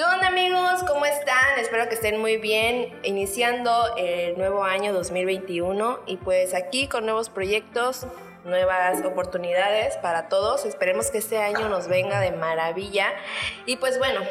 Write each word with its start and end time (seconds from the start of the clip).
¿Qué 0.00 0.06
onda 0.06 0.28
amigos? 0.28 0.82
¿Cómo 0.88 1.04
están? 1.04 1.58
Espero 1.58 1.86
que 1.90 1.94
estén 1.94 2.18
muy 2.18 2.38
bien, 2.38 2.98
iniciando 3.02 3.94
el 3.98 4.38
nuevo 4.38 4.64
año 4.64 4.94
2021 4.94 5.98
y 6.06 6.16
pues 6.16 6.54
aquí 6.54 6.88
con 6.88 7.04
nuevos 7.04 7.28
proyectos, 7.28 8.06
nuevas 8.46 9.04
oportunidades 9.04 9.98
para 9.98 10.30
todos. 10.30 10.64
Esperemos 10.64 11.10
que 11.10 11.18
este 11.18 11.36
año 11.36 11.68
nos 11.68 11.86
venga 11.86 12.18
de 12.18 12.32
maravilla. 12.32 13.12
Y 13.66 13.76
pues 13.76 13.98
bueno, 13.98 14.22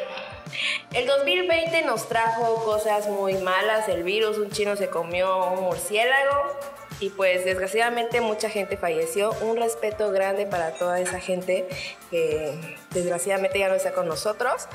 el 0.92 1.06
2020 1.06 1.82
nos 1.82 2.08
trajo 2.08 2.64
cosas 2.64 3.06
muy 3.06 3.34
malas, 3.34 3.88
el 3.88 4.02
virus, 4.02 4.38
un 4.38 4.50
chino 4.50 4.74
se 4.74 4.90
comió 4.90 5.52
un 5.52 5.60
murciélago 5.60 6.58
y 7.00 7.08
pues 7.10 7.44
desgraciadamente 7.44 8.20
mucha 8.20 8.50
gente 8.50 8.76
falleció. 8.76 9.32
Un 9.40 9.56
respeto 9.56 10.10
grande 10.12 10.46
para 10.46 10.72
toda 10.72 11.00
esa 11.00 11.18
gente 11.18 11.66
que 12.10 12.76
desgraciadamente 12.90 13.58
ya 13.58 13.68
no 13.68 13.74
está 13.74 13.92
con 13.92 14.06
nosotros. 14.06 14.66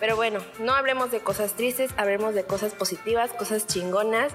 Pero 0.00 0.16
bueno, 0.16 0.40
no 0.58 0.74
hablemos 0.74 1.10
de 1.10 1.20
cosas 1.20 1.52
tristes, 1.52 1.90
hablemos 1.96 2.34
de 2.34 2.44
cosas 2.44 2.72
positivas, 2.72 3.32
cosas 3.32 3.66
chingonas. 3.66 4.32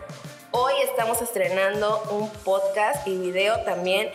Hoy 0.52 0.74
estamos 0.84 1.22
estrenando 1.22 2.02
un 2.12 2.30
podcast 2.30 3.08
y 3.08 3.18
video 3.18 3.64
también 3.64 4.10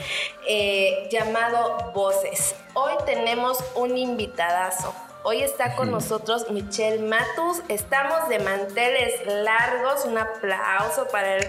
eh, 0.48 1.09
llamado 1.11 1.92
Voces. 1.92 2.55
Hoy 2.75 2.92
tenemos 3.05 3.59
un 3.75 3.98
invitadazo. 3.98 4.95
Hoy 5.31 5.43
está 5.43 5.77
con 5.77 5.91
nosotros 5.91 6.51
Michelle 6.51 7.01
Matus. 7.07 7.61
Estamos 7.69 8.31
de 8.31 8.39
manteles 8.39 9.27
largos. 9.27 10.07
Un 10.07 10.17
aplauso 10.17 11.07
para 11.09 11.37
el 11.37 11.47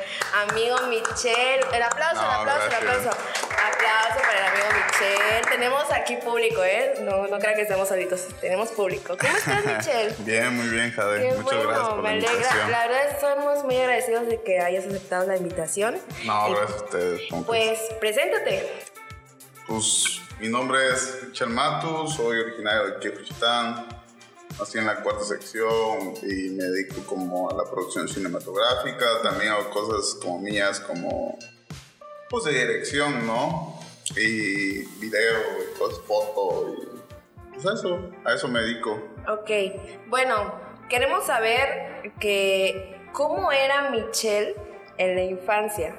amigo 0.49 0.75
Michelle. 0.89 1.61
El 1.71 1.83
aplauso, 1.83 2.21
el 2.21 2.29
aplauso, 2.29 2.65
el 2.67 2.73
aplauso. 2.73 3.09
Aplauso 3.09 4.19
para 4.19 4.37
el 4.37 4.45
amigo 4.47 4.67
Michelle. 4.85 5.41
Tenemos 5.49 5.83
aquí 5.93 6.17
público, 6.17 6.61
¿eh? 6.61 6.95
No, 7.03 7.27
no 7.27 7.39
crean 7.39 7.55
que 7.55 7.61
estamos 7.61 7.87
solitos. 7.87 8.27
Tenemos 8.41 8.67
público. 8.67 9.15
¿Cómo 9.17 9.37
estás, 9.37 9.65
Michelle? 9.77 10.13
bien, 10.25 10.57
muy 10.57 10.67
bien, 10.67 10.91
Jade. 10.91 11.31
Muchas 11.37 11.43
bueno, 11.45 11.69
gracias 11.69 11.87
por 11.87 11.97
me 11.99 12.03
la 12.03 12.09
alegra. 12.09 12.31
invitación. 12.33 12.71
La 12.71 12.79
verdad, 12.85 13.09
estamos 13.11 13.63
muy 13.63 13.77
agradecidos 13.77 14.27
de 14.27 14.41
que 14.41 14.59
hayas 14.59 14.87
aceptado 14.87 15.25
la 15.25 15.37
invitación. 15.37 16.01
No, 16.25 16.49
gracias 16.51 16.81
a 16.81 16.83
ustedes. 16.83 17.21
Pues, 17.45 17.79
preséntate. 18.01 18.73
Pues 19.67 20.19
mi 20.39 20.47
nombre 20.47 20.79
es 20.87 21.19
Michel 21.27 21.49
Matus, 21.49 22.15
soy 22.15 22.39
originario 22.39 22.97
de 22.97 23.09
Juchitán. 23.09 23.87
Nací 24.57 24.77
en 24.77 24.85
la 24.85 25.01
cuarta 25.01 25.23
sección 25.23 26.13
y 26.23 26.49
me 26.49 26.63
dedico 26.63 27.01
como 27.05 27.49
a 27.49 27.53
la 27.53 27.63
producción 27.63 28.07
cinematográfica. 28.07 29.05
También 29.21 29.51
hago 29.51 29.69
cosas 29.69 30.17
como 30.21 30.39
mías, 30.39 30.79
como 30.79 31.37
pues 32.29 32.45
de 32.45 32.51
dirección, 32.51 33.25
¿no? 33.25 33.79
Y 34.15 34.83
video, 34.99 35.39
y 35.61 35.77
cosas, 35.77 35.99
foto 36.05 36.73
y 36.73 37.53
pues 37.53 37.65
eso, 37.65 38.09
a 38.25 38.33
eso 38.33 38.47
me 38.47 38.61
dedico. 38.61 38.91
Ok, 39.27 39.49
bueno, 40.07 40.59
queremos 40.89 41.25
saber 41.25 42.13
que 42.19 42.97
cómo 43.13 43.51
era 43.51 43.91
Michelle 43.91 44.55
en 44.97 45.15
la 45.15 45.23
infancia. 45.23 45.95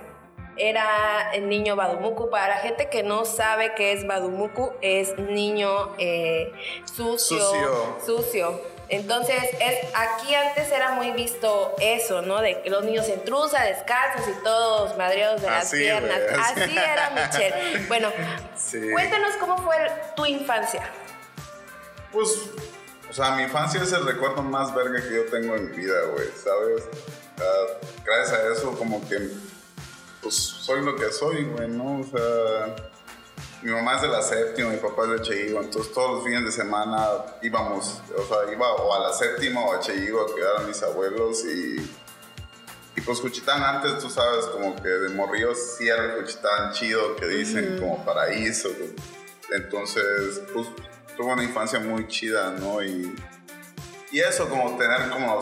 Era 0.60 1.30
el 1.32 1.48
niño 1.48 1.74
Badumuku. 1.74 2.28
Para 2.30 2.48
la 2.48 2.56
gente 2.56 2.88
que 2.90 3.02
no 3.02 3.24
sabe 3.24 3.74
qué 3.74 3.92
es 3.92 4.06
Badumuku, 4.06 4.72
es 4.82 5.16
niño 5.18 5.94
eh, 5.98 6.52
sucio, 6.84 7.38
Sucio. 7.38 7.96
sucio. 8.04 8.60
Entonces, 8.90 9.36
es, 9.60 9.88
aquí 9.94 10.34
antes 10.34 10.70
era 10.72 10.90
muy 10.92 11.12
visto 11.12 11.74
eso, 11.80 12.22
¿no? 12.22 12.40
De 12.42 12.60
que 12.60 12.70
los 12.70 12.84
niños 12.84 13.08
en 13.08 13.24
truza, 13.24 13.62
descalzos 13.62 14.26
y 14.28 14.42
todos 14.42 14.96
madreados 14.98 15.40
de 15.42 15.48
las 15.48 15.70
piernas. 15.70 16.18
así. 16.38 16.60
Así 16.62 16.76
era 16.76 17.10
Michelle. 17.10 17.86
Bueno, 17.86 18.08
Sí. 18.56 18.90
cuéntanos 18.92 19.36
cómo 19.36 19.58
fue 19.58 19.76
tu 20.16 20.26
infancia. 20.26 20.82
Pues, 22.12 22.50
o 23.08 23.12
sea, 23.12 23.30
mi 23.36 23.44
infancia 23.44 23.80
es 23.80 23.92
el 23.92 24.04
recuerdo 24.04 24.42
más 24.42 24.74
verga 24.74 25.00
que 25.00 25.14
yo 25.14 25.24
tengo 25.26 25.54
en 25.54 25.70
mi 25.70 25.76
vida, 25.76 25.94
güey, 26.12 26.26
¿sabes? 26.42 26.82
Sea, 27.38 27.46
gracias 28.04 28.38
a 28.38 28.52
eso, 28.52 28.76
como 28.76 29.00
que, 29.08 29.16
pues, 30.22 30.34
soy 30.34 30.84
lo 30.84 30.96
que 30.96 31.10
soy, 31.10 31.44
güey, 31.44 31.68
¿no? 31.68 32.00
O 32.00 32.04
sea, 32.04 32.76
mi 33.62 33.72
mamá 33.72 33.96
es 33.96 34.02
de 34.02 34.08
la 34.08 34.22
séptima, 34.22 34.70
mi 34.70 34.78
papá 34.78 35.04
es 35.04 35.10
de 35.10 35.22
Cheyigo, 35.22 35.60
entonces 35.60 35.92
todos 35.92 36.16
los 36.16 36.24
fines 36.24 36.44
de 36.44 36.52
semana 36.52 37.06
íbamos, 37.42 38.00
o 38.16 38.22
sea, 38.26 38.52
iba 38.52 38.72
o 38.74 38.94
a 38.94 39.08
la 39.08 39.12
séptima 39.12 39.60
o 39.60 39.74
a 39.74 39.80
Cheyigo 39.80 40.20
a 40.22 40.32
cuidar 40.32 40.56
a 40.58 40.60
mis 40.62 40.82
abuelos 40.82 41.44
y... 41.44 41.90
Y 42.96 43.02
pues 43.02 43.20
Juchitán 43.20 43.62
antes, 43.62 43.98
tú 44.00 44.10
sabes, 44.10 44.46
como 44.46 44.74
que 44.74 44.88
de 44.88 45.10
morrillos 45.10 45.56
sí 45.78 45.88
era 45.88 46.04
el 46.06 46.20
Juchitán 46.20 46.72
chido 46.72 47.14
que 47.16 47.26
dicen 47.26 47.78
como 47.78 48.04
paraíso. 48.04 48.68
Entonces, 49.52 50.42
pues 50.52 50.66
tuve 51.16 51.32
una 51.32 51.44
infancia 51.44 51.78
muy 51.78 52.08
chida, 52.08 52.50
¿no? 52.58 52.82
Y, 52.82 53.14
y 54.10 54.20
eso, 54.20 54.48
como 54.48 54.76
tener 54.76 55.08
como, 55.08 55.40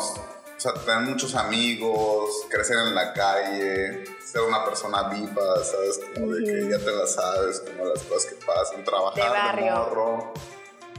o 0.59 0.61
sea, 0.61 0.75
tener 0.75 1.03
muchos 1.03 1.37
amigos, 1.37 2.31
crecer 2.51 2.77
en 2.79 2.93
la 2.93 3.13
calle, 3.13 4.03
ser 4.21 4.41
una 4.43 4.65
persona 4.65 5.05
viva, 5.09 5.65
¿sabes? 5.65 6.01
Como 6.13 6.33
de 6.35 6.45
que 6.45 6.69
ya 6.69 6.79
te 6.79 6.91
la 6.91 7.07
sabes, 7.07 7.61
como 7.61 7.87
las 7.87 8.03
cosas 8.03 8.33
que 8.33 8.45
pasan, 8.45 8.85
trabajar 8.85 9.23
De 9.23 9.29
barrio. 9.31 9.73
morro, 9.77 10.33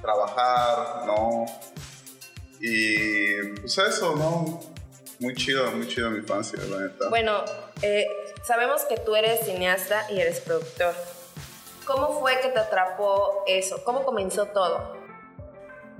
trabajar, 0.01 1.05
¿no? 1.05 1.45
Y 2.61 3.35
pues 3.59 3.77
eso, 3.77 4.15
¿no? 4.15 4.61
Muy 5.19 5.35
chido, 5.35 5.69
muy 5.73 5.89
chido 5.89 6.09
mi 6.09 6.19
infancia, 6.19 6.57
la 6.69 6.79
neta. 6.79 7.09
Bueno, 7.09 7.43
eh, 7.81 8.07
sabemos 8.43 8.83
que 8.85 8.95
tú 8.95 9.13
eres 9.13 9.41
cineasta 9.45 10.09
y 10.09 10.21
eres 10.21 10.39
productor. 10.39 10.93
¿Cómo 11.85 12.17
fue 12.21 12.39
que 12.39 12.47
te 12.47 12.59
atrapó 12.59 13.43
eso? 13.45 13.83
¿Cómo 13.83 14.05
comenzó 14.05 14.45
todo? 14.45 14.95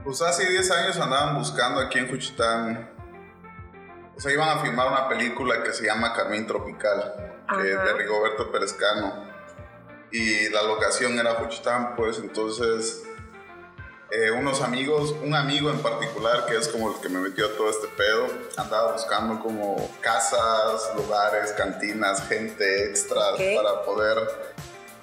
Pues 0.05 0.21
hace 0.21 0.49
10 0.49 0.71
años 0.71 0.97
andaban 0.97 1.37
buscando 1.37 1.81
aquí 1.81 1.99
en 1.99 2.07
Juchitán. 2.09 2.98
O 4.19 4.21
sea, 4.21 4.33
iban 4.33 4.49
a 4.49 4.61
filmar 4.61 4.91
una 4.91 5.07
película 5.07 5.63
que 5.63 5.71
se 5.71 5.85
llama 5.85 6.11
Carmín 6.11 6.45
Tropical, 6.45 7.15
que 7.55 7.71
es 7.71 7.83
de 7.85 7.93
Rigoberto 7.93 8.51
Perezcano. 8.51 9.23
Y 10.11 10.49
la 10.49 10.61
locación 10.63 11.17
era 11.17 11.35
Juchitán, 11.35 11.95
pues. 11.95 12.19
Entonces 12.19 13.03
eh, 14.11 14.31
unos 14.31 14.61
amigos, 14.61 15.15
un 15.23 15.35
amigo 15.35 15.69
en 15.69 15.79
particular, 15.79 16.47
que 16.47 16.57
es 16.57 16.67
como 16.67 16.89
el 16.89 16.99
que 16.99 17.09
me 17.09 17.19
metió 17.19 17.45
a 17.45 17.49
todo 17.49 17.69
este 17.69 17.87
pedo, 17.89 18.27
andaba 18.57 18.91
buscando 18.93 19.39
como 19.39 19.89
casas, 20.01 20.91
lugares, 20.95 21.51
cantinas, 21.53 22.27
gente 22.27 22.89
extra 22.89 23.21
para 23.37 23.83
poder 23.83 24.17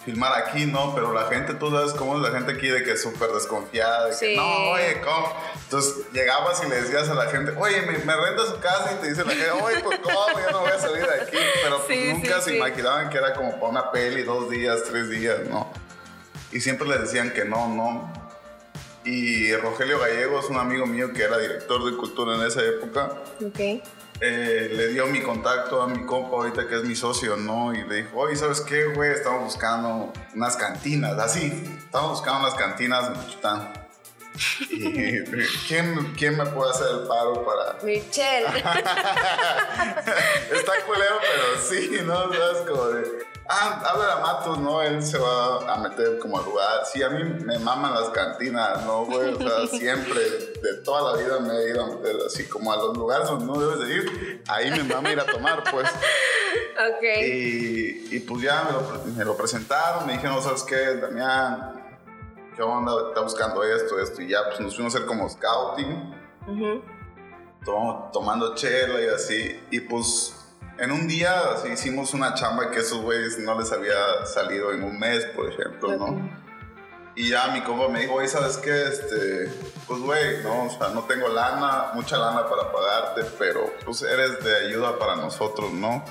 filmar 0.07 0.33
aquí, 0.41 0.65
¿no? 0.65 0.95
Pero 0.95 1.13
la 1.13 1.25
gente, 1.25 1.53
tú 1.55 1.71
sabes 1.71 1.93
cómo 1.93 2.17
es 2.17 2.23
la 2.23 2.31
gente 2.39 2.53
aquí 2.53 2.69
de 2.69 2.83
que 2.83 2.93
es 2.93 3.03
súper 3.03 3.29
desconfiada, 3.33 4.07
de 4.07 4.15
Sí. 4.15 4.27
que 4.29 4.37
no, 4.37 4.71
oye, 4.71 5.01
¿cómo? 5.05 5.35
Entonces 5.65 5.95
llegabas 6.13 6.63
y 6.65 6.69
le 6.71 6.81
decías 6.81 7.09
a 7.11 7.15
la 7.15 7.27
gente, 7.27 7.53
oye, 7.59 7.83
me, 7.83 7.99
me 7.99 8.17
renta 8.17 8.47
su 8.47 8.59
casa 8.61 8.93
y 8.95 9.03
te 9.03 9.09
dice 9.11 9.25
la 9.25 9.33
gente, 9.33 9.51
oye, 9.51 9.81
pues 9.81 9.99
cómo, 9.99 10.19
yo 10.41 10.51
no 10.53 10.61
voy 10.61 10.71
a 10.71 10.79
salir 10.79 11.05
de 11.07 11.15
aquí. 11.23 11.37
Pero 11.63 11.85
pues, 11.85 11.99
Sí, 11.99 12.13
nunca 12.15 12.41
sí, 12.41 12.51
se 12.51 12.57
imaginaban 12.57 13.11
que 13.11 13.19
era 13.19 13.35
como 13.35 13.53
para 13.55 13.67
una 13.67 13.91
peli, 13.91 14.23
dos 14.23 14.49
días, 14.49 14.85
tres 14.89 15.11
días, 15.11 15.41
¿no? 15.51 15.71
Y 16.53 16.61
siempre 16.61 16.89
les 16.89 17.01
decían 17.01 17.33
que 17.33 17.45
no, 17.45 17.69
no. 17.69 18.13
Y 19.05 19.55
Rogelio 19.57 19.99
Gallegos, 20.01 20.51
un 20.51 20.57
amigo 20.59 20.87
mío 20.87 21.13
que 21.13 21.23
era 21.23 21.37
director 21.39 21.85
de 21.85 21.97
cultura 21.97 22.35
en 22.37 22.43
esa 22.43 22.63
época, 22.63 23.11
Ok. 23.45 23.83
Eh, 24.21 24.71
le 24.73 24.89
dio 24.89 25.07
mi 25.07 25.21
contacto 25.21 25.83
a 25.83 25.87
mi 25.87 26.05
compa 26.07 26.37
ahorita 26.37 26.67
que 26.67 26.77
es 26.77 26.85
mi 26.85 26.97
socio, 26.97 27.37
¿no? 27.37 27.75
Y 27.75 27.85
le 27.85 27.97
dijo, 27.97 28.19
oye, 28.19 28.37
¿sabes 28.37 28.61
qué, 28.63 28.85
güey? 28.87 29.11
Estamos 29.13 29.45
buscando 29.45 30.13
unas 30.35 30.57
cantinas, 30.57 31.19
así, 31.19 31.53
estamos 31.79 32.13
buscando 32.13 32.41
unas 32.41 32.55
cantinas 32.55 33.11
en. 33.11 33.87
Y 34.71 35.23
¿quién, 35.67 36.15
¿quién 36.17 36.37
me 36.37 36.45
puede 36.47 36.71
hacer 36.71 36.87
el 36.91 37.07
paro 37.09 37.45
para...? 37.45 37.79
Michelle. 37.83 38.47
Está 40.53 40.73
culero, 40.87 41.17
pero 41.21 41.61
sí, 41.67 42.01
¿no? 42.05 42.33
¿Sabes? 42.33 42.69
Como 42.69 42.85
de... 42.89 43.36
Ah, 43.49 43.83
habla 43.87 44.13
a 44.15 44.21
Matos, 44.21 44.59
¿no? 44.59 44.83
Él 44.83 45.03
se 45.03 45.19
va 45.19 45.73
a 45.73 45.79
meter 45.79 46.19
como 46.19 46.39
al 46.39 46.45
lugar. 46.45 46.81
Sí, 46.93 47.03
a 47.03 47.11
mí 47.11 47.23
me 47.45 47.59
maman 47.59 47.95
las 47.95 48.09
cantinas, 48.11 48.85
¿no, 48.85 49.05
güey? 49.05 49.35
O 49.35 49.39
sea, 49.39 49.67
siempre, 49.79 50.21
de 50.21 50.75
toda 50.85 51.13
la 51.13 51.23
vida 51.23 51.39
me 51.41 51.55
he 51.55 51.71
ido 51.71 51.85
a 51.85 51.87
meter 51.97 52.17
así 52.27 52.45
como 52.49 52.73
a 52.73 52.77
los 52.77 52.97
lugares 52.97 53.29
donde 53.29 53.45
no 53.47 53.59
debes 53.59 53.87
de 53.87 53.95
ir. 53.95 54.43
Ahí 54.49 54.71
me 54.71 54.83
mama 54.85 55.11
ir 55.13 55.21
a 55.21 55.27
tomar, 55.27 55.63
pues. 55.71 55.89
ok. 55.91 57.03
Y, 57.25 58.17
y 58.17 58.21
pues 58.21 58.43
ya 58.43 58.65
me 58.65 58.73
lo, 58.73 59.05
me 59.17 59.25
lo 59.25 59.37
presentaron, 59.37 60.07
me 60.07 60.15
dijeron, 60.15 60.43
¿sabes 60.43 60.63
qué, 60.65 60.97
Damián? 60.97 61.73
¿Qué 62.57 62.63
onda? 62.63 62.93
Está 63.09 63.21
buscando 63.21 63.63
esto, 63.63 64.01
esto. 64.01 64.23
Y 64.23 64.29
ya, 64.29 64.45
pues 64.49 64.59
nos 64.61 64.75
fuimos 64.75 64.95
a 64.95 64.99
hacer 64.99 65.07
como 65.07 65.29
scouting 65.29 66.15
tom- 67.65 68.11
tomando 68.13 68.55
chela 68.55 69.01
y 69.01 69.09
así. 69.09 69.61
Y 69.71 69.81
pues 69.81 70.35
en 70.79 70.93
un 70.93 71.09
día 71.09 71.53
así, 71.55 71.69
hicimos 71.69 72.15
una 72.15 72.35
chamba 72.35 72.71
que 72.71 72.81
esos 72.81 73.01
güeyes 73.01 73.39
no 73.39 73.59
les 73.59 73.73
había 73.73 74.27
salido 74.27 74.73
en 74.73 74.85
un 74.85 74.99
mes, 74.99 75.25
por 75.27 75.51
ejemplo. 75.51 75.97
¿no? 75.97 76.31
Y 77.15 77.31
ya 77.31 77.49
mi 77.49 77.63
compa 77.63 77.89
me 77.89 78.01
dijo, 78.01 78.15
oye, 78.15 78.29
¿sabes 78.29 78.59
qué? 78.59 78.83
Este, 78.83 79.51
pues, 79.87 80.01
güey, 80.01 80.43
no, 80.43 80.65
o 80.65 80.71
sea, 80.71 80.89
no 80.89 81.05
tengo 81.05 81.29
lana, 81.29 81.93
mucha 81.95 82.19
lana 82.19 82.47
para 82.49 82.71
pagarte, 82.71 83.23
pero 83.39 83.73
pues 83.85 84.03
eres 84.03 84.45
de 84.45 84.67
ayuda 84.67 84.99
para 84.99 85.17
nosotros, 85.17 85.73
¿no? 85.73 86.05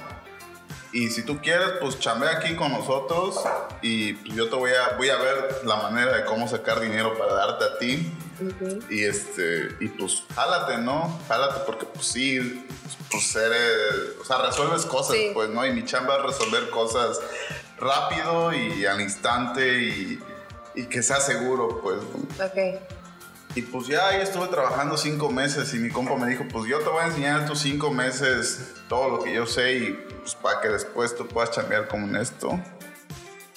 Y 0.91 1.09
si 1.09 1.23
tú 1.23 1.41
quieres, 1.41 1.73
pues 1.81 1.99
chambea 1.99 2.37
aquí 2.37 2.55
con 2.55 2.71
nosotros 2.71 3.39
y 3.81 4.13
pues, 4.13 4.33
yo 4.33 4.49
te 4.49 4.55
voy 4.55 4.71
a, 4.71 4.95
voy 4.97 5.09
a 5.09 5.17
ver 5.17 5.61
la 5.65 5.75
manera 5.75 6.17
de 6.17 6.25
cómo 6.25 6.47
sacar 6.47 6.79
dinero 6.79 7.15
para 7.17 7.33
darte 7.33 7.65
a 7.65 7.77
ti 7.77 8.11
Y 8.89 9.03
este, 9.03 9.69
y 9.79 9.87
pues, 9.87 10.23
jálate, 10.35 10.77
¿no? 10.77 11.19
Jálate 11.27 11.61
porque 11.65 11.85
pues 11.85 12.05
sí, 12.05 12.65
pues 13.11 13.35
eres, 13.35 14.17
o 14.21 14.25
sea, 14.25 14.37
resuelves 14.39 14.85
cosas, 14.85 15.15
pues, 15.33 15.49
¿no? 15.49 15.65
Y 15.65 15.73
mi 15.73 15.85
chamba 15.85 16.17
es 16.17 16.23
resolver 16.23 16.69
cosas 16.69 17.19
rápido 17.77 18.53
y 18.53 18.85
al 18.85 19.01
instante 19.01 19.83
y, 19.83 20.19
y 20.75 20.85
que 20.85 21.01
sea 21.01 21.19
seguro, 21.19 21.81
pues. 21.81 21.97
Ok. 22.39 22.81
Y 23.55 23.61
pues 23.61 23.87
ya 23.87 24.09
ahí 24.09 24.21
estuve 24.21 24.47
trabajando 24.47 24.97
cinco 24.97 25.29
meses 25.29 25.73
y 25.73 25.77
mi 25.79 25.89
compa 25.89 26.17
me 26.17 26.27
dijo, 26.27 26.43
pues 26.51 26.69
yo 26.69 26.79
te 26.79 26.89
voy 26.89 27.03
a 27.03 27.07
enseñar 27.07 27.41
estos 27.41 27.59
cinco 27.59 27.89
meses 27.89 28.73
todo 28.89 29.09
lo 29.09 29.23
que 29.23 29.33
yo 29.33 29.45
sé 29.45 29.75
y 29.75 29.91
pues 30.19 30.35
para 30.35 30.59
que 30.59 30.67
después 30.67 31.15
tú 31.15 31.25
puedas 31.25 31.51
chambear 31.51 31.87
como 31.87 32.05
en 32.05 32.17
esto. 32.17 32.59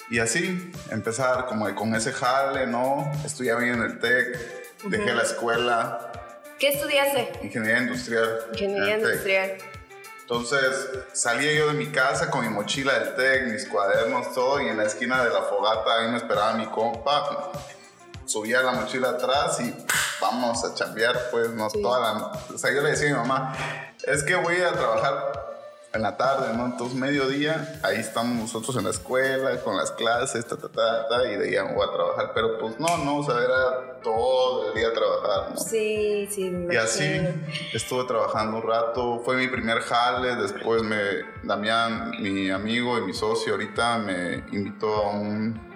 Y 0.09 0.19
así, 0.19 0.71
empezar 0.89 1.45
como 1.47 1.73
con 1.75 1.93
ese 1.95 2.13
jale, 2.13 2.65
¿no? 2.65 3.11
Estudié 3.25 3.55
bien 3.55 3.75
en 3.75 3.81
el 3.83 3.99
TEC, 3.99 4.58
dejé 4.83 5.13
la 5.13 5.23
escuela. 5.23 6.11
¿Qué 6.59 6.69
estudiaste? 6.69 7.31
Ingeniería 7.43 7.83
industrial. 7.83 8.39
Ingeniería 8.53 8.97
industrial. 8.97 9.57
Entonces 10.21 10.89
salía 11.13 11.53
yo 11.53 11.67
de 11.67 11.73
mi 11.73 11.87
casa 11.87 12.29
con 12.29 12.41
mi 12.41 12.49
mochila 12.49 12.99
del 12.99 13.15
TEC, 13.15 13.51
mis 13.51 13.67
cuadernos, 13.67 14.33
todo, 14.33 14.61
y 14.61 14.67
en 14.67 14.77
la 14.77 14.83
esquina 14.83 15.23
de 15.23 15.31
la 15.31 15.41
fogata 15.43 16.01
ahí 16.01 16.11
me 16.11 16.17
esperaba 16.17 16.53
mi 16.53 16.67
compa 16.67 17.51
subía 18.29 18.61
la 18.61 18.73
mochila 18.73 19.09
atrás 19.09 19.59
y 19.59 19.75
vamos 20.21 20.63
a 20.63 20.73
chambear, 20.75 21.29
pues, 21.31 21.49
no 21.49 21.67
toda 21.69 21.99
la... 21.99 22.31
O 22.53 22.57
sea, 22.57 22.71
yo 22.71 22.81
le 22.81 22.91
decía 22.91 23.09
a 23.09 23.11
mi 23.13 23.27
mamá, 23.27 23.55
es 24.03 24.23
que 24.23 24.35
voy 24.35 24.61
a 24.61 24.71
trabajar 24.71 25.48
en 25.91 26.01
la 26.01 26.17
tarde, 26.17 26.55
¿no? 26.55 26.65
Entonces, 26.65 26.97
mediodía, 26.97 27.79
ahí 27.83 27.97
estamos 27.97 28.35
nosotros 28.35 28.75
en 28.77 28.83
la 28.83 28.91
escuela, 28.91 29.59
con 29.61 29.75
las 29.75 29.91
clases, 29.91 30.45
ta, 30.45 30.55
ta, 30.55 30.69
ta, 30.69 31.07
ta, 31.07 31.31
y 31.31 31.35
de 31.37 31.59
ahí 31.59 31.73
voy 31.73 31.87
a 31.87 31.91
trabajar. 31.91 32.31
Pero 32.33 32.59
pues 32.59 32.79
no, 32.79 32.97
no, 32.99 33.17
o 33.17 33.23
sea, 33.23 33.35
era 33.35 33.99
todo 34.03 34.67
el 34.67 34.75
día 34.75 34.93
trabajar, 34.93 35.51
¿no? 35.51 35.57
Sí, 35.57 36.27
sí, 36.29 36.49
me 36.49 36.75
Y 36.75 36.77
así 36.77 37.21
estuve 37.73 38.03
trabajando 38.05 38.57
un 38.57 38.63
rato. 38.63 39.21
Fue 39.25 39.35
mi 39.35 39.47
primer 39.47 39.79
jale, 39.79 40.35
después 40.35 40.83
me, 40.83 40.99
Damián, 41.43 42.11
mi 42.19 42.51
amigo 42.51 42.97
y 42.99 43.01
mi 43.01 43.13
socio 43.13 43.53
ahorita, 43.53 43.97
me 43.97 44.43
invitó 44.51 44.95
a 44.95 45.09
un 45.09 45.69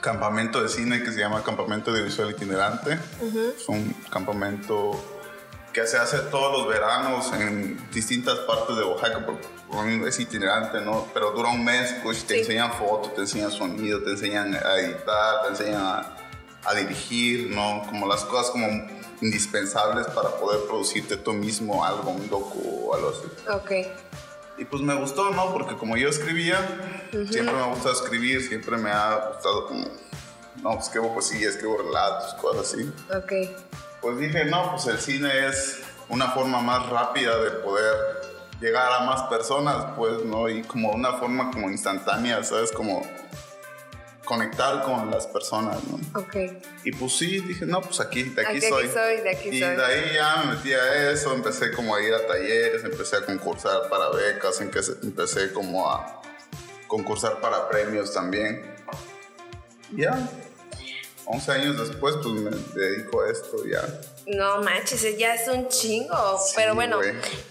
campamento 0.00 0.62
de 0.62 0.68
cine 0.68 1.02
que 1.02 1.10
se 1.10 1.18
llama 1.18 1.42
Campamento 1.42 1.92
de 1.92 2.02
Visual 2.02 2.30
Itinerante. 2.30 2.98
Es 3.56 3.68
un 3.68 3.92
campamento 4.08 4.92
que 5.76 5.86
se 5.86 5.98
hace 5.98 6.16
todos 6.30 6.56
los 6.56 6.68
veranos 6.68 7.30
en 7.34 7.78
distintas 7.92 8.38
partes 8.38 8.78
de 8.78 8.82
Oaxaca, 8.82 9.26
porque 9.26 10.08
es 10.08 10.18
itinerante, 10.18 10.80
¿no? 10.80 11.06
Pero 11.12 11.32
dura 11.32 11.50
un 11.50 11.66
mes, 11.66 11.96
pues 12.02 12.24
te 12.24 12.38
enseñan 12.38 12.72
fotos, 12.72 13.14
te 13.14 13.20
enseñan 13.20 13.52
sonido, 13.52 14.02
te 14.02 14.12
enseñan 14.12 14.54
a 14.54 14.80
editar, 14.80 15.42
te 15.42 15.48
enseñan 15.50 15.82
a, 15.82 16.74
dirigir, 16.74 17.54
¿no? 17.54 17.82
Como 17.90 18.08
las 18.08 18.24
cosas 18.24 18.52
como 18.52 18.66
indispensables 19.20 20.06
para 20.06 20.30
poder 20.30 20.66
producirte 20.66 21.18
tú 21.18 21.34
mismo 21.34 21.84
algo, 21.84 22.10
un 22.10 22.28
docu 22.30 22.88
o 22.88 22.94
algo 22.94 23.10
así. 23.10 23.50
Ok. 23.52 23.86
Y 24.56 24.64
pues 24.64 24.80
me 24.80 24.94
gustó, 24.94 25.30
¿no? 25.30 25.52
Porque 25.52 25.76
como 25.76 25.98
yo 25.98 26.08
escribía, 26.08 26.58
siempre 27.30 27.52
me 27.54 27.60
ha 27.60 27.66
gustado 27.66 27.92
escribir, 27.92 28.40
siempre 28.42 28.78
me 28.78 28.90
ha 28.90 29.32
gustado 29.34 29.66
como, 29.66 29.84
no, 30.62 30.70
pues 30.70 30.86
escribo 30.86 31.12
poesía, 31.12 31.50
escribo 31.50 31.76
relatos, 31.76 32.32
cosas 32.40 32.72
así. 32.72 32.90
Ok. 33.14 33.85
Pues 34.06 34.18
dije, 34.18 34.44
no, 34.44 34.70
pues 34.70 34.86
el 34.86 34.98
cine 35.00 35.48
es 35.48 35.80
una 36.08 36.30
forma 36.30 36.60
más 36.60 36.88
rápida 36.90 37.42
de 37.42 37.50
poder 37.50 37.92
llegar 38.60 38.92
a 38.92 39.00
más 39.00 39.22
personas, 39.22 39.84
pues, 39.96 40.24
¿no? 40.24 40.48
Y 40.48 40.62
como 40.62 40.92
una 40.92 41.14
forma 41.14 41.50
como 41.50 41.68
instantánea, 41.68 42.44
¿sabes? 42.44 42.70
Como 42.70 43.04
conectar 44.24 44.84
con 44.84 45.10
las 45.10 45.26
personas, 45.26 45.78
¿no? 45.88 46.20
Ok. 46.20 46.36
Y 46.84 46.92
pues 46.92 47.16
sí, 47.16 47.40
dije, 47.40 47.66
no, 47.66 47.80
pues 47.80 47.98
aquí, 47.98 48.22
de 48.22 48.42
aquí, 48.42 48.58
aquí 48.58 48.68
soy. 48.68 48.86
soy. 48.86 49.22
De 49.22 49.30
aquí 49.30 49.48
y 49.48 49.60
soy. 49.60 49.74
de 49.74 49.84
ahí 49.84 50.14
ya 50.14 50.36
me 50.44 50.54
metí 50.54 50.72
a 50.72 51.10
eso, 51.10 51.34
empecé 51.34 51.72
como 51.72 51.96
a 51.96 52.00
ir 52.00 52.14
a 52.14 52.24
talleres, 52.28 52.84
empecé 52.84 53.16
a 53.16 53.26
concursar 53.26 53.88
para 53.90 54.10
becas, 54.10 54.60
empecé 54.60 55.52
como 55.52 55.90
a 55.90 56.22
concursar 56.86 57.40
para 57.40 57.68
premios 57.68 58.14
también. 58.14 58.72
Ya, 59.90 60.30
11 61.26 61.52
años 61.52 61.88
después, 61.88 62.16
pues 62.22 62.34
me 62.34 62.50
dedico 62.50 63.22
a 63.22 63.30
esto 63.30 63.56
ya. 63.66 63.82
No 64.26 64.62
manches, 64.62 65.18
ya 65.18 65.34
es 65.34 65.48
un 65.48 65.68
chingo. 65.68 66.38
Pero 66.54 66.74
bueno, 66.74 67.00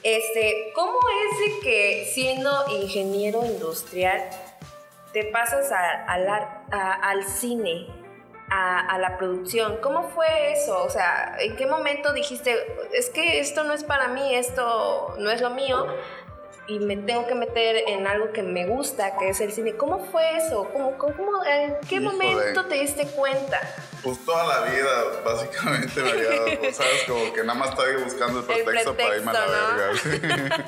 este, 0.03 0.71
¿cómo 0.73 0.99
es 1.09 1.39
de 1.39 1.59
que 1.61 2.11
siendo 2.13 2.51
ingeniero 2.69 3.45
industrial 3.45 4.21
te 5.15 5.23
pasas 5.25 5.71
al 5.71 7.23
cine, 7.23 7.87
a, 8.49 8.97
la 8.99 9.17
producción. 9.17 9.77
¿Cómo 9.81 10.09
fue 10.09 10.51
eso? 10.51 10.83
O 10.83 10.89
sea, 10.89 11.37
¿en 11.39 11.55
qué 11.55 11.65
momento 11.65 12.13
dijiste, 12.13 12.55
es 12.93 13.09
que 13.09 13.39
esto 13.39 13.63
no 13.63 13.73
es 13.73 13.83
para 13.83 14.09
mí, 14.09 14.35
esto 14.35 15.15
no 15.17 15.31
es 15.31 15.41
lo 15.41 15.51
mío? 15.51 15.87
Y 16.67 16.79
me 16.79 16.97
tengo 16.97 17.27
que 17.27 17.35
meter 17.35 17.83
en 17.87 18.07
algo 18.07 18.31
que 18.31 18.41
me 18.41 18.65
gusta, 18.65 19.17
que 19.17 19.29
es 19.29 19.39
el 19.41 19.51
cine. 19.51 19.75
¿Cómo 19.75 20.03
fue 20.11 20.37
eso? 20.37 20.67
¿Cómo, 20.73 20.97
cómo, 20.97 21.43
¿En 21.45 21.75
qué 21.87 21.99
momento 21.99 22.65
te 22.65 22.75
diste 22.75 23.05
cuenta? 23.07 23.61
Pues 24.01 24.23
toda 24.25 24.45
la 24.47 24.71
vida, 24.71 24.89
básicamente, 25.23 26.01
pues, 26.59 26.75
¿sabes? 26.77 27.03
Como 27.07 27.33
que 27.33 27.43
nada 27.43 27.57
más 27.57 27.69
estaba 27.69 27.87
buscando 28.03 28.39
el 28.39 28.45
pretexto, 28.45 28.95
para 28.95 29.17
irme 29.17 29.31
a 29.31 29.33
la 29.33 29.41
verga. 29.75 30.65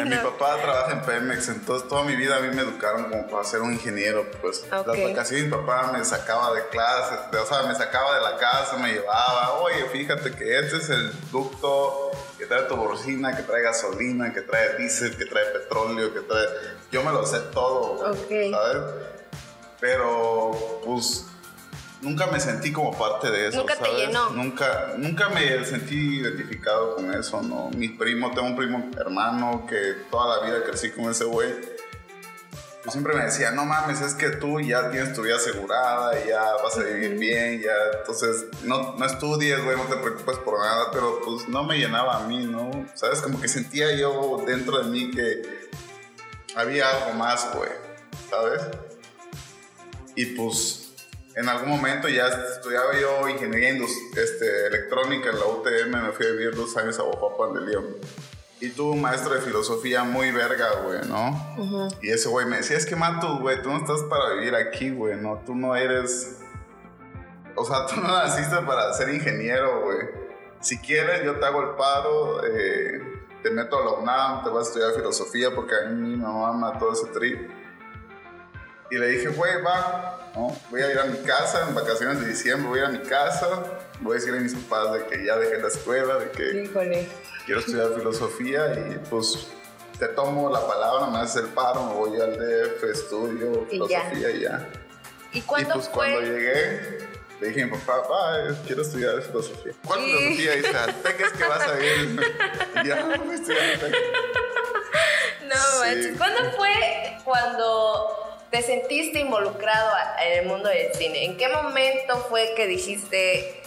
Mi 0.04 0.16
papá 0.16 0.56
trabaja 0.60 0.92
en 0.92 1.02
Pemex, 1.02 1.48
entonces 1.48 1.88
toda 1.88 2.04
mi 2.04 2.14
vida 2.14 2.36
a 2.36 2.40
mí 2.40 2.54
me 2.54 2.62
educaron 2.62 3.10
como 3.10 3.26
para 3.26 3.44
ser 3.44 3.60
un 3.60 3.72
ingeniero. 3.72 4.24
Pues 4.40 4.64
las 4.70 4.86
vacaciones 4.86 5.46
mi 5.46 5.50
papá 5.50 5.90
me 5.92 6.04
sacaba 6.04 6.54
de 6.54 6.66
clases, 6.68 7.18
o 7.32 7.46
sea, 7.46 7.64
me 7.64 7.74
sacaba 7.74 8.14
de 8.14 8.20
la 8.22 8.36
casa, 8.38 8.76
me 8.76 8.92
llevaba, 8.92 9.54
oye, 9.54 9.84
fíjate 9.92 10.32
que 10.32 10.58
este 10.58 10.76
es 10.76 10.90
el 10.90 11.12
ducto 11.30 12.12
trae 12.50 12.64
turbocina, 12.64 13.36
que 13.36 13.44
trae 13.44 13.62
gasolina, 13.62 14.32
que 14.32 14.42
trae 14.42 14.76
diésel, 14.76 15.16
que 15.16 15.24
trae 15.24 15.44
petróleo, 15.52 16.12
que 16.12 16.20
trae... 16.20 16.46
Yo 16.90 17.04
me 17.04 17.12
lo 17.12 17.24
sé 17.24 17.38
todo, 17.52 17.98
¿sabes? 17.98 18.94
Pero, 19.78 20.82
pues, 20.84 21.26
nunca 22.02 22.26
me 22.26 22.40
sentí 22.40 22.72
como 22.72 22.98
parte 22.98 23.30
de 23.30 23.48
eso. 23.48 23.58
Nunca 23.58 23.76
te 23.76 23.92
llenó. 23.92 24.30
Nunca, 24.30 24.94
nunca 24.96 25.28
me 25.28 25.64
sentí 25.64 26.18
identificado 26.18 26.96
con 26.96 27.14
eso, 27.14 27.40
¿no? 27.40 27.70
Mi 27.70 27.90
primo, 27.90 28.32
tengo 28.32 28.48
un 28.48 28.56
primo 28.56 28.90
hermano 28.98 29.64
que 29.68 29.94
toda 30.10 30.36
la 30.36 30.44
vida 30.44 30.64
crecí 30.64 30.90
con 30.90 31.08
ese 31.08 31.24
güey 31.24 31.54
yo 32.84 32.90
siempre 32.90 33.14
me 33.14 33.24
decía, 33.24 33.50
no 33.50 33.66
mames, 33.66 34.00
es 34.00 34.14
que 34.14 34.30
tú 34.30 34.58
ya 34.60 34.90
tienes 34.90 35.12
tu 35.12 35.22
vida 35.22 35.36
asegurada, 35.36 36.18
y 36.18 36.28
ya 36.28 36.42
vas 36.62 36.78
a 36.78 36.82
vivir 36.82 37.18
bien, 37.18 37.60
ya, 37.60 37.72
entonces 37.98 38.46
no, 38.62 38.94
no 38.96 39.04
estudies, 39.04 39.62
güey, 39.62 39.76
no 39.76 39.84
te 39.84 39.96
preocupes 39.96 40.38
por 40.38 40.58
nada, 40.58 40.90
pero 40.90 41.20
pues 41.24 41.46
no 41.48 41.64
me 41.64 41.78
llenaba 41.78 42.18
a 42.18 42.26
mí, 42.26 42.46
¿no? 42.46 42.70
¿Sabes? 42.94 43.20
Como 43.20 43.40
que 43.40 43.48
sentía 43.48 43.94
yo 43.94 44.42
dentro 44.46 44.82
de 44.82 44.90
mí 44.90 45.10
que 45.10 45.68
había 46.56 46.88
algo 46.88 47.18
más, 47.18 47.54
güey, 47.54 47.70
¿sabes? 48.30 48.62
Y 50.16 50.26
pues 50.26 50.94
en 51.36 51.48
algún 51.48 51.68
momento 51.68 52.08
ya 52.08 52.26
estudiaba 52.26 52.98
yo 52.98 53.28
ingeniería 53.28 53.84
este, 54.16 54.66
electrónica 54.66 55.30
en 55.30 55.38
la 55.38 55.46
UTM, 55.46 56.06
me 56.06 56.12
fui 56.12 56.26
a 56.26 56.30
vivir 56.30 56.54
dos 56.54 56.76
años 56.76 56.98
a 56.98 57.02
Bojapan 57.02 57.54
de 57.54 57.60
León. 57.70 57.96
Y 58.60 58.68
tuvo 58.68 58.92
un 58.92 59.00
maestro 59.00 59.34
de 59.34 59.40
filosofía 59.40 60.04
muy 60.04 60.32
verga, 60.32 60.68
güey, 60.84 61.00
¿no? 61.08 61.88
Y 62.02 62.10
ese 62.10 62.28
güey 62.28 62.44
me 62.44 62.58
decía, 62.58 62.76
es 62.76 62.84
que 62.84 62.94
Mato, 62.94 63.38
güey, 63.38 63.62
tú 63.62 63.70
no 63.70 63.78
estás 63.78 64.02
para 64.02 64.34
vivir 64.34 64.54
aquí, 64.54 64.90
güey, 64.90 65.16
¿no? 65.16 65.42
Tú 65.46 65.54
no 65.54 65.74
eres... 65.74 66.40
O 67.56 67.64
sea, 67.64 67.86
tú 67.86 67.96
no 67.96 68.08
naciste 68.08 68.56
para 68.66 68.92
ser 68.92 69.08
ingeniero, 69.08 69.82
güey. 69.82 69.98
Si 70.60 70.78
quieres, 70.78 71.24
yo 71.24 71.40
te 71.40 71.46
hago 71.46 71.62
el 71.62 71.70
paro, 71.70 72.44
eh, 72.44 73.00
te 73.42 73.50
meto 73.50 73.78
a 73.78 73.84
la 73.84 73.90
UNAM, 73.92 74.44
te 74.44 74.50
vas 74.50 74.66
a 74.66 74.68
estudiar 74.68 74.92
filosofía 74.92 75.54
porque 75.54 75.74
a 75.74 75.88
mí 75.88 76.10
mi 76.10 76.16
mamá 76.16 76.52
mató 76.52 76.92
ese 76.92 77.06
trip. 77.06 77.50
Y 78.90 78.98
le 78.98 79.06
dije, 79.06 79.28
güey, 79.28 79.62
va, 79.62 80.32
¿no? 80.34 80.54
voy 80.70 80.82
a 80.82 80.90
ir 80.90 80.98
a 80.98 81.04
mi 81.04 81.18
casa 81.18 81.66
en 81.66 81.74
vacaciones 81.74 82.20
de 82.20 82.28
diciembre, 82.28 82.68
voy 82.68 82.80
a 82.80 82.82
ir 82.82 82.88
a 82.88 82.92
mi 82.92 83.08
casa, 83.08 83.48
voy 84.00 84.12
a 84.12 84.14
decirle 84.16 84.40
a 84.40 84.42
mis 84.42 84.54
papás 84.54 84.92
de 84.92 85.06
que 85.06 85.24
ya 85.24 85.36
dejé 85.36 85.62
la 85.62 85.68
escuela, 85.68 86.18
de 86.18 86.30
que... 86.30 86.62
Híjole 86.62 87.08
quiero 87.50 87.60
estudiar 87.62 87.94
filosofía 87.98 88.74
y 88.78 88.98
pues 89.10 89.48
te 89.98 90.06
tomo 90.06 90.48
la 90.50 90.64
palabra, 90.64 91.08
me 91.08 91.18
haces 91.18 91.42
el 91.42 91.48
paro, 91.48 91.82
me 91.82 91.94
voy 91.94 92.20
al 92.20 92.38
DF, 92.38 92.84
estudio 92.84 93.66
filosofía 93.68 94.30
y 94.30 94.40
ya. 94.42 94.68
¿Y 95.32 95.40
cuándo 95.40 95.74
pues 95.74 95.88
cuando 95.88 96.20
llegué, 96.20 97.08
le 97.40 97.48
dije 97.48 97.62
a 97.62 97.66
mi 97.66 97.72
papá, 97.72 98.02
papá, 98.02 98.54
quiero 98.64 98.82
estudiar 98.82 99.20
filosofía. 99.22 99.72
¿Cuál 99.84 100.00
filosofía? 100.00 100.54
Dice, 100.54 100.76
al 100.76 100.90
es 100.90 101.32
que 101.32 101.44
vas 101.44 101.68
a 101.68 101.84
ir. 101.84 102.20
ya, 102.86 103.18
voy 103.18 103.30
a 103.30 103.34
estudiar 103.34 103.80
No, 105.48 105.80
manches. 105.80 106.16
¿Cuándo 106.16 106.52
fue 106.52 107.18
cuando 107.24 108.46
te 108.52 108.62
sentiste 108.62 109.18
involucrado 109.18 109.90
en 110.24 110.38
el 110.38 110.46
mundo 110.46 110.68
del 110.68 110.94
cine? 110.94 111.24
¿En 111.24 111.36
qué 111.36 111.48
momento 111.48 112.16
fue 112.28 112.52
que 112.54 112.68
dijiste, 112.68 113.59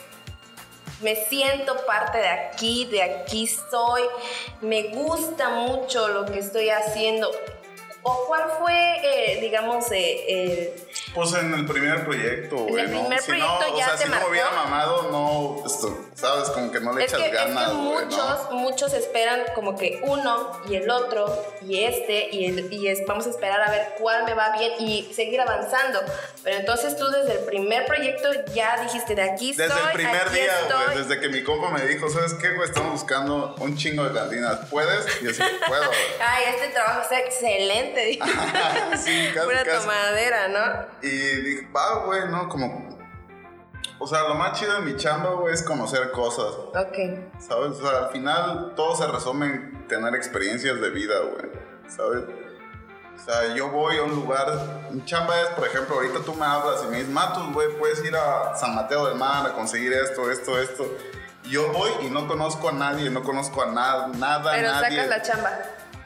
me 1.03 1.15
siento 1.15 1.85
parte 1.85 2.17
de 2.17 2.29
aquí, 2.29 2.85
de 2.85 3.03
aquí 3.03 3.47
soy, 3.47 4.03
me 4.61 4.89
gusta 4.89 5.49
mucho 5.49 6.07
lo 6.07 6.25
que 6.25 6.39
estoy 6.39 6.69
haciendo. 6.69 7.29
¿O 8.05 8.25
cuál 8.27 8.43
fue, 8.59 8.73
eh, 9.03 9.39
digamos, 9.39 9.85
eh, 9.91 10.75
Pues 11.15 11.33
en 11.35 11.53
el 11.53 11.65
primer 11.65 12.03
proyecto, 12.03 12.57
güey. 12.57 12.83
el 12.83 12.91
¿no? 12.91 12.99
primer 13.01 13.19
si 13.21 13.27
proyecto 13.27 13.59
no, 13.69 13.77
ya 13.77 13.85
o 13.85 13.87
sea, 13.89 13.97
te 13.97 14.03
si 14.03 14.03
no 14.03 14.09
me 14.09 14.15
marcó. 14.15 14.29
hubiera 14.31 14.51
mamado, 14.51 15.09
no, 15.11 15.63
esto, 15.65 15.97
sabes, 16.13 16.49
como 16.49 16.69
que 16.71 16.79
no 16.81 16.91
le 16.93 17.05
Es 17.05 17.13
echas 17.13 17.21
que, 17.21 17.25
es 17.27 17.31
que 17.31 17.37
ganas, 17.37 17.73
güey, 17.73 18.05
muchos, 18.05 18.49
¿no? 18.49 18.55
muchos 18.57 18.93
esperan 18.93 19.43
como 19.55 19.77
que 19.77 20.01
uno 20.03 20.61
y 20.69 20.75
el 20.75 20.89
otro 20.89 21.45
y 21.61 21.83
este 21.83 22.29
y, 22.31 22.45
el- 22.47 22.73
y 22.73 22.87
es, 22.89 23.05
vamos 23.07 23.25
a 23.25 23.29
esperar 23.29 23.61
a 23.61 23.71
ver 23.71 23.95
cuál 23.99 24.25
me 24.25 24.33
va 24.33 24.51
bien 24.57 24.73
y 24.79 25.13
seguir 25.13 25.39
avanzando. 25.39 25.99
Pero 26.43 26.57
entonces 26.57 26.97
tú 26.97 27.09
desde 27.09 27.39
el 27.39 27.45
primer 27.45 27.85
proyecto 27.85 28.27
ya 28.53 28.81
dijiste 28.83 29.15
de 29.15 29.21
aquí 29.21 29.53
Desde 29.53 29.65
estoy, 29.73 29.81
el 29.87 29.93
primer 29.93 30.29
día, 30.31 30.53
güey, 30.69 30.97
desde 30.97 31.21
que 31.21 31.29
mi 31.29 31.41
compa 31.43 31.69
me 31.69 31.81
dijo, 31.85 32.09
¿sabes 32.09 32.33
qué, 32.33 32.49
güey? 32.53 32.67
Estamos 32.67 32.91
buscando 32.91 33.55
un 33.59 33.77
chingo 33.77 34.03
de 34.03 34.13
cantinas. 34.13 34.59
¿Puedes? 34.69 35.05
Y 35.21 35.25
yo 35.25 35.33
sí, 35.33 35.41
puedo. 35.67 35.83
Ay, 36.19 36.43
este 36.53 36.67
trabajo 36.69 37.01
está 37.01 37.19
excelente. 37.19 37.92
Dije. 38.01 38.21
sí, 38.97 39.29
casi, 39.33 39.45
Pura 39.47 39.63
casi. 39.63 39.77
tomadera, 39.79 40.47
¿no? 40.49 40.85
Y 41.01 41.09
dije, 41.09 41.67
va, 41.75 42.05
güey, 42.05 42.29
¿no? 42.29 42.49
Como... 42.49 42.93
O 43.99 44.07
sea, 44.07 44.23
lo 44.27 44.35
más 44.35 44.59
chido 44.59 44.73
de 44.73 44.81
mi 44.81 44.97
chamba, 44.97 45.29
güey, 45.31 45.53
es 45.53 45.63
conocer 45.63 46.11
cosas. 46.11 46.53
Ok. 46.75 46.97
¿Sabes? 47.39 47.79
O 47.79 47.81
sea, 47.89 48.05
al 48.05 48.09
final 48.11 48.73
todo 48.75 48.95
se 48.97 49.07
resume 49.07 49.45
en 49.45 49.87
tener 49.87 50.13
experiencias 50.15 50.81
de 50.81 50.89
vida, 50.89 51.15
güey. 51.19 51.51
¿Sabes? 51.87 52.23
O 53.15 53.25
sea, 53.25 53.55
yo 53.55 53.69
voy 53.69 53.95
a 53.97 54.03
un 54.03 54.15
lugar, 54.15 54.51
mi 54.91 55.05
chamba 55.05 55.39
es, 55.39 55.47
por 55.49 55.65
ejemplo, 55.65 55.95
ahorita 55.95 56.19
tú 56.25 56.33
me 56.33 56.45
hablas 56.45 56.83
y 56.83 56.87
me 56.87 56.97
dices, 56.97 57.11
Matus, 57.11 57.53
güey, 57.53 57.69
puedes 57.77 58.03
ir 58.03 58.13
a 58.15 58.53
San 58.57 58.75
Mateo 58.75 59.05
del 59.07 59.15
Mar 59.15 59.45
a 59.47 59.53
conseguir 59.53 59.93
esto, 59.93 60.29
esto, 60.29 60.59
esto. 60.59 60.85
Yo 61.43 61.71
voy 61.71 61.91
y 62.01 62.09
no 62.09 62.27
conozco 62.27 62.67
a 62.69 62.71
nadie, 62.73 63.09
no 63.09 63.23
conozco 63.23 63.61
a 63.61 63.67
nada, 63.67 64.07
nada, 64.07 64.51
Pero 64.51 64.69
nadie. 64.69 64.97
sacas 64.97 65.07
la 65.07 65.21
chamba. 65.21 65.51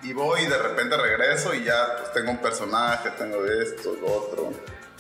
Y 0.03 0.13
voy 0.13 0.41
y 0.41 0.45
de 0.45 0.57
repente 0.57 0.95
regreso 0.97 1.53
y 1.53 1.63
ya 1.65 1.97
pues, 1.99 2.13
tengo 2.13 2.31
un 2.31 2.37
personaje, 2.37 3.09
tengo 3.17 3.43
esto, 3.45 3.95
lo 3.99 4.07
otro. 4.07 4.53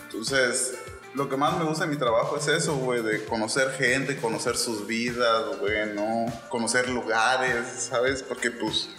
Entonces, 0.03 0.73
lo 1.13 1.29
que 1.29 1.37
más 1.37 1.57
me 1.57 1.65
gusta 1.65 1.85
de 1.85 1.91
mi 1.91 1.97
trabajo 1.97 2.37
es 2.37 2.47
eso, 2.47 2.75
güey, 2.77 3.01
de 3.03 3.23
conocer 3.25 3.71
gente, 3.71 4.17
conocer 4.17 4.57
sus 4.57 4.85
vidas, 4.87 5.43
güey, 5.59 5.93
¿no? 5.93 6.25
Conocer 6.49 6.89
lugares, 6.89 7.65
¿sabes? 7.89 8.23
Porque 8.23 8.51
pues 8.51 8.89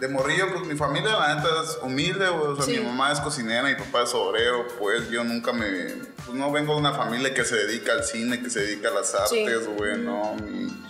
de 0.00 0.08
morrillo, 0.08 0.46
pues 0.52 0.64
mi 0.66 0.76
familia 0.76 1.10
la 1.18 1.34
neta 1.34 1.48
es 1.64 1.78
humilde, 1.82 2.28
güey. 2.28 2.52
O 2.52 2.56
sea, 2.56 2.64
Sí. 2.64 2.78
mi 2.78 2.86
mamá 2.86 3.12
es 3.12 3.20
cocinera, 3.20 3.64
mi 3.64 3.74
papá 3.74 4.04
es 4.04 4.14
obrero, 4.14 4.66
pues 4.78 5.10
yo 5.10 5.24
nunca 5.24 5.52
me. 5.52 5.96
Pues 6.24 6.36
no 6.38 6.50
vengo 6.52 6.74
de 6.74 6.80
una 6.80 6.92
familia 6.94 7.34
que 7.34 7.44
se 7.44 7.56
dedica 7.56 7.92
al 7.92 8.04
cine, 8.04 8.40
que 8.42 8.48
se 8.50 8.60
dedica 8.60 8.88
a 8.88 8.92
las 8.92 9.10
Sí. 9.28 9.44
artes, 9.44 9.66
güey, 9.76 9.98
¿no? 9.98 10.34
Mi- 10.36 10.84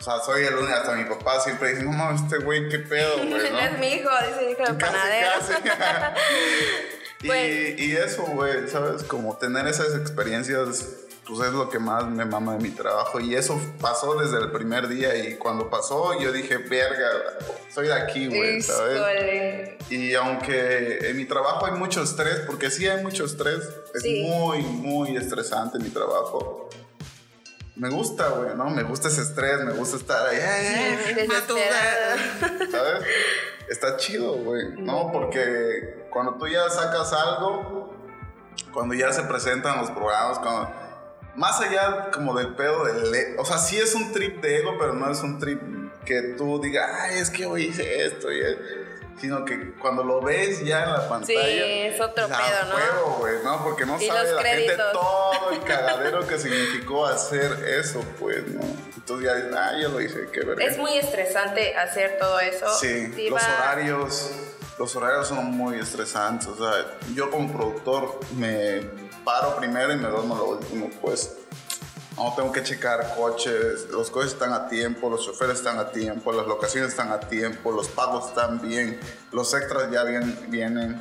o 0.00 0.02
sea, 0.02 0.18
soy 0.20 0.44
el 0.44 0.54
único, 0.54 0.72
hasta 0.74 0.94
mi 0.94 1.04
papá 1.04 1.38
siempre 1.40 1.70
dice, 1.74 1.82
no 1.84 1.92
mames, 1.92 2.22
este 2.22 2.38
güey, 2.38 2.68
qué 2.70 2.78
pedo, 2.78 3.16
güey, 3.28 3.28
¿no? 3.28 3.36
es 3.60 3.78
mi 3.78 3.88
hijo, 3.92 4.08
dice 4.26 4.56
Casi, 4.56 4.72
panadero. 4.72 5.30
y, 7.22 7.26
Pues- 7.26 7.78
y 7.80 7.96
eso, 7.96 8.22
güey, 8.22 8.66
¿sabes? 8.68 9.02
Como 9.04 9.36
tener 9.36 9.66
esas 9.66 9.94
experiencias, 9.94 10.88
pues 11.26 11.46
es 11.46 11.52
lo 11.52 11.68
que 11.70 11.78
más 11.78 12.06
me 12.06 12.24
mama 12.24 12.54
de 12.56 12.60
mi 12.60 12.70
trabajo. 12.70 13.20
Y 13.20 13.36
eso 13.36 13.60
pasó 13.80 14.14
desde 14.20 14.38
el 14.38 14.50
primer 14.50 14.88
día. 14.88 15.14
Y 15.14 15.36
cuando 15.36 15.70
pasó, 15.70 16.18
yo 16.20 16.32
dije, 16.32 16.56
verga, 16.56 17.08
soy 17.72 17.86
de 17.86 17.94
aquí, 17.94 18.26
güey, 18.26 18.60
¿sabes? 18.62 19.00
Y 19.90 20.14
aunque 20.14 20.98
en 21.08 21.16
mi 21.16 21.26
trabajo 21.26 21.66
hay 21.66 21.72
mucho 21.72 22.02
estrés, 22.02 22.40
porque 22.46 22.68
sí 22.70 22.88
hay 22.88 23.02
mucho 23.04 23.26
estrés, 23.26 23.60
es 23.94 24.02
Sí. 24.02 24.22
muy, 24.24 24.62
muy 24.62 25.16
estresante 25.16 25.78
mi 25.78 25.90
trabajo. 25.90 26.68
Me 27.80 27.88
gusta, 27.88 28.28
güey, 28.28 28.54
¿no? 28.56 28.68
Me 28.68 28.82
gusta 28.82 29.08
ese 29.08 29.22
estrés, 29.22 29.64
me 29.64 29.72
gusta 29.72 29.96
estar 29.96 30.26
ahí. 30.28 30.36
"Ay, 30.38 31.14
Desesperado. 31.14 32.70
¿Sabes? 32.70 33.04
Está 33.70 33.96
chido, 33.96 34.34
güey, 34.34 34.68
¿no? 34.76 35.10
Porque 35.10 36.04
cuando 36.10 36.34
tú 36.34 36.46
ya 36.46 36.68
sacas 36.68 37.10
algo, 37.14 37.94
cuando 38.74 38.94
ya 38.94 39.10
se 39.14 39.22
presentan 39.22 39.78
los 39.78 39.90
programas, 39.90 40.38
cuando... 40.40 40.70
Más 41.36 41.58
allá 41.62 42.10
como 42.10 42.36
del 42.36 42.54
pedo 42.54 42.84
del... 42.84 43.36
O 43.38 43.46
sea, 43.46 43.56
sí 43.56 43.78
es 43.78 43.94
un 43.94 44.12
trip 44.12 44.42
de 44.42 44.58
ego, 44.58 44.76
pero 44.78 44.92
no 44.92 45.10
es 45.10 45.22
un 45.22 45.38
trip 45.38 45.62
que 46.04 46.34
tú 46.36 46.60
digas, 46.60 46.86
ay, 47.00 47.18
es 47.18 47.30
que 47.30 47.46
hoy 47.46 47.66
hice 47.68 48.04
esto 48.04 48.30
y 48.30 48.40
Sino 49.20 49.44
que 49.44 49.72
cuando 49.74 50.02
lo 50.02 50.20
ves 50.22 50.64
ya 50.64 50.84
en 50.84 50.92
la 50.92 51.08
pantalla... 51.08 51.36
es 51.66 52.00
otro 52.00 52.26
pedo, 52.26 52.36
"Ah, 52.38 52.66
¿no?" 52.68 52.74
huevo, 52.76 53.16
güey, 53.18 53.34
¿no? 53.44 53.62
Porque 53.62 53.84
no 53.84 54.00
sabe 54.00 54.32
la 54.32 54.42
gente 54.42 54.64
créditos. 54.66 54.92
todo 54.92 55.50
el 55.50 55.60
cagadero 55.64 56.26
que 56.26 56.38
significó 56.38 57.04
hacer 57.06 57.52
eso, 57.78 58.00
pues, 58.18 58.46
¿no? 58.48 58.60
Entonces 58.96 59.26
ya 59.26 59.34
dices, 59.34 59.52
ah, 59.54 59.72
ya 59.80 59.88
lo 59.88 60.00
hice, 60.00 60.28
qué 60.32 60.40
verga. 60.40 60.64
Es 60.64 60.78
muy 60.78 60.96
estresante 60.96 61.76
hacer 61.76 62.16
todo 62.18 62.40
eso. 62.40 62.66
Sí, 62.78 63.12
Sí, 63.14 63.28
los 63.28 63.38
va- 63.42 63.56
horarios, 63.58 64.30
los 64.78 64.96
horarios 64.96 65.28
son 65.28 65.44
muy 65.50 65.78
estresantes. 65.78 66.48
O 66.48 66.56
sea, 66.56 66.86
yo 67.14 67.30
como 67.30 67.52
productor 67.52 68.20
me 68.36 68.80
paro 69.24 69.54
primero 69.56 69.92
y 69.92 69.96
me 69.96 70.08
duermo 70.08 70.34
lo 70.34 70.44
último, 70.46 70.88
pues. 71.02 71.36
No, 72.16 72.34
tengo 72.34 72.52
que 72.52 72.62
checar 72.62 73.14
coches, 73.16 73.88
los 73.90 74.10
coches 74.10 74.32
están 74.32 74.52
a 74.52 74.68
tiempo, 74.68 75.08
los 75.08 75.24
choferes 75.24 75.58
están 75.58 75.78
a 75.78 75.90
tiempo, 75.90 76.32
las 76.32 76.46
locaciones 76.46 76.90
están 76.90 77.12
a 77.12 77.20
tiempo, 77.20 77.72
los 77.72 77.88
pagos 77.88 78.28
están 78.28 78.60
bien, 78.60 79.00
los 79.32 79.54
extras 79.54 79.90
ya 79.90 80.02
bien, 80.04 80.38
vienen. 80.48 81.00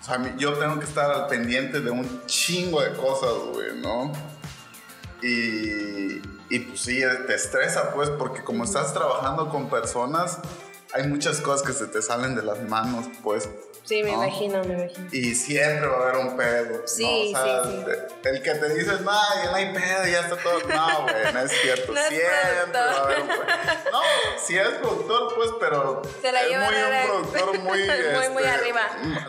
O 0.00 0.04
sea, 0.04 0.34
yo 0.36 0.54
tengo 0.54 0.80
que 0.80 0.86
estar 0.86 1.10
al 1.10 1.28
pendiente 1.28 1.80
de 1.80 1.90
un 1.90 2.26
chingo 2.26 2.80
de 2.80 2.92
cosas, 2.94 3.32
güey, 3.52 3.80
¿no? 3.80 4.12
Y, 5.22 6.20
y 6.50 6.58
pues 6.58 6.80
sí, 6.80 7.00
te 7.26 7.34
estresa, 7.34 7.92
pues, 7.94 8.10
porque 8.10 8.42
como 8.42 8.64
estás 8.64 8.92
trabajando 8.92 9.48
con 9.48 9.70
personas, 9.70 10.38
hay 10.92 11.06
muchas 11.06 11.40
cosas 11.40 11.64
que 11.64 11.72
se 11.72 11.86
te 11.86 12.02
salen 12.02 12.34
de 12.34 12.42
las 12.42 12.60
manos, 12.68 13.06
pues. 13.22 13.48
Sí, 13.84 14.02
me 14.02 14.12
¿no? 14.12 14.24
imagino, 14.24 14.62
me 14.64 14.74
imagino. 14.74 15.08
Y 15.12 15.34
siempre 15.34 15.86
va 15.88 15.96
a 15.96 16.02
haber 16.10 16.16
un 16.26 16.36
pedo. 16.36 16.82
Sí, 16.86 17.32
¿no? 17.32 17.40
O 17.40 17.44
sea, 17.44 17.64
sí, 17.64 17.70
sí. 17.84 18.28
El 18.28 18.42
que 18.42 18.54
te 18.54 18.74
dices, 18.74 19.00
no, 19.00 19.12
ya 19.42 19.50
no 19.50 19.54
hay 19.56 19.72
pedo, 19.72 20.06
ya 20.06 20.20
está 20.20 20.36
todo. 20.36 20.60
No, 20.68 21.02
güey, 21.02 21.32
no 21.32 21.40
es 21.40 21.52
cierto. 21.52 21.92
No 21.92 22.00
siempre 22.08 22.80
va 22.80 22.90
a 22.92 23.02
haber 23.02 23.20
un 23.20 23.26
pedo. 23.28 23.42
No, 23.92 24.00
sí 24.46 24.56
es 24.58 24.68
productor, 24.68 25.34
pues, 25.34 25.50
pero. 25.58 26.02
Se 26.20 26.32
la 26.32 26.42
es 26.42 26.48
muy 26.48 26.66
un 26.82 27.06
productor 27.06 27.58
muy. 27.60 27.78
Muy, 27.78 28.28
muy 28.28 28.42
este, 28.44 28.48
arriba. 28.54 28.80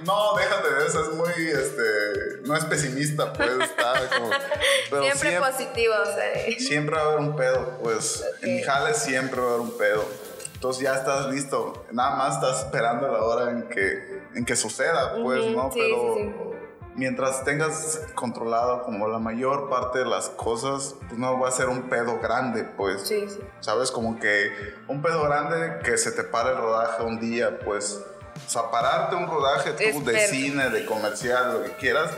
No, 0.04 0.36
déjate 0.38 0.74
de 0.76 0.88
eso, 0.88 1.02
es 1.02 1.10
muy. 1.10 1.48
este 1.50 2.42
No 2.44 2.56
es 2.56 2.66
pesimista, 2.66 3.34
pues, 3.34 3.50
está 3.60 3.94
como. 4.18 4.30
pero 4.90 5.04
Siempre, 5.04 5.40
positivos. 5.40 6.08
eh. 6.22 6.56
Siempre 6.60 6.96
va 6.96 7.02
a 7.02 7.06
haber 7.06 7.20
un 7.20 7.36
pedo, 7.36 7.80
pues. 7.82 8.24
En 8.42 8.56
mi 8.56 8.62
jale 8.64 8.94
siempre 8.94 9.42
va 9.42 9.48
a 9.48 9.50
haber 9.50 9.62
un 9.62 9.78
pedo. 9.78 10.06
Entonces 10.54 10.84
ya 10.84 10.94
estás 10.96 11.26
listo. 11.28 11.86
Nada 11.92 12.16
más 12.16 12.36
estás 12.36 12.60
esperando 12.66 13.12
la 13.12 13.22
hora 13.24 13.52
en 13.52 13.68
que, 13.68 14.13
en 14.36 14.46
que 14.46 14.56
suceda, 14.56 15.16
pues, 15.22 15.46
¿no? 15.46 15.72
sí, 15.72 15.80
Pero 15.80 16.16
sí, 16.16 16.24
sí. 16.24 16.34
mientras 16.96 17.44
tengas 17.44 18.02
controlado 18.16 18.84
como 18.84 19.08
la 19.08 19.20
mayor 19.20 19.70
parte 19.70 20.00
de 20.00 20.06
las 20.06 20.30
cosas, 20.30 20.96
pues 21.08 21.20
no 21.20 21.40
va 21.40 21.50
a 21.50 21.52
ser 21.52 21.70
un 21.70 21.90
pedo 21.90 22.20
grande, 22.20 22.64
pues. 22.64 23.02
Sí, 23.04 23.26
sí. 23.28 23.40
¿Sabes? 23.60 23.92
Como 23.92 24.20
que 24.20 24.52
un 24.88 25.02
pedo 25.02 25.24
grande 25.24 25.80
que 25.84 25.98
se 25.98 26.12
te 26.12 26.24
para 26.24 26.52
el 26.52 26.58
rodaje 26.58 27.04
un 27.04 27.20
día, 27.20 27.60
pues. 27.60 28.02
O 28.46 28.50
sea, 28.50 28.72
pararte 28.72 29.16
un 29.16 29.28
rodaje 29.28 29.72
tú 29.92 30.04
de 30.04 30.28
cine, 30.28 30.70
de 30.70 30.86
comercial, 30.86 31.54
lo 31.54 31.64
que 31.64 31.72
quieras, 31.74 32.12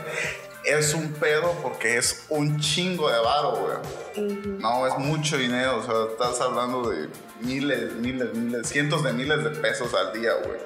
es 0.66 0.94
un 0.94 1.12
pedo 1.12 1.52
porque 1.62 1.96
es 1.96 2.26
un 2.28 2.58
chingo 2.58 3.10
de 3.10 3.18
varo, 3.18 3.56
güey. 3.56 4.36
No, 4.58 4.86
es 4.86 4.98
mucho 4.98 5.36
dinero, 5.36 5.78
o 5.78 5.82
sea, 5.82 6.10
estás 6.10 6.40
hablando 6.40 6.90
de 6.90 7.08
miles, 7.40 7.92
miles, 7.94 8.34
miles, 8.34 8.68
cientos 8.68 9.04
de 9.04 9.12
miles 9.12 9.44
de 9.44 9.50
pesos 9.50 9.94
al 9.94 10.12
día, 10.18 10.32
güey. 10.44 10.58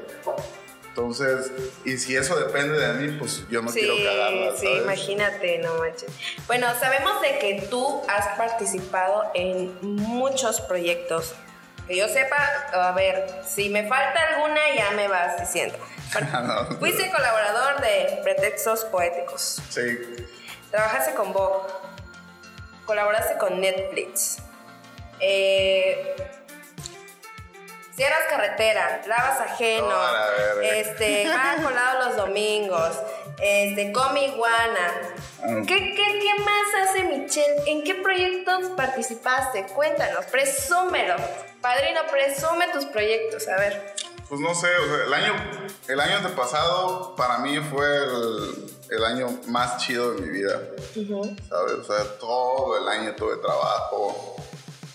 Entonces, 0.90 1.50
y 1.84 1.96
si 1.98 2.16
eso 2.16 2.36
depende 2.38 2.78
de 2.78 2.92
mí, 2.94 3.16
pues 3.18 3.44
yo 3.48 3.62
no 3.62 3.70
Sí, 3.70 3.80
quiero 3.80 3.94
cagarla, 3.96 4.52
sí, 4.56 4.66
¿sabes? 4.66 4.82
imagínate, 4.82 5.58
no 5.58 5.74
manches. 5.76 6.10
Bueno, 6.46 6.66
sabemos 6.78 7.22
de 7.22 7.38
que 7.38 7.66
tú 7.70 8.02
has 8.08 8.36
participado 8.36 9.30
en 9.34 9.78
muchos 9.82 10.60
proyectos. 10.62 11.34
Que 11.86 11.96
yo 11.96 12.08
sepa, 12.08 12.36
a 12.72 12.92
ver, 12.92 13.24
si 13.48 13.68
me 13.70 13.86
falta 13.88 14.20
alguna 14.34 14.60
ya 14.76 14.90
me 14.92 15.08
vas 15.08 15.40
diciendo. 15.40 15.78
No. 16.32 16.66
Fuiste 16.80 17.08
colaborador 17.08 17.80
de 17.82 18.18
Pretextos 18.24 18.84
Poéticos. 18.86 19.62
Sí, 19.70 19.96
Trabajaste 20.72 21.14
con 21.14 21.32
Vogue. 21.32 21.68
Colaboraste 22.84 23.38
con 23.38 23.60
Netflix. 23.60 24.38
Eh, 25.20 26.16
cierras 28.00 28.30
carretera, 28.30 29.02
lavas 29.06 29.40
ajeno. 29.42 29.90
Oh, 29.90 30.60
este, 30.62 31.30
colado 31.62 32.06
los 32.06 32.16
domingos. 32.16 32.96
Este, 33.38 33.92
come 33.92 34.28
iguana. 34.28 35.12
Mm. 35.44 35.66
¿Qué, 35.66 35.76
qué, 35.94 36.18
qué 36.18 36.42
más 36.42 36.88
hace 36.88 37.04
Michelle? 37.04 37.62
¿En 37.66 37.84
qué 37.84 37.96
proyectos 37.96 38.70
participaste? 38.74 39.66
Cuéntanos, 39.74 40.24
presúmelo. 40.30 41.16
Padrino, 41.60 42.00
presume 42.10 42.68
tus 42.68 42.86
proyectos, 42.86 43.46
a 43.48 43.56
ver. 43.58 43.94
pues 44.30 44.40
no 44.40 44.54
sé, 44.54 44.68
o 44.78 44.86
sea, 44.86 45.04
el 45.04 45.12
año, 45.12 45.34
el 45.86 46.00
año 46.00 46.16
antepasado 46.16 47.14
para 47.16 47.36
mí 47.40 47.58
fue 47.58 47.86
el, 47.86 48.72
el 48.88 49.04
año 49.04 49.28
más 49.48 49.76
chido 49.76 50.14
de 50.14 50.22
mi 50.22 50.28
vida, 50.30 50.58
¿sabes? 51.50 51.74
O 51.74 51.84
sea, 51.84 52.18
todo 52.18 52.78
el 52.78 52.88
año 52.88 53.14
tuve 53.14 53.36
trabajo, 53.36 54.36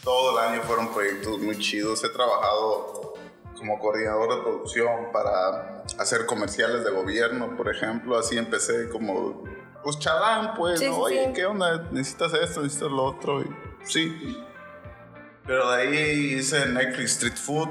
todo 0.06 0.40
el 0.40 0.48
año 0.48 0.62
fueron 0.62 0.94
proyectos 0.94 1.40
muy 1.40 1.58
chidos. 1.58 2.02
He 2.04 2.10
trabajado 2.10 3.16
como 3.58 3.80
coordinador 3.80 4.36
de 4.38 4.42
producción 4.44 5.12
para 5.12 5.84
hacer 5.98 6.26
comerciales 6.28 6.86
de 6.86 6.92
gobierno, 6.92 7.58
por 7.58 7.74
ejemplo. 7.74 8.18
Así 8.18 8.38
empecé 8.38 8.88
como 8.90 9.44
pues 9.84 10.00
chalán, 10.00 10.54
pues, 10.56 10.80
Sí, 10.80 10.88
¿no? 10.88 10.98
Oye, 10.98 11.26
sí. 11.28 11.34
¿qué 11.34 11.46
onda? 11.46 11.88
Necesitas 11.92 12.34
esto, 12.36 12.62
necesitas 12.62 12.92
lo 12.92 13.04
otro. 13.04 13.42
Y, 13.42 13.48
sí. 13.84 14.38
Pero 15.46 15.70
de 15.72 15.82
ahí 15.82 16.34
hice 16.36 16.66
Netflix 16.68 17.12
Street 17.14 17.36
Food, 17.36 17.70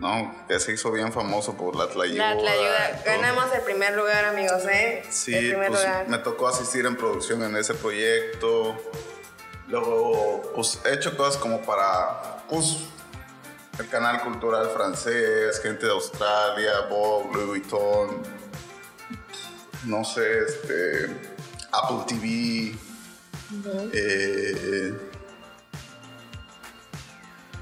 ¿no? 0.00 0.46
Que 0.46 0.60
se 0.60 0.72
hizo 0.72 0.92
bien 0.92 1.12
famoso 1.12 1.56
por 1.56 1.74
la 1.74 1.88
tlayuda. 1.88 2.34
La, 2.36 2.40
la 2.40 2.50
ayuda. 2.52 2.90
y 2.90 3.02
todo. 3.02 3.04
Ganamos 3.04 3.52
el 3.52 3.62
primer 3.62 3.96
lugar, 3.96 4.24
amigos, 4.26 4.62
¿eh? 4.70 5.02
Sí, 5.10 5.34
el 5.34 5.50
primer 5.50 5.68
pues 5.70 5.80
lugar. 5.80 6.08
me 6.08 6.18
tocó 6.18 6.46
asistir 6.46 6.86
en 6.86 6.96
producción 6.96 7.42
en 7.42 7.56
ese 7.56 7.74
proyecto. 7.74 8.76
Luego, 9.68 10.42
pues 10.54 10.78
he 10.84 10.94
hecho 10.94 11.16
cosas 11.16 11.36
como 11.38 11.60
para, 11.62 12.38
pues, 12.48 12.76
el 13.78 13.88
canal 13.88 14.20
cultural 14.22 14.68
francés, 14.70 15.60
gente 15.62 15.86
de 15.86 15.92
Australia, 15.92 16.80
Vogue, 16.90 17.30
Louis 17.32 17.46
Vuitton, 17.46 18.22
no 19.84 20.04
sé, 20.04 20.38
este, 20.40 21.06
Apple 21.72 22.04
TV. 22.06 22.78
eh, 23.92 25.10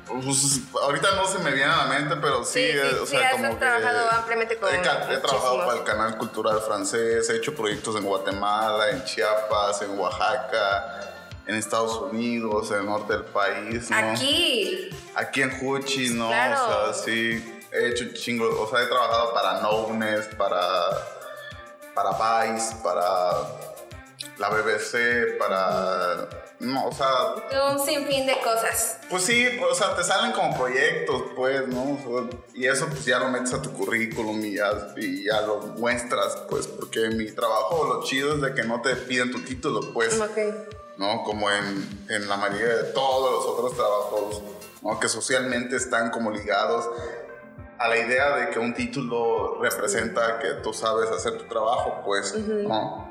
pues, 0.07 0.61
ahorita 0.83 1.15
no 1.17 1.27
se 1.27 1.39
me 1.39 1.53
viene 1.53 1.73
a 1.73 1.77
la 1.79 1.85
mente, 1.87 2.17
pero 2.17 2.45
sí, 2.45 2.61
Sí, 2.61 2.73
sí, 2.73 2.79
eh, 2.79 2.99
o 3.01 3.07
sí, 3.07 3.17
sea, 3.17 3.29
has 3.29 3.33
como 3.35 3.49
que 3.51 3.57
trabajado 3.57 4.11
ampliamente 4.11 4.57
con 4.59 4.69
he, 4.75 4.79
he 4.79 4.81
trabajado 4.81 5.59
para 5.65 5.79
el 5.79 5.85
canal 5.85 6.19
cultural 6.19 6.61
francés, 6.61 7.31
he 7.31 7.37
hecho 7.37 7.55
proyectos 7.55 7.97
en 7.97 8.05
Guatemala, 8.05 8.91
en 8.91 9.05
Chiapas, 9.05 9.81
en 9.83 9.99
Oaxaca, 9.99 11.22
en 11.53 11.59
Estados 11.59 12.01
Unidos, 12.11 12.71
en 12.71 12.79
el 12.79 12.87
norte 12.87 13.13
del 13.13 13.25
país, 13.25 13.91
¿no? 13.91 13.97
Aquí. 13.97 14.91
Aquí 15.15 15.43
en 15.43 15.51
Juchi, 15.59 16.11
¿no? 16.11 16.29
Claro. 16.29 16.89
O 16.91 16.95
sea, 16.95 17.05
sí, 17.05 17.63
he 17.73 17.89
hecho 17.89 18.05
un 18.05 18.15
chingo, 18.15 18.63
o 18.63 18.69
sea, 18.71 18.83
he 18.83 18.87
trabajado 18.87 19.33
para 19.35 19.61
Knownes, 19.61 20.27
para, 20.37 20.61
para 21.95 22.45
Vice, 22.53 22.77
para 22.83 23.33
la 24.39 24.49
BBC, 24.51 25.39
para... 25.39 26.29
No, 26.61 26.87
o 26.87 26.93
sea, 26.93 27.09
Un 27.73 27.85
sinfín 27.85 28.25
de 28.25 28.39
cosas. 28.39 28.99
pues 29.11 29.25
sí, 29.25 29.49
o 29.69 29.75
sea, 29.75 29.97
te 29.97 30.05
salen 30.05 30.31
como 30.31 30.57
proyectos, 30.57 31.25
pues, 31.35 31.67
¿no? 31.67 31.99
O 32.07 32.29
sea, 32.29 32.39
y 32.55 32.67
eso 32.67 32.87
pues 32.87 33.05
ya 33.05 33.19
lo 33.19 33.31
metes 33.31 33.53
a 33.53 33.61
tu 33.61 33.73
currículum 33.73 34.45
y 34.45 34.55
ya, 34.59 34.71
y 34.97 35.25
ya 35.25 35.41
lo 35.41 35.59
muestras, 35.59 36.37
pues, 36.49 36.69
porque 36.69 37.09
mi 37.09 37.33
trabajo 37.33 37.85
lo 37.85 38.05
chido 38.05 38.37
es 38.37 38.43
de 38.43 38.55
que 38.55 38.63
no 38.63 38.81
te 38.81 38.95
piden 38.95 39.33
tu 39.33 39.41
título, 39.41 39.93
pues, 39.93 40.21
Ok. 40.21 40.39
¿No? 41.03 41.25
Como 41.25 41.51
en, 41.51 42.07
en 42.09 42.29
la 42.29 42.37
mayoría 42.37 42.77
de 42.77 42.85
todos 42.93 43.33
los 43.33 43.45
otros 43.45 43.75
trabajos, 43.75 44.43
¿no? 44.83 45.01
Que 45.01 45.09
socialmente 45.09 45.75
están 45.75 46.11
como 46.11 46.31
ligados 46.31 46.89
a 47.77 47.89
la 47.89 47.99
idea 47.99 48.37
de 48.37 48.51
que 48.51 48.61
un 48.61 48.73
título 48.73 49.59
representa 49.61 50.39
que 50.39 50.51
tú 50.63 50.73
sabes 50.73 51.11
hacer 51.11 51.37
tu 51.39 51.45
trabajo, 51.47 52.03
pues, 52.05 52.37
¿no? 52.37 53.11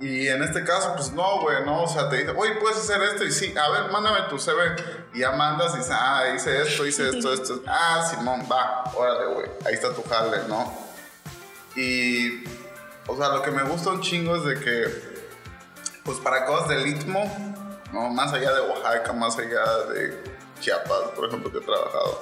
Y 0.00 0.26
en 0.26 0.42
este 0.42 0.64
caso, 0.64 0.94
pues 0.96 1.12
no, 1.12 1.42
güey, 1.42 1.64
no, 1.64 1.84
o 1.84 1.86
sea, 1.86 2.08
te 2.08 2.16
dice, 2.16 2.30
oye, 2.30 2.54
puedes 2.54 2.78
hacer 2.78 3.00
esto 3.02 3.22
y 3.22 3.30
sí, 3.30 3.54
a 3.56 3.70
ver, 3.70 3.92
mándame 3.92 4.22
tu 4.28 4.38
CV. 4.38 4.74
Y 5.14 5.20
ya 5.20 5.32
mandas 5.32 5.74
y 5.74 5.78
dices, 5.78 5.92
ah, 5.94 6.24
hice 6.34 6.62
esto, 6.62 6.86
hice 6.86 7.10
esto, 7.10 7.32
esto. 7.34 7.62
Ah, 7.66 8.04
Simón, 8.10 8.48
va, 8.50 8.90
órale, 8.96 9.26
güey, 9.34 9.46
ahí 9.64 9.74
está 9.74 9.92
tu 9.92 10.02
jale, 10.02 10.38
¿no? 10.48 10.72
Y, 11.76 12.42
o 13.06 13.16
sea, 13.16 13.28
lo 13.28 13.42
que 13.42 13.52
me 13.52 13.62
gusta 13.62 13.90
un 13.90 14.00
chingo 14.00 14.34
es 14.34 14.44
de 14.44 14.58
que, 14.58 15.09
pues 16.10 16.18
para 16.24 16.44
cosas 16.44 16.68
del 16.70 16.88
Istmo, 16.88 17.22
¿no? 17.92 18.10
Más 18.10 18.32
allá 18.32 18.52
de 18.52 18.62
Oaxaca, 18.62 19.12
más 19.12 19.38
allá 19.38 19.64
de 19.94 20.20
Chiapas, 20.58 21.10
por 21.14 21.28
ejemplo, 21.28 21.52
que 21.52 21.58
he 21.58 21.60
trabajado. 21.60 22.20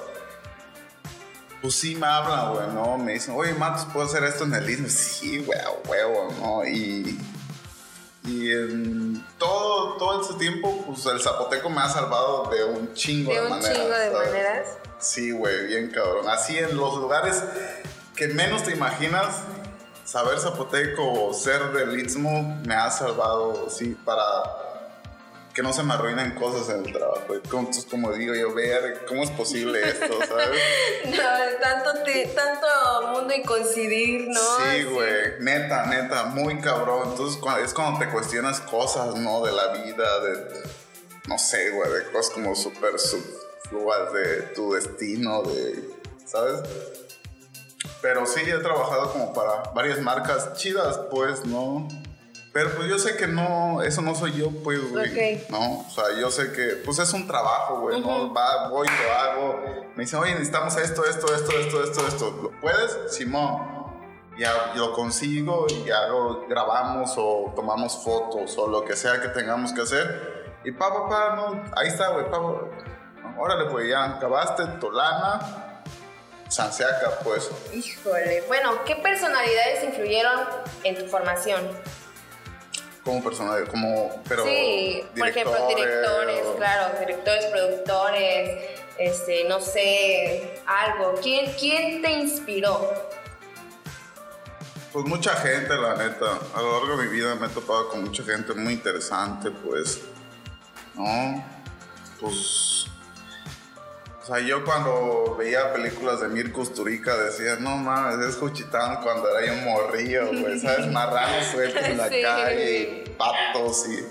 Pues 1.59 1.73
sí 1.73 1.95
me 1.95 2.05
hablan, 2.05 2.53
güey, 2.53 2.67
¿no? 2.67 2.99
Me 2.99 3.13
dicen, 3.13 3.33
oye, 3.35 3.53
Matos, 3.55 3.87
¿puedo 3.91 4.05
hacer 4.05 4.23
esto 4.25 4.43
en 4.43 4.53
el 4.53 4.69
Istmo? 4.69 4.87
Sí, 4.89 5.43
güey, 5.43 5.57
a 5.59 5.71
huevo, 5.89 6.29
¿no? 6.39 6.65
Y, 6.67 7.19
y 8.25 8.51
en 8.51 9.25
todo, 9.39 9.97
todo 9.97 10.21
ese 10.21 10.35
tiempo, 10.35 10.83
pues 10.85 11.03
el 11.07 11.19
zapoteco 11.19 11.67
me 11.71 11.81
ha 11.81 11.89
salvado 11.89 12.47
de 12.51 12.63
un 12.65 12.93
chingo 12.93 13.31
de, 13.33 13.39
De 13.39 13.43
un 13.43 13.49
maneras. 13.49 13.75
chingo 13.75 13.89
de 13.95 14.11
¿sabes? 14.11 14.27
maneras. 14.29 14.67
Sí, 14.99 15.31
güey, 15.31 15.65
bien 15.65 15.89
cabrón. 15.89 16.29
Así 16.29 16.59
en 16.59 16.77
los 16.77 16.95
lugares 16.97 17.43
que 18.15 18.27
menos 18.27 18.61
te 18.63 18.71
imaginas, 18.71 19.37
saber 20.09 20.39
zapoteco 20.39 21.27
o 21.27 21.33
ser 21.33 21.71
del 21.71 21.99
Istmo 21.99 22.59
me 22.65 22.73
ha 22.73 22.89
salvado, 22.89 23.69
sí, 23.69 23.95
para 24.03 24.23
que 25.53 25.61
no 25.61 25.71
se 25.71 25.83
me 25.83 25.93
arruinen 25.93 26.31
cosas 26.33 26.73
en 26.73 26.83
el 26.83 26.91
trabajo. 26.91 27.35
Entonces, 27.35 27.85
como 27.85 28.11
digo 28.13 28.33
yo, 28.33 28.53
ver 28.55 29.05
cómo 29.07 29.23
es 29.23 29.29
posible 29.29 29.87
esto, 29.87 30.17
¿sabes? 30.27 30.49
No, 31.05 31.59
tanto, 31.61 33.11
mundo 33.13 33.33
y 33.35 33.43
coincidir, 33.43 34.27
¿no? 34.29 34.39
Sí, 34.39 34.83
güey, 34.85 35.39
neta, 35.41 35.85
neta, 35.85 36.25
muy 36.25 36.59
cabrón. 36.59 37.09
Entonces 37.11 37.39
es 37.63 37.73
cuando 37.73 37.99
te 37.99 38.09
cuestionas 38.09 38.61
cosas, 38.61 39.15
¿no? 39.15 39.43
De 39.45 39.51
la 39.51 39.73
vida, 39.73 40.19
de, 40.21 40.63
no 41.27 41.37
sé, 41.37 41.69
güey, 41.69 41.91
de 41.91 42.11
cosas 42.11 42.31
como 42.31 42.55
súper 42.55 42.97
subfluas 42.97 44.13
de 44.13 44.41
tu 44.55 44.73
destino, 44.73 45.43
de, 45.43 45.83
¿sabes? 46.25 46.61
Pero 48.01 48.25
sí, 48.25 48.41
he 48.41 48.57
trabajado 48.59 49.11
como 49.11 49.33
para 49.33 49.71
varias 49.73 49.99
marcas 49.99 50.53
chidas, 50.53 50.99
pues, 51.11 51.45
¿no? 51.45 51.87
Pero 52.51 52.71
pues 52.71 52.89
yo 52.89 52.97
sé 52.97 53.15
que 53.15 53.27
no, 53.27 53.81
eso 53.83 54.01
no 54.01 54.15
soy 54.15 54.33
yo, 54.33 54.49
pues, 54.63 54.89
güey. 54.89 55.37
Ok. 55.37 55.49
¿No? 55.49 55.79
O 55.81 55.89
sea, 55.89 56.05
yo 56.19 56.31
sé 56.31 56.51
que, 56.51 56.81
pues 56.83 56.97
es 56.99 57.13
un 57.13 57.27
trabajo, 57.27 57.81
güey, 57.81 58.01
¿no? 58.01 58.33
Va, 58.33 58.69
voy, 58.69 58.87
lo 58.87 59.13
hago. 59.13 59.59
Me 59.95 60.03
dicen, 60.03 60.19
oye, 60.19 60.33
necesitamos 60.33 60.75
esto, 60.77 61.05
esto, 61.05 61.33
esto, 61.33 61.53
esto, 61.59 61.83
esto, 61.83 62.07
esto. 62.07 62.39
¿Lo 62.43 62.59
puedes? 62.59 62.97
Simón. 63.13 63.77
Ya 64.37 64.73
lo 64.75 64.93
consigo 64.93 65.67
y 65.69 65.83
ya 65.83 66.07
lo 66.07 66.47
grabamos 66.47 67.13
o 67.17 67.51
tomamos 67.55 68.01
fotos 68.03 68.57
o 68.57 68.67
lo 68.67 68.85
que 68.85 68.95
sea 68.95 69.21
que 69.21 69.27
tengamos 69.27 69.73
que 69.73 69.81
hacer. 69.81 70.55
Y 70.63 70.71
pa, 70.71 70.91
pa, 70.93 71.09
pa, 71.09 71.35
no, 71.35 71.63
ahí 71.75 71.87
está, 71.87 72.09
güey, 72.09 72.25
pa, 72.31 72.39
pa. 72.41 73.37
Órale, 73.37 73.69
pues 73.69 73.87
ya 73.89 74.05
acabaste, 74.05 74.65
Tolana, 74.79 75.68
Sanseaca, 76.49 77.19
pues. 77.23 77.49
Híjole. 77.73 78.43
Bueno, 78.47 78.83
¿qué 78.83 78.95
personalidades 78.97 79.83
influyeron 79.83 80.41
en 80.83 80.97
tu 80.97 81.05
formación? 81.05 81.61
Como 83.03 83.23
personal, 83.23 83.67
como, 83.69 84.21
pero. 84.27 84.43
sí, 84.45 85.03
por 85.17 85.27
ejemplo, 85.29 85.67
directores, 85.67 86.45
o- 86.45 86.55
claro, 86.57 86.99
directores, 86.99 87.45
productores, 87.45 88.65
este, 88.97 89.45
no 89.47 89.59
sé, 89.61 90.61
algo. 90.67 91.15
¿Quién, 91.21 91.53
quién 91.57 92.01
te 92.01 92.11
inspiró? 92.11 92.91
Pues 94.91 95.05
mucha 95.05 95.35
gente, 95.35 95.73
la 95.75 95.95
neta. 95.95 96.39
A 96.55 96.61
lo 96.61 96.79
largo 96.79 96.97
de 96.97 97.05
mi 97.07 97.11
vida 97.15 97.35
me 97.35 97.45
he 97.47 97.49
topado 97.49 97.89
con 97.89 98.03
mucha 98.03 98.23
gente 98.23 98.53
muy 98.53 98.73
interesante, 98.73 99.51
pues. 99.51 100.01
¿No? 100.95 101.45
Pues. 102.19 102.87
O 104.29 104.35
sea, 104.35 104.45
yo 104.45 104.63
cuando 104.63 105.35
veía 105.39 105.73
películas 105.73 106.21
de 106.21 106.27
Mirko 106.27 106.61
Usturica 106.61 107.17
decía, 107.17 107.55
no 107.59 107.77
mames, 107.77 108.23
es 108.27 108.35
Juchitán 108.35 109.01
cuando 109.01 109.27
era 109.35 109.47
yo 109.47 109.53
un 109.53 109.65
morrillo, 109.65 110.27
güey, 110.27 110.59
¿sabes? 110.59 110.85
Marranos 110.91 111.45
sueltos 111.47 111.83
en 111.83 111.97
la 111.97 112.09
Sí. 112.09 112.21
calle, 112.21 112.79
y 113.05 113.09
patos 113.17 113.87
y. 113.89 114.05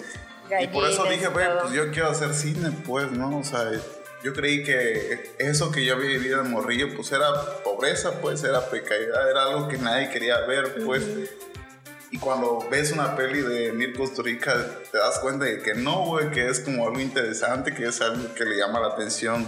Y 0.64 0.66
por 0.68 0.88
eso 0.90 1.04
dije, 1.04 1.28
güey, 1.28 1.46
pues 1.60 1.72
yo 1.72 1.92
quiero 1.92 2.08
hacer 2.08 2.34
cine, 2.34 2.72
pues, 2.84 3.12
¿no? 3.12 3.38
O 3.38 3.44
sea, 3.44 3.70
yo 4.24 4.32
creí 4.32 4.64
que 4.64 5.34
eso 5.38 5.70
que 5.70 5.84
yo 5.84 5.94
había 5.94 6.08
vivido 6.08 6.40
en 6.40 6.50
Morrillo, 6.50 6.88
pues 6.96 7.12
era 7.12 7.28
pobreza, 7.62 8.20
pues, 8.20 8.42
era 8.42 8.68
precariedad, 8.68 9.30
era 9.30 9.44
algo 9.44 9.68
que 9.68 9.78
nadie 9.78 10.10
quería 10.10 10.40
ver, 10.40 10.84
pues. 10.84 11.04
Y 12.10 12.18
cuando 12.18 12.66
ves 12.68 12.90
una 12.90 13.14
peli 13.14 13.42
de 13.42 13.70
Mirko 13.72 14.10
Rica 14.24 14.52
te 14.90 14.98
das 14.98 15.20
cuenta 15.20 15.44
de 15.44 15.60
que 15.62 15.74
no, 15.74 16.06
güey, 16.06 16.30
que 16.32 16.48
es 16.48 16.58
como 16.58 16.86
algo 16.88 16.98
interesante, 16.98 17.72
que 17.72 17.86
es 17.86 18.00
algo 18.00 18.34
que 18.34 18.44
le 18.44 18.56
llama 18.56 18.80
la 18.80 18.88
atención 18.88 19.46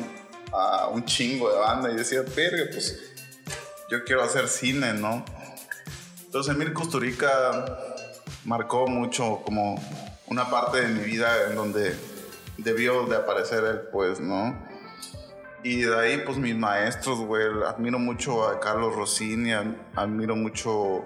a 0.53 0.89
un 0.89 1.05
chingo 1.05 1.51
de 1.53 1.59
banda. 1.59 1.91
Y 1.91 1.97
decía, 1.97 2.23
verga, 2.35 2.65
pues, 2.73 2.99
yo 3.91 4.05
quiero 4.05 4.23
hacer 4.23 4.49
cine, 4.49 4.93
¿no? 4.95 5.25
Entonces, 6.25 6.57
Mirko 6.57 6.83
Rica 6.99 7.79
marcó 8.45 8.87
mucho 8.87 9.43
como 9.45 9.83
una 10.27 10.49
parte 10.49 10.81
de 10.83 10.89
mi 10.89 11.01
vida 11.05 11.49
en 11.49 11.57
donde 11.57 11.97
debió 12.57 13.05
de 13.07 13.17
aparecer 13.17 13.65
él, 13.65 13.81
pues, 13.93 14.21
¿no? 14.21 14.57
Y 15.63 15.83
de 15.83 15.99
ahí, 15.99 16.23
pues, 16.25 16.39
mis 16.39 16.57
maestros, 16.57 17.19
güey, 17.21 17.45
admiro 17.67 17.99
mucho 17.99 18.49
a 18.49 18.61
Carlos 18.61 18.95
Rossini, 18.95 19.53
ad- 19.53 19.75
admiro 19.95 20.37
mucho 20.37 21.05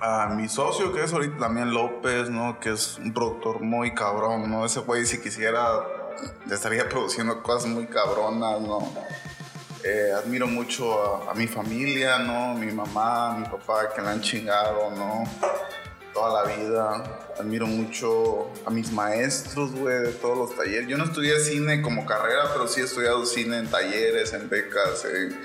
a 0.00 0.26
mi 0.28 0.48
socio, 0.48 0.92
que 0.92 1.04
es 1.04 1.12
ahorita 1.12 1.38
también 1.38 1.72
López, 1.72 2.28
¿no? 2.28 2.58
Que 2.60 2.72
es 2.72 2.98
un 2.98 3.14
productor 3.14 3.60
muy 3.60 3.94
cabrón, 3.94 4.50
¿no? 4.50 4.66
Ese 4.66 4.80
güey, 4.80 5.06
si 5.06 5.20
quisiera, 5.20 5.60
le 6.46 6.54
estaría 6.54 6.88
produciendo 6.88 7.42
cosas 7.42 7.68
muy 7.68 7.86
cabronas, 7.86 8.60
¿no? 8.60 8.92
Eh, 9.84 10.12
admiro 10.16 10.46
mucho 10.46 11.26
a, 11.26 11.32
a 11.32 11.34
mi 11.34 11.48
familia, 11.48 12.18
¿no? 12.18 12.54
Mi 12.54 12.70
mamá, 12.70 13.36
mi 13.36 13.44
papá, 13.46 13.92
que 13.94 14.00
la 14.00 14.12
han 14.12 14.20
chingado, 14.20 14.90
¿no? 14.92 15.24
Toda 16.14 16.44
la 16.44 16.54
vida. 16.54 17.18
Admiro 17.40 17.66
mucho 17.66 18.50
a 18.64 18.70
mis 18.70 18.92
maestros, 18.92 19.72
güey, 19.72 19.98
de 20.02 20.12
todos 20.12 20.38
los 20.38 20.56
talleres. 20.56 20.86
Yo 20.86 20.96
no 20.98 21.04
estudié 21.04 21.40
cine 21.40 21.82
como 21.82 22.06
carrera, 22.06 22.50
pero 22.52 22.68
sí 22.68 22.80
he 22.80 22.84
estudiado 22.84 23.26
cine 23.26 23.58
en 23.58 23.66
talleres, 23.68 24.32
en 24.32 24.48
becas, 24.48 25.04
en, 25.04 25.40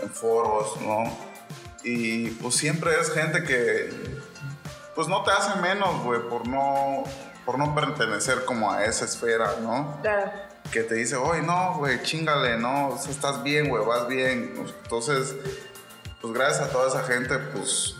en 0.00 0.10
foros, 0.10 0.80
¿no? 0.80 1.32
Y 1.84 2.30
pues 2.30 2.54
siempre 2.56 2.92
es 3.00 3.10
gente 3.10 3.42
que, 3.42 3.92
pues 4.94 5.08
no 5.08 5.22
te 5.24 5.30
hace 5.30 5.60
menos, 5.60 6.02
güey, 6.04 6.20
por 6.28 6.46
no, 6.46 7.04
por 7.44 7.58
no 7.58 7.74
pertenecer 7.74 8.44
como 8.44 8.70
a 8.70 8.84
esa 8.84 9.04
esfera, 9.04 9.56
¿no? 9.60 9.98
Claro. 10.02 10.30
Que 10.70 10.82
te 10.82 10.94
dice, 10.94 11.16
oye, 11.16 11.42
no, 11.42 11.76
güey, 11.78 12.02
chingale, 12.02 12.56
no, 12.56 12.88
o 12.88 12.98
sea, 12.98 13.10
estás 13.10 13.42
bien, 13.42 13.68
güey, 13.68 13.84
vas 13.84 14.06
bien. 14.06 14.54
Entonces, 14.82 15.34
pues 16.20 16.32
gracias 16.32 16.68
a 16.68 16.72
toda 16.72 16.88
esa 16.88 17.02
gente, 17.02 17.36
pues, 17.38 17.96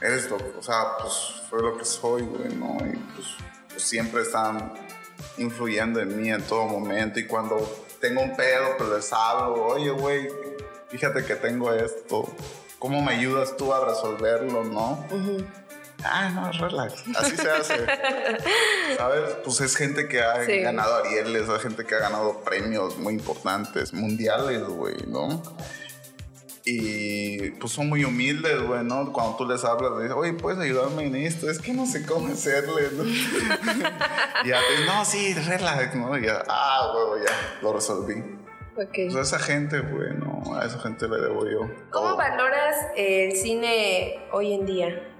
eres 0.00 0.28
lo, 0.30 0.36
o 0.36 0.62
sea, 0.62 0.96
pues, 1.00 1.12
soy 1.48 1.62
lo 1.62 1.78
que 1.78 1.84
soy, 1.84 2.22
güey, 2.22 2.54
¿no? 2.54 2.76
Y 2.86 2.96
pues, 3.14 3.26
pues 3.68 3.82
siempre 3.82 4.22
están 4.22 4.74
influyendo 5.38 6.00
en 6.00 6.20
mí 6.20 6.30
en 6.30 6.42
todo 6.42 6.66
momento. 6.66 7.18
Y 7.18 7.26
cuando 7.26 7.56
tengo 8.00 8.22
un 8.22 8.36
pedo, 8.36 8.76
pues 8.76 8.90
les 8.90 9.12
hablo, 9.12 9.64
oye, 9.66 9.90
güey, 9.90 10.28
fíjate 10.88 11.24
que 11.24 11.34
tengo 11.36 11.72
esto. 11.72 12.28
¿Cómo 12.78 13.00
me 13.00 13.14
ayudas 13.14 13.56
tú 13.56 13.72
a 13.72 13.84
resolverlo, 13.86 14.62
no? 14.64 15.04
Ah, 16.08 16.30
no, 16.30 16.52
relax. 16.52 17.04
Así 17.16 17.36
se 17.36 17.50
hace. 17.50 17.86
¿Sabes? 18.96 19.36
Pues 19.44 19.60
es 19.60 19.76
gente 19.76 20.08
que 20.08 20.20
ha 20.22 20.44
Sí. 20.44 20.60
ganado 20.60 20.96
Arieles, 20.96 21.48
es 21.48 21.62
gente 21.62 21.84
que 21.84 21.94
ha 21.94 21.98
ganado 21.98 22.40
premios 22.44 22.96
muy 22.98 23.14
importantes, 23.14 23.92
mundiales, 23.92 24.62
güey, 24.64 24.96
¿no? 25.06 25.42
Y 26.68 27.50
pues 27.52 27.72
son 27.72 27.88
muy 27.88 28.04
humildes, 28.04 28.60
güey, 28.62 28.82
¿no? 28.82 29.12
Cuando 29.12 29.36
tú 29.36 29.46
les 29.46 29.64
hablas, 29.64 29.92
le 29.96 30.02
dices, 30.04 30.16
oye, 30.16 30.32
¿puedes 30.32 30.58
ayudarme 30.58 31.04
en 31.06 31.14
esto? 31.14 31.48
Es 31.48 31.60
que 31.60 31.72
no 31.72 31.86
sé 31.86 32.04
cómo 32.04 32.26
hacerle, 32.32 32.90
¿no? 32.92 33.04
y 34.44 34.48
ya 34.48 34.58
te 34.58 34.84
no, 34.84 35.04
sí, 35.04 35.32
relax, 35.34 35.94
¿no? 35.94 36.18
Y 36.18 36.26
ya, 36.26 36.42
ah, 36.48 36.92
güey, 36.92 37.22
ya, 37.24 37.32
lo 37.62 37.72
resolví. 37.72 38.14
Ok. 38.76 38.90
Pues 38.94 39.14
a 39.16 39.20
esa 39.20 39.38
gente, 39.38 39.78
güey, 39.78 40.14
no, 40.18 40.56
a 40.56 40.66
esa 40.66 40.80
gente 40.80 41.06
le 41.06 41.18
debo 41.18 41.46
yo. 41.48 41.60
¿Cómo 41.90 42.08
todo. 42.08 42.16
valoras 42.16 42.74
el 42.96 43.36
cine 43.36 44.18
hoy 44.32 44.52
en 44.52 44.66
día? 44.66 45.15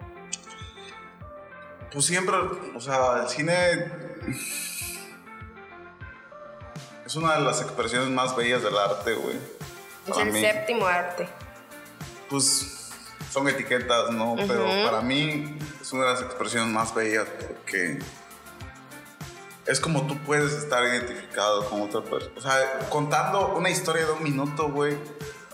Pues 1.97 2.05
siempre, 2.05 2.37
o 2.75 2.79
sea, 2.79 3.23
el 3.23 3.29
cine 3.31 3.91
es 7.07 7.17
una 7.17 7.39
de 7.39 7.41
las 7.41 7.63
expresiones 7.63 8.11
más 8.11 8.37
bellas 8.37 8.63
del 8.63 8.77
arte, 8.77 9.15
güey. 9.15 9.39
Es 10.07 10.19
el 10.19 10.31
mí. 10.31 10.43
séptimo 10.43 10.85
arte. 10.85 11.27
Pues 12.29 12.91
son 13.31 13.49
etiquetas, 13.49 14.11
¿no? 14.11 14.37
Pero 14.47 14.67
para 14.85 15.01
mí 15.01 15.59
es 15.81 15.91
una 15.95 16.05
de 16.05 16.13
las 16.13 16.21
expresiones 16.21 16.69
más 16.69 16.95
bellas 16.95 17.29
porque 17.49 17.99
es 19.65 19.81
como 19.81 20.07
tú 20.07 20.19
puedes 20.19 20.53
estar 20.53 20.85
identificado 20.85 21.65
con 21.71 21.81
otra 21.81 22.03
persona. 22.03 22.35
O 22.37 22.41
sea, 22.43 22.91
contando 22.91 23.57
una 23.57 23.71
historia 23.71 24.05
de 24.05 24.13
un 24.13 24.23
minuto, 24.23 24.69
güey, 24.69 24.99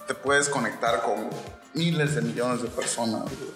te 0.09 0.15
puedes 0.15 0.49
conectar 0.49 1.03
con 1.03 1.31
miles 1.73 2.17
de 2.17 2.23
millones 2.23 2.63
de 2.63 2.69
personas, 2.69 3.23
güey. 3.27 3.53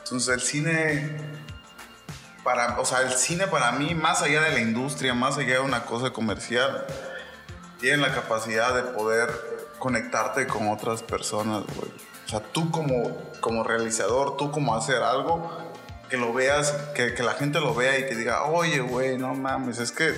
Entonces 0.00 0.34
el 0.34 0.42
cine, 0.42 1.43
para, 2.44 2.78
o 2.78 2.84
sea, 2.84 3.00
el 3.00 3.12
cine 3.12 3.46
para 3.46 3.72
mí, 3.72 3.94
más 3.94 4.22
allá 4.22 4.42
de 4.42 4.52
la 4.52 4.60
industria, 4.60 5.14
más 5.14 5.38
allá 5.38 5.54
de 5.54 5.60
una 5.60 5.84
cosa 5.84 6.10
comercial, 6.10 6.86
tiene 7.80 7.96
la 7.96 8.14
capacidad 8.14 8.74
de 8.74 8.82
poder 8.82 9.30
conectarte 9.78 10.46
con 10.46 10.68
otras 10.68 11.02
personas, 11.02 11.64
güey. 11.74 11.90
O 12.26 12.28
sea, 12.28 12.40
tú 12.40 12.70
como, 12.70 13.18
como 13.40 13.64
realizador, 13.64 14.36
tú 14.36 14.50
como 14.50 14.74
hacer 14.76 15.02
algo, 15.02 15.50
que 16.08 16.16
lo 16.16 16.32
veas, 16.32 16.72
que, 16.94 17.14
que 17.14 17.22
la 17.22 17.32
gente 17.32 17.60
lo 17.60 17.74
vea 17.74 17.98
y 17.98 18.06
que 18.06 18.14
diga, 18.14 18.44
oye, 18.44 18.80
güey, 18.80 19.18
no 19.18 19.34
mames, 19.34 19.78
es 19.78 19.90
que 19.90 20.12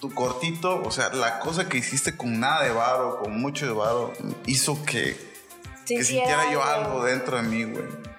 tu 0.00 0.14
cortito, 0.14 0.82
o 0.82 0.90
sea, 0.90 1.10
la 1.10 1.40
cosa 1.40 1.68
que 1.68 1.78
hiciste 1.78 2.16
con 2.16 2.40
nada 2.40 2.64
de 2.64 2.70
varo, 2.70 3.18
con 3.18 3.38
mucho 3.38 3.66
de 3.66 3.72
varo, 3.72 4.12
hizo 4.46 4.82
que, 4.84 5.16
que 5.86 6.04
sintiera 6.04 6.50
yo 6.50 6.62
algo 6.62 7.04
dentro 7.04 7.36
de 7.36 7.42
mí, 7.42 7.64
güey. 7.64 8.09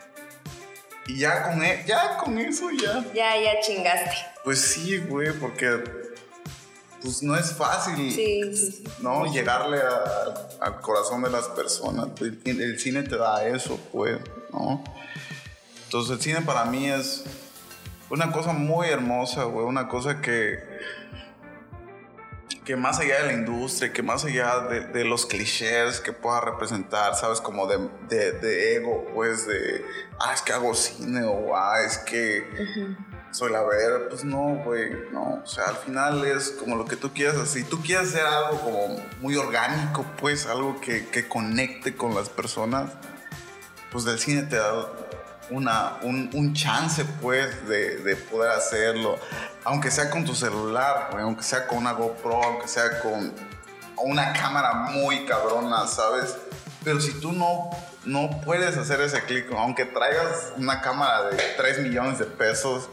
Y 1.08 1.18
ya 1.20 1.44
con, 1.44 1.64
e- 1.64 1.84
ya 1.88 2.18
con 2.18 2.38
eso, 2.38 2.70
ya. 2.72 3.04
Ya, 3.14 3.36
ya 3.42 3.60
chingaste. 3.62 4.12
Pues 4.44 4.60
sí, 4.62 4.98
güey, 4.98 5.32
porque 5.34 5.84
pues 7.02 7.24
no 7.24 7.36
es 7.36 7.52
fácil, 7.54 7.96
Sí, 8.12 8.42
sí, 8.56 8.72
sí. 8.72 8.84
¿no? 9.00 9.26
Llegarle 9.32 9.80
a- 9.82 10.48
al 10.66 10.80
corazón 10.82 11.24
de 11.24 11.30
las 11.32 11.48
personas. 11.50 12.08
El, 12.22 12.40
el 12.46 12.80
cine 12.80 13.02
te 13.04 13.18
da 13.18 13.46
eso, 13.48 13.80
pues, 13.92 14.20
¿no? 14.54 14.84
Entonces 15.86 16.16
el 16.18 16.22
cine 16.22 16.42
para 16.42 16.66
mí 16.66 16.88
es 16.90 17.24
una 18.10 18.32
cosa 18.32 18.54
muy 18.54 18.88
hermosa, 18.88 19.44
güey, 19.46 19.66
una 19.66 19.88
cosa 19.88 20.22
que 20.22 20.60
que 22.66 22.76
más 22.76 23.00
allá 23.00 23.22
de 23.22 23.28
la 23.28 23.34
industria, 23.34 23.92
que 23.92 24.04
más 24.04 24.24
allá 24.24 24.60
de, 24.70 24.82
de 24.82 25.04
los 25.04 25.26
clichés 25.26 26.00
que 26.00 26.14
pueda 26.14 26.42
representar, 26.42 27.16
¿sabes? 27.16 27.42
Como 27.42 27.66
de, 27.68 27.90
de- 28.08 28.34
de 28.34 28.76
ego, 28.76 29.06
pues 29.16 29.48
de, 29.48 29.84
ah, 30.20 30.32
es 30.34 30.42
que 30.44 30.54
hago 30.54 30.74
cine 30.76 31.24
o 31.24 31.56
ah, 31.56 31.82
es 31.82 31.98
que 31.98 32.48
soy 33.32 33.52
la 33.52 33.64
vera, 33.64 34.10
pues 34.10 34.24
no, 34.24 34.62
güey, 34.64 34.92
no. 35.12 35.42
O 35.44 35.48
sea, 35.48 35.66
al 35.70 35.78
final 35.78 36.24
es 36.26 36.52
como 36.52 36.76
lo 36.76 36.86
que 36.86 36.98
tú 36.98 37.12
quieras 37.14 37.36
hacer. 37.38 37.64
Si 37.64 37.70
tú 37.70 37.82
quieres 37.82 38.10
hacer 38.10 38.26
algo 38.26 38.60
como 38.60 39.04
muy 39.22 39.36
orgánico, 39.38 40.06
pues 40.20 40.46
algo 40.46 40.80
que, 40.82 41.08
que 41.08 41.28
conecte 41.28 41.96
con 41.96 42.14
las 42.14 42.30
personas, 42.30 42.92
pues 43.92 44.04
del 44.06 44.20
cine 44.20 44.44
te 44.44 44.58
da 44.58 44.86
una, 45.52 45.98
un, 46.02 46.30
un 46.34 46.54
chance, 46.54 47.06
pues, 47.22 47.68
de, 47.68 47.98
de 47.98 48.16
poder 48.16 48.52
hacerlo. 48.52 49.20
Aunque 49.64 49.92
sea 49.92 50.10
con 50.10 50.26
tu 50.26 50.34
celular, 50.34 51.10
aunque 51.20 51.44
sea 51.44 51.68
con 51.68 51.78
una 51.80 51.92
GoPro, 51.94 52.44
aunque 52.44 52.68
sea 52.68 53.00
con 53.02 53.34
una 53.98 54.34
cámara 54.34 54.74
muy 54.74 55.26
cabrona, 55.26 55.86
¿sabes? 55.88 56.36
Pero 56.84 57.00
si 57.00 57.14
tú 57.20 57.32
no, 57.32 57.70
no 58.06 58.42
puedes 58.44 58.76
hacer 58.78 59.00
ese 59.02 59.24
clic, 59.26 59.46
aunque 59.56 59.86
traigas 59.86 60.54
una 60.58 60.82
cámara 60.82 61.30
de 61.30 61.38
3 61.58 61.80
millones 61.84 62.18
de 62.18 62.26
pesos, 62.26 62.90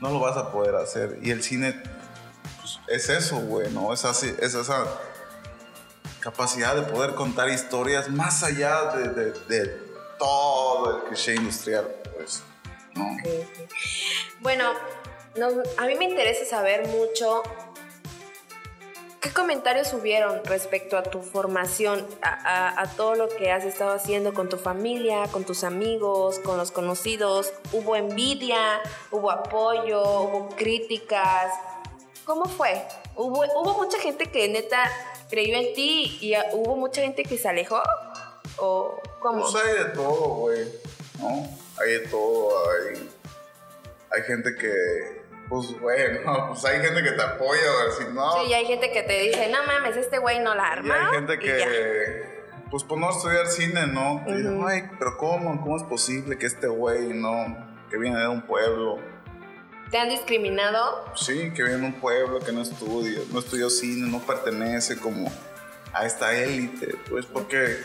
no 0.00 0.10
lo 0.10 0.18
vas 0.18 0.36
a 0.36 0.50
poder 0.50 0.74
hacer. 0.74 1.18
Y 1.22 1.30
el 1.30 1.42
cine 1.44 1.80
pues, 2.60 2.80
es 2.88 3.08
eso, 3.08 3.36
güey, 3.36 3.70
¿no? 3.70 3.92
Es, 3.92 4.04
así, 4.04 4.34
es 4.40 4.54
esa 4.54 4.84
capacidad 6.20 6.74
de 6.74 6.82
poder 6.82 7.14
contar 7.14 7.48
historias 7.50 8.08
más 8.08 8.42
allá 8.42 8.92
de, 8.96 9.08
de- 9.10 9.32
de 9.48 9.93
todo 10.18 10.96
el 10.96 11.02
cliché 11.04 11.34
industrial, 11.34 11.94
pues, 12.16 12.42
¿no? 12.94 13.16
Bueno, 14.40 14.72
no, 15.36 15.48
a 15.78 15.86
mí 15.86 15.94
me 15.96 16.04
interesa 16.04 16.44
saber 16.44 16.86
mucho 16.88 17.42
qué 19.20 19.32
comentarios 19.32 19.92
hubieron 19.94 20.44
respecto 20.44 20.98
a 20.98 21.02
tu 21.02 21.22
formación, 21.22 22.06
a 22.22 22.86
todo 22.96 23.14
lo 23.14 23.28
que 23.28 23.50
has 23.50 23.64
estado 23.64 23.94
haciendo 23.94 24.34
con 24.34 24.48
tu 24.48 24.58
familia, 24.58 25.24
con 25.32 25.44
tus 25.44 25.64
amigos, 25.64 26.38
con 26.40 26.58
los 26.58 26.70
conocidos. 26.70 27.52
¿Hubo 27.72 27.96
envidia? 27.96 28.80
¿Hubo 29.10 29.30
apoyo? 29.30 30.02
¿Hubo 30.02 30.48
críticas? 30.50 31.52
¿Cómo 32.24 32.44
fue? 32.46 32.86
¿Hubo, 33.16 33.44
hubo 33.56 33.74
mucha 33.74 33.98
gente 33.98 34.26
que 34.26 34.48
neta 34.48 34.90
creyó 35.28 35.56
en 35.56 35.74
ti 35.74 36.18
y 36.20 36.34
ah, 36.34 36.46
hubo 36.52 36.76
mucha 36.76 37.00
gente 37.02 37.22
que 37.22 37.38
se 37.38 37.48
alejó? 37.48 37.82
¿O 38.58 39.00
cómo? 39.24 39.50
Pues 39.50 39.64
hay 39.64 39.84
de 39.84 39.90
todo, 39.90 40.28
güey, 40.36 40.68
¿no? 41.18 41.48
Hay 41.80 41.92
de 41.92 42.00
todo, 42.08 42.50
hay, 42.70 43.10
hay 44.12 44.22
gente 44.22 44.54
que, 44.54 45.22
pues, 45.48 45.72
güey, 45.80 46.22
no, 46.24 46.48
pues 46.48 46.64
hay 46.66 46.80
gente 46.80 47.02
que 47.02 47.12
te 47.12 47.22
apoya, 47.22 47.62
güey, 47.62 48.06
si 48.06 48.14
no... 48.14 48.32
Sí, 48.34 48.50
y 48.50 48.52
hay 48.52 48.66
gente 48.66 48.92
que 48.92 49.02
te 49.02 49.18
dice, 49.20 49.48
no 49.50 49.64
mames, 49.64 49.96
este 49.96 50.18
güey 50.18 50.40
no 50.40 50.54
la 50.54 50.64
Y 50.64 50.72
arma. 50.72 51.08
hay 51.08 51.14
gente 51.14 51.34
y 51.34 51.38
que, 51.38 52.44
pues 52.70 52.84
por 52.84 52.98
no 52.98 53.10
estudiar 53.10 53.46
cine, 53.46 53.86
¿no? 53.86 54.22
Te 54.26 54.36
dicen, 54.36 54.62
ay, 54.66 54.90
pero 54.98 55.16
¿cómo? 55.16 55.60
¿Cómo 55.62 55.76
es 55.76 55.84
posible 55.84 56.36
que 56.36 56.46
este 56.46 56.66
güey, 56.66 57.08
no? 57.14 57.56
Que 57.90 57.96
viene 57.96 58.18
de 58.18 58.28
un 58.28 58.42
pueblo, 58.42 58.98
¿Te 59.90 59.98
han 59.98 60.08
discriminado? 60.08 61.04
sí, 61.14 61.52
que 61.54 61.62
viene 61.62 61.78
de 61.78 61.86
un 61.86 62.00
pueblo, 62.00 62.40
que 62.40 62.52
no 62.52 62.62
estudia, 62.62 63.20
no 63.32 63.38
estudió 63.38 63.70
cine, 63.70 64.10
no 64.10 64.18
pertenece 64.18 64.98
como 64.98 65.30
a 65.92 66.04
esta 66.04 66.34
élite, 66.36 66.96
pues 67.08 67.26
porque 67.26 67.76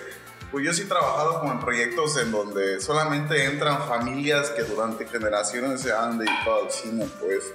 pues 0.52 0.66
yo 0.66 0.74
sí 0.74 0.84
he 0.84 0.86
trabajado 0.86 1.40
como 1.40 1.52
en 1.52 1.60
proyectos 1.60 2.18
en 2.18 2.32
donde 2.32 2.80
solamente 2.82 3.46
entran 3.46 3.88
familias 3.88 4.50
que 4.50 4.64
durante 4.64 5.06
generaciones 5.06 5.82
se 5.82 5.92
han 5.94 6.18
dedicado 6.18 6.66
al 6.66 6.72
cine, 6.72 7.08
pues. 7.20 7.54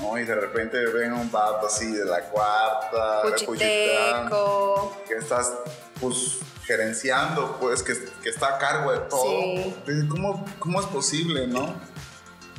¿no? 0.00 0.18
Y 0.18 0.24
de 0.24 0.34
repente 0.34 0.84
ven 0.86 1.12
a 1.12 1.14
un 1.16 1.30
vato 1.30 1.66
así 1.66 1.92
de 1.92 2.04
la 2.04 2.20
cuarta, 2.22 3.22
de 3.24 3.44
Cuchitán, 3.44 4.28
Puchiteco. 4.28 4.96
que 5.06 5.14
estás 5.14 5.52
pues 6.00 6.38
gerenciando, 6.64 7.58
pues 7.60 7.82
que, 7.82 7.94
que 8.22 8.28
está 8.28 8.56
a 8.56 8.58
cargo 8.58 8.92
de 8.92 8.98
todo. 9.00 9.22
Sí. 9.22 9.76
Dices, 9.86 10.04
¿Cómo, 10.08 10.44
¿Cómo 10.58 10.80
es 10.80 10.86
posible, 10.86 11.46
no? 11.46 11.74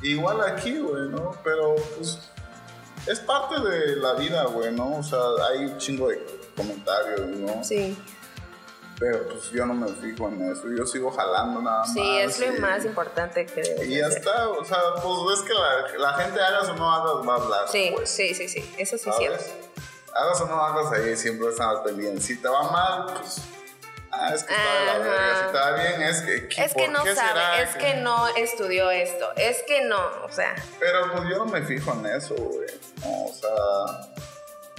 Igual 0.02 0.42
aquí, 0.42 0.78
güey, 0.78 1.10
¿no? 1.10 1.32
Pero 1.44 1.76
pues 1.98 2.20
es 3.08 3.20
parte 3.20 3.60
de 3.62 3.96
la 3.98 4.14
vida, 4.14 4.46
güey, 4.46 4.72
¿no? 4.72 4.98
O 4.98 5.04
sea, 5.04 5.20
hay 5.50 5.66
un 5.66 5.78
chingo 5.78 6.10
de 6.10 6.26
comentarios, 6.56 7.28
¿no? 7.38 7.64
Sí, 7.64 7.98
Pero 8.98 9.28
pues 9.28 9.52
yo 9.52 9.66
no 9.66 9.74
me 9.74 9.88
fijo 9.90 10.30
en 10.30 10.50
eso, 10.52 10.64
yo 10.76 10.86
sigo 10.86 11.12
jalando 11.12 11.62
nada 11.62 11.80
más. 11.80 11.94
sí, 11.94 12.18
es 12.20 12.40
lo 12.40 12.56
y- 12.56 12.60
más 12.60 12.86
importante 12.86 13.46
que 13.46 13.62
debes 13.62 13.88
Y 13.88 13.98
ya 13.98 14.08
hacer. 14.08 14.20
está, 14.20 14.50
o 14.50 14.64
sea, 14.64 14.78
pues 15.04 15.40
es 15.40 15.46
que 15.46 15.54
la, 15.54 15.98
la 15.98 16.14
gente 16.14 16.40
hagas 16.42 16.70
o 16.70 16.76
no 16.76 16.90
hagas 16.92 17.28
va 17.28 17.34
a 17.34 17.38
hablar. 17.44 17.68
Sí, 17.68 17.92
pues. 17.94 18.10
sí, 18.10 18.34
sí, 18.34 18.48
sí, 18.48 18.74
eso 18.78 18.98
sí 18.98 19.10
es. 19.22 19.52
Hagas 20.14 20.40
o 20.40 20.46
no 20.48 20.62
hagas 20.64 20.94
ahí, 20.94 21.16
siempre 21.18 21.50
están 21.50 21.70
al 21.70 21.84
pendiente. 21.84 22.22
Si 22.22 22.38
te 22.38 22.48
va 22.48 22.72
mal, 22.72 23.06
pues 23.20 23.42
ah, 24.12 24.34
es 24.34 24.44
que 24.46 24.54
está 24.54 24.80
de 24.80 24.86
la 24.86 24.98
verga, 25.00 25.40
si 25.40 25.46
está 25.48 25.72
bien, 25.74 26.02
es 26.02 26.22
que, 26.22 26.64
es 26.64 26.74
que 26.74 26.88
no 26.88 27.00
sabe, 27.04 27.64
es 27.64 27.76
que... 27.76 27.96
no 27.96 28.28
estudió 28.38 28.90
esto, 28.92 29.28
es 29.36 29.62
que 29.68 29.84
no, 29.84 30.00
o 30.24 30.32
sea. 30.32 30.56
Pero 30.80 31.12
pues 31.12 31.24
yo 31.30 31.38
no 31.40 31.46
me 31.48 31.62
fijo 31.64 31.92
en 31.92 32.06
eso, 32.06 32.34
güey, 32.34 32.70
no, 33.02 33.26
o 33.26 33.34
sea, 33.34 34.14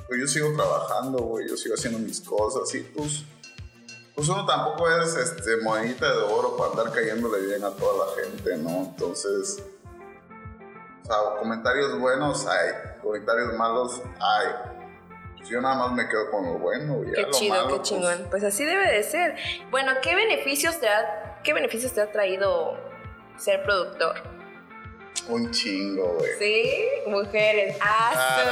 pues 0.06 0.20
yo 0.20 0.26
sigo 0.26 0.54
trabajando, 0.56 1.18
güey, 1.18 1.46
yo 1.50 1.56
sigo 1.58 1.74
haciendo 1.74 1.98
mis 1.98 2.22
cosas 2.22 2.74
y 2.74 2.80
pues, 2.80 3.22
pues 4.16 4.28
uno 4.28 4.44
tampoco 4.46 4.90
es 4.90 5.14
este, 5.14 5.58
monedita 5.58 6.10
de 6.10 6.22
oro 6.22 6.56
para 6.56 6.70
andar 6.70 6.92
cayéndole 6.92 7.46
bien 7.46 7.62
a 7.62 7.70
toda 7.70 8.06
la 8.06 8.22
gente, 8.22 8.56
¿no? 8.56 8.86
Entonces, 8.90 9.62
o 11.02 11.06
sea, 11.06 11.16
comentarios 11.38 12.00
buenos 12.00 12.46
hay, 12.46 12.70
comentarios 13.02 13.54
malos 13.54 14.00
hay 14.18 14.76
yo 15.48 15.60
nada 15.60 15.76
más 15.76 15.92
me 15.92 16.08
quedo 16.08 16.30
con 16.30 16.44
lo 16.44 16.58
bueno. 16.58 17.04
Ya 17.04 17.24
qué 17.24 17.30
chido, 17.30 17.68
qué 17.68 17.74
pues, 17.76 17.88
chingón. 17.88 18.26
Pues, 18.30 18.42
así 18.44 18.64
debe 18.64 18.90
de 18.90 19.02
ser. 19.02 19.36
Bueno, 19.70 19.92
¿qué 20.02 20.14
beneficios 20.14 20.80
te 20.80 20.88
ha, 20.88 21.40
qué 21.44 21.52
beneficios 21.52 21.92
te 21.92 22.00
ha 22.00 22.10
traído 22.10 22.76
ser 23.36 23.62
productor? 23.62 24.16
Un 25.28 25.50
chingo, 25.50 26.14
güey. 26.18 26.30
Sí, 26.38 26.88
mujeres. 27.06 27.76
Ah, 27.80 28.42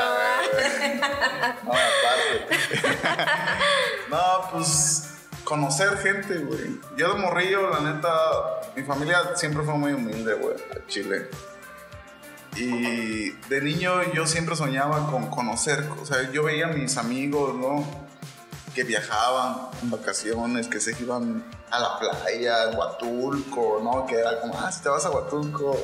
no, 1.65 1.73
aparte. 1.73 2.59
no, 4.11 4.51
pues 4.53 5.14
conocer 5.45 5.97
gente, 5.99 6.39
güey. 6.39 6.81
Yo 6.97 7.15
de 7.15 7.21
morrillo, 7.21 7.71
la 7.71 7.81
neta, 7.81 8.11
mi 8.77 8.83
familia 8.83 9.37
siempre 9.37 9.63
fue 9.63 9.75
muy 9.75 9.93
humilde, 9.93 10.35
güey, 10.35 10.57
Chile. 10.89 11.29
Y 12.57 13.31
de 13.31 13.61
niño 13.61 14.13
yo 14.13 14.27
siempre 14.27 14.57
soñaba 14.57 15.11
con 15.11 15.29
conocer, 15.29 15.89
o 16.01 16.07
sea, 16.07 16.31
yo 16.31 16.45
veía 16.45 16.67
a 16.67 16.73
mis 16.73 16.97
amigos, 16.97 17.55
¿no? 17.55 17.85
Que 18.75 18.85
viajaban 18.85 19.71
en 19.83 19.91
vacaciones, 19.91 20.69
que 20.69 20.81
se 20.81 20.93
iban 21.01 21.45
a 21.71 21.79
la 21.81 21.99
playa, 21.99 22.63
a 22.63 22.71
Huatulco, 22.71 23.81
¿no? 23.83 24.07
Que 24.07 24.17
era 24.17 24.41
como, 24.41 24.57
ah, 24.59 24.71
si 24.71 24.83
te 24.83 24.89
vas 24.89 25.05
a 25.05 25.11
Huatulco, 25.11 25.77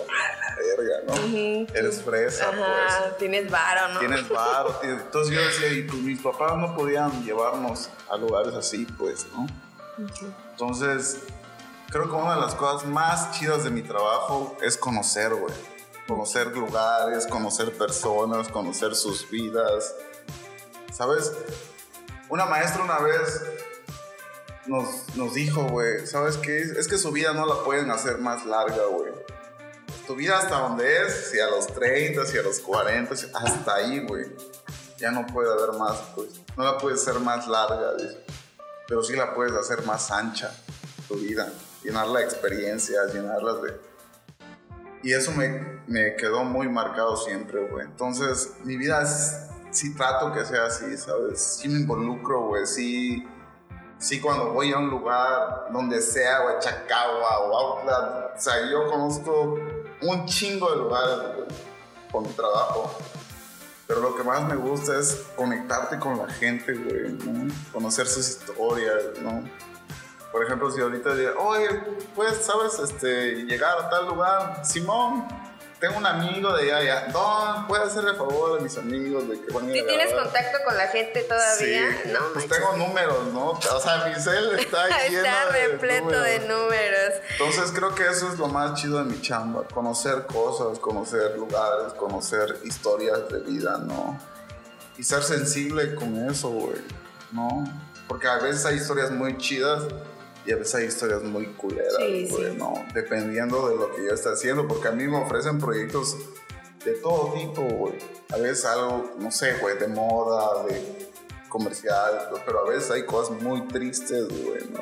Eres 1.75 2.03
fresa, 2.03 2.49
Ajá, 2.49 3.03
pues. 3.03 3.18
Tienes 3.18 3.51
varo, 3.51 3.94
¿no? 3.94 4.01
Tienes 4.01 4.29
varo. 4.29 4.81
Entonces 4.83 5.35
yo 5.35 5.40
decía, 5.40 5.73
y 5.73 5.83
pues 5.83 6.01
mis 6.03 6.20
papás 6.20 6.57
no 6.57 6.75
podían 6.75 7.25
llevarnos 7.25 7.90
a 8.11 8.16
lugares 8.16 8.55
así, 8.55 8.87
pues, 8.99 9.27
¿no? 9.33 9.46
Entonces, 10.53 11.18
creo 11.90 12.05
que 12.05 12.16
una 12.16 12.35
de 12.35 12.40
las 12.40 12.55
cosas 12.55 12.88
más 12.88 13.38
chidas 13.38 13.64
de 13.64 13.70
mi 13.70 13.83
trabajo 13.83 14.57
es 14.62 14.77
conocer, 14.77 15.35
güey 15.35 15.55
conocer 16.11 16.49
lugares, 16.49 17.25
conocer 17.29 17.73
personas, 17.79 18.49
conocer 18.49 18.96
sus 18.96 19.31
vidas. 19.31 19.94
¿Sabes? 20.92 21.33
Una 22.29 22.46
maestra 22.46 22.83
una 22.83 22.99
vez 22.99 23.42
nos, 24.66 25.16
nos 25.16 25.35
dijo, 25.35 25.62
güey, 25.68 26.07
¿sabes 26.09 26.37
qué? 26.37 26.59
Es 26.59 26.88
que 26.88 26.99
su 26.99 27.12
vida 27.12 27.33
no 27.33 27.46
la 27.46 27.62
pueden 27.62 27.92
hacer 27.92 28.18
más 28.18 28.44
larga, 28.44 28.87
güey. 28.87 29.12
Tu 30.11 30.16
vida 30.16 30.38
hasta 30.38 30.59
donde 30.59 31.07
es, 31.07 31.31
si 31.31 31.38
a 31.38 31.46
los 31.46 31.68
30, 31.68 32.27
si 32.27 32.37
a 32.37 32.42
los 32.42 32.59
40, 32.59 33.14
hasta 33.14 33.75
ahí, 33.77 34.01
güey. 34.01 34.27
Ya 34.99 35.12
no 35.12 35.25
puede 35.25 35.53
haber 35.53 35.79
más, 35.79 35.99
pues. 36.16 36.31
No 36.57 36.64
la 36.64 36.79
puedes 36.79 37.01
hacer 37.01 37.20
más 37.20 37.46
larga. 37.46 37.92
Pero 38.88 39.05
sí 39.05 39.14
la 39.14 39.33
puedes 39.33 39.53
hacer 39.53 39.87
más 39.87 40.11
ancha, 40.11 40.53
tu 41.07 41.14
vida. 41.14 41.53
Llenarla 41.85 42.18
de 42.18 42.25
experiencias, 42.25 43.14
llenarla 43.14 43.53
de 43.55 43.81
y 45.05 45.12
eso 45.12 45.31
me, 45.31 45.81
me 45.87 46.16
quedó 46.16 46.42
muy 46.42 46.68
marcado 46.68 47.16
siempre, 47.16 47.68
güey. 47.68 47.87
Entonces, 47.87 48.55
mi 48.64 48.77
vida 48.77 49.03
es, 49.03 49.46
sí 49.70 49.94
trato 49.94 50.33
que 50.33 50.44
sea 50.44 50.64
así, 50.64 50.96
¿sabes? 50.96 51.40
Sí 51.40 51.68
me 51.68 51.79
involucro, 51.79 52.49
güey. 52.49 52.66
Sí, 52.66 53.25
sí 53.99 54.20
cuando 54.20 54.53
voy 54.53 54.73
a 54.73 54.79
un 54.79 54.90
lugar, 54.90 55.68
donde 55.73 56.01
sea, 56.03 56.38
a 56.49 56.59
Chacagua 56.59 57.38
o 57.38 57.57
Outland, 57.57 58.37
o 58.37 58.40
sea, 58.40 58.55
yo 58.68 58.90
conozco 58.90 59.57
un 60.03 60.27
chingo 60.27 60.71
de 60.71 60.77
lugares, 60.77 61.19
con 62.11 62.25
mi 62.25 62.31
trabajo. 62.31 62.97
Pero 63.87 64.01
lo 64.01 64.17
que 64.17 64.23
más 64.23 64.43
me 64.49 64.55
gusta 64.55 64.99
es 64.99 65.27
conectarte 65.35 65.99
con 65.99 66.19
la 66.19 66.29
gente, 66.29 66.73
güey, 66.75 67.13
¿no? 67.13 67.53
Conocer 67.73 68.07
sus 68.07 68.29
historias, 68.29 69.19
¿no? 69.21 69.43
Por 70.31 70.45
ejemplo, 70.45 70.71
si 70.71 70.81
ahorita 70.81 71.15
diría, 71.15 71.33
oye, 71.37 71.69
pues, 72.15 72.37
¿sabes? 72.37 72.79
Este, 72.79 73.45
llegar 73.47 73.79
a 73.79 73.91
tal 73.91 74.07
lugar, 74.07 74.65
Simón, 74.65 75.27
tengo 75.81 75.97
un 75.97 76.07
amigo 76.07 76.55
de 76.57 76.73
allá. 76.73 77.09
No, 77.12 77.64
puede 77.66 77.85
hacerle 77.85 78.14
favor 78.14 78.61
a 78.61 78.62
mis 78.62 78.77
amigos 78.77 79.27
de 79.29 79.40
que 79.40 79.53
van 79.53 79.69
a 79.71 79.73
tienes 79.73 80.12
contacto 80.12 80.59
con 80.64 80.77
la 80.77 80.87
gente 80.88 81.23
todavía? 81.23 81.99
Sí, 82.03 82.11
no, 82.12 82.21
pues 82.35 82.49
tengo 82.49 82.77
números, 82.77 83.33
¿no? 83.33 83.53
O 83.53 83.81
sea, 83.81 84.05
mi 84.07 84.14
cel 84.21 84.59
está 84.59 84.87
lleno 85.09 85.19
Está 85.25 85.49
repleto 85.51 86.21
de 86.21 86.40
números. 86.40 87.14
Entonces 87.31 87.73
creo 87.75 87.95
que 87.95 88.07
eso 88.07 88.29
es 88.31 88.38
lo 88.38 88.49
más 88.49 88.81
chido 88.81 89.03
de 89.03 89.05
mi 89.05 89.21
chamba, 89.23 89.64
conocer 89.73 90.27
cosas, 90.27 90.79
conocer 90.79 91.37
lugares, 91.37 91.95
conocer 91.95 92.59
historias 92.64 93.29
de 93.31 93.40
vida, 93.40 93.79
¿no? 93.79 94.19
Y 94.99 95.03
ser 95.03 95.23
sensible 95.23 95.95
con 95.95 96.31
eso, 96.31 96.51
güey, 96.51 96.83
¿no? 97.33 97.64
Porque 98.07 98.29
a 98.29 98.37
veces 98.37 98.66
hay 98.66 98.77
historias 98.77 99.11
muy 99.11 99.38
chidas 99.38 99.85
y 100.46 100.53
a 100.53 100.57
veces 100.57 100.74
hay 100.74 100.85
historias 100.87 101.22
muy 101.22 101.46
culeras, 101.46 101.96
güey, 102.31 102.57
¿no? 102.57 102.74
Dependiendo 102.94 103.68
de 103.68 103.76
lo 103.76 103.94
que 103.94 104.05
yo 104.07 104.14
esté 104.14 104.31
haciendo, 104.31 104.66
porque 104.66 104.88
a 104.88 104.92
mí 104.92 105.07
me 105.07 105.18
ofrecen 105.18 105.59
proyectos 105.59 106.16
de 106.85 106.92
todo 106.94 107.33
tipo, 107.35 107.62
güey. 107.62 107.94
A 108.31 108.37
veces 108.37 108.64
algo, 108.64 109.11
no 109.18 109.31
sé, 109.31 109.55
güey, 109.61 109.79
de 109.79 109.88
moda, 109.88 110.64
de 110.64 111.11
comercial, 111.48 112.31
pero 112.46 112.66
a 112.66 112.70
veces 112.70 112.90
hay 112.90 113.05
cosas 113.05 113.40
muy 113.42 113.66
tristes, 113.68 114.29
güey, 114.29 114.64
¿no? 114.70 114.81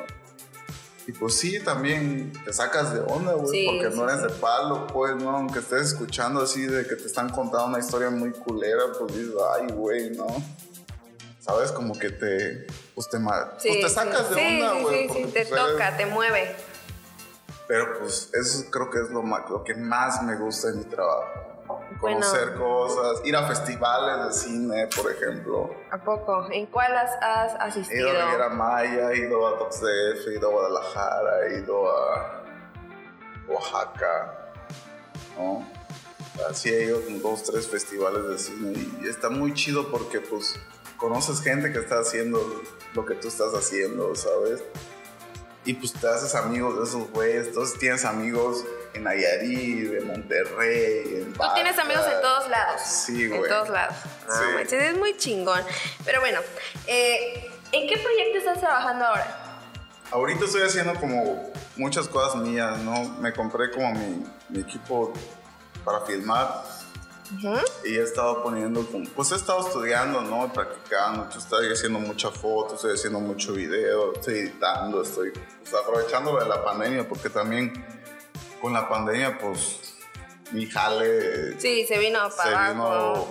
Y 1.07 1.11
pues 1.11 1.33
sí, 1.33 1.59
también 1.59 2.31
te 2.45 2.53
sacas 2.53 2.93
de 2.93 2.99
onda, 2.99 3.33
güey, 3.33 3.65
porque 3.65 3.95
no 3.95 4.07
eres 4.07 4.21
de 4.21 4.29
palo, 4.29 4.85
pues, 4.87 5.15
¿no? 5.15 5.31
Aunque 5.31 5.59
estés 5.59 5.87
escuchando 5.87 6.41
así 6.41 6.61
de 6.61 6.85
que 6.85 6.95
te 6.95 7.07
están 7.07 7.29
contando 7.29 7.65
una 7.65 7.79
historia 7.79 8.11
muy 8.11 8.31
culera, 8.31 8.83
pues 8.97 9.17
dices, 9.17 9.33
ay, 9.55 9.73
güey, 9.73 10.11
¿no? 10.11 10.27
¿sabes? 11.49 11.71
Como 11.71 11.97
que 11.97 12.09
te, 12.09 12.67
pues 12.99 13.09
te, 13.09 13.17
pues 13.17 13.79
te 13.79 13.89
sacas 13.89 14.29
de 14.29 14.45
onda, 14.45 14.81
güey. 14.81 15.07
Sí, 15.07 15.13
sí, 15.13 15.23
sí, 15.23 15.31
te 15.31 15.45
pues, 15.45 15.61
toca, 15.61 15.95
te 15.95 16.05
mueve. 16.05 16.53
Pero 17.65 17.97
pues 17.97 18.29
eso 18.33 18.69
creo 18.69 18.89
que 18.89 18.99
es 18.99 19.09
lo, 19.09 19.23
lo 19.23 19.63
que 19.63 19.73
más 19.73 20.21
me 20.23 20.35
gusta 20.35 20.67
en 20.67 20.79
mi 20.79 20.83
trabajo. 20.83 21.85
Conocer 22.01 22.55
cosas, 22.55 23.21
ir 23.23 23.37
a 23.37 23.47
festivales 23.47 24.25
de 24.25 24.33
cine, 24.33 24.87
por 24.87 25.09
ejemplo. 25.13 25.73
¿A 25.91 25.97
poco? 25.97 26.49
¿En 26.51 26.65
cuál 26.65 26.93
has, 26.97 27.55
asistido? 27.61 28.09
He 28.09 28.11
ido 28.11 28.21
a 28.21 28.25
Riviera 28.25 28.49
Maya, 28.49 29.11
he 29.13 29.17
ido 29.19 29.47
a 29.47 29.57
TOXDF, 29.59 30.27
he 30.27 30.35
ido 30.35 30.49
a 30.49 30.51
Guadalajara, 30.51 31.47
he 31.47 31.59
ido 31.59 31.89
a 31.89 32.43
Oaxaca, 33.47 34.51
¿no? 35.37 35.65
Así 36.49 36.69
he 36.69 36.83
ido 36.83 36.97
a 36.97 37.01
dos, 37.21 37.43
tres 37.43 37.65
festivales 37.65 38.27
de 38.27 38.37
cine 38.37 38.73
y 39.01 39.07
está 39.07 39.29
muy 39.29 39.53
chido 39.53 39.89
porque 39.89 40.19
pues 40.19 40.59
conoces 40.99 41.41
gente 41.41 41.71
que 41.71 41.79
está 41.79 41.99
haciendo 41.99 42.61
lo 42.93 43.05
que 43.05 43.15
tú 43.15 43.29
estás 43.29 43.53
haciendo, 43.53 44.13
¿sabes? 44.15 44.63
Y 45.65 45.73
pues 45.73 45.93
te 45.93 46.07
haces 46.07 46.35
amigos 46.35 46.77
de 46.77 46.83
esos 46.83 47.09
güeyes. 47.11 47.47
Entonces 47.47 47.79
tienes 47.79 48.05
amigos 48.05 48.63
en 48.93 49.03
Nayarit, 49.03 49.93
en 49.93 50.07
Monterrey, 50.07 51.21
en 51.21 51.33
Tú 51.33 51.43
tienes 51.53 51.77
amigos 51.77 52.05
en 52.05 52.21
todos 52.21 52.49
lados. 52.49 52.81
Sí, 52.81 53.27
güey. 53.27 53.41
En 53.41 53.47
todos 53.47 53.69
lados. 53.69 53.95
sí. 54.67 54.75
es 54.75 54.97
muy 54.97 55.17
chingón. 55.17 55.61
Pero 56.05 56.19
bueno, 56.21 56.39
eh, 56.87 57.49
¿en 57.71 57.87
qué 57.87 57.97
proyecto 57.97 58.37
estás 58.37 58.59
trabajando 58.59 59.05
ahora? 59.05 59.45
Ahorita 60.11 60.45
estoy 60.45 60.63
haciendo 60.63 60.95
como 60.95 61.51
muchas 61.77 62.07
cosas 62.07 62.41
mías, 62.41 62.79
¿no? 62.79 63.03
Me 63.19 63.31
compré 63.31 63.71
como 63.71 63.93
mi, 63.93 64.25
mi 64.49 64.61
equipo 64.61 65.13
para 65.85 66.01
filmar 66.01 66.63
y 67.83 67.95
he 67.95 68.01
estado 68.01 68.43
poniendo, 68.43 68.83
pues 69.15 69.31
he 69.31 69.35
estado 69.35 69.65
estudiando, 69.65 70.21
¿no? 70.21 70.51
Practicando, 70.51 71.29
estoy 71.35 71.71
haciendo 71.71 71.99
mucha 71.99 72.31
foto, 72.31 72.75
estoy 72.75 72.93
haciendo 72.93 73.19
mucho 73.19 73.53
video, 73.53 74.13
estoy 74.13 74.39
editando, 74.39 75.03
estoy 75.03 75.31
pues, 75.31 75.73
aprovechando 75.73 76.37
de 76.39 76.47
la 76.47 76.63
pandemia, 76.63 77.07
porque 77.07 77.29
también 77.29 77.85
con 78.61 78.73
la 78.73 78.89
pandemia, 78.89 79.37
pues 79.37 79.97
mi 80.51 80.65
jale. 80.65 81.59
Sí, 81.59 81.85
se 81.85 81.99
vino 81.99 82.19
para 82.35 82.67
abajo. 82.67 83.27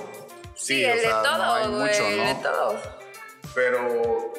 sí, 0.54 0.84
el 0.84 1.00
de 1.00 1.08
todo, 1.08 1.64
no 1.64 1.68
mucho, 1.70 2.02
¿no? 2.02 2.24
de 2.24 2.34
todo. 2.42 2.76
Pero 3.54 4.32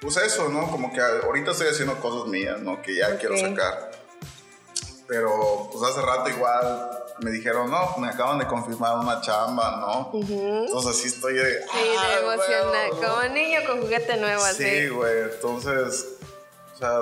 pues 0.00 0.16
eso, 0.18 0.48
¿no? 0.50 0.70
Como 0.70 0.92
que 0.92 1.00
ahorita 1.00 1.52
estoy 1.52 1.68
haciendo 1.68 1.98
cosas 2.00 2.28
mías, 2.28 2.60
¿no? 2.60 2.82
Que 2.82 2.96
ya 2.96 3.16
quiero 3.18 3.36
sacar. 3.38 3.92
Pero 5.08 5.70
pues 5.72 5.90
hace 5.90 6.02
rato 6.02 6.28
igual 6.28 6.95
me 7.20 7.30
dijeron, 7.30 7.70
no, 7.70 7.96
me 7.98 8.08
acaban 8.08 8.38
de 8.38 8.46
confirmar 8.46 8.98
una 8.98 9.20
chamba, 9.20 9.78
¿no? 9.80 10.10
Entonces 10.12 10.90
así 10.90 11.08
estoy 11.08 11.34
de... 11.34 11.62
Sí, 11.62 11.78
de 11.78 12.20
emocionar, 12.20 12.90
como 12.90 13.34
niño 13.34 13.60
con 13.66 13.80
juguete 13.80 14.16
nuevo, 14.18 14.42
así. 14.42 14.64
Sí, 14.64 14.88
güey, 14.88 15.22
entonces, 15.32 16.18
o 16.74 16.78
sea, 16.78 17.00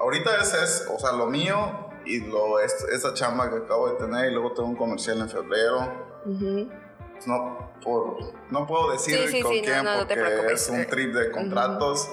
ahorita 0.00 0.36
ese 0.40 0.62
es, 0.62 0.88
o 0.94 0.98
sea, 0.98 1.12
lo 1.12 1.26
mío 1.26 1.90
y 2.04 2.20
lo, 2.20 2.58
esa 2.60 3.14
chamba 3.14 3.50
que 3.50 3.56
acabo 3.56 3.90
de 3.90 3.96
tener 3.96 4.30
y 4.30 4.34
luego 4.34 4.52
tengo 4.52 4.68
un 4.68 4.76
comercial 4.76 5.20
en 5.20 5.28
febrero. 5.28 5.92
no, 7.26 7.72
por, 7.82 8.16
no 8.50 8.66
puedo 8.66 8.92
decir 8.92 9.42
con 9.42 9.52
quién 9.52 9.84
porque 9.98 10.52
es 10.52 10.68
un 10.68 10.86
trip 10.86 11.14
de 11.14 11.30
contratos. 11.30 12.08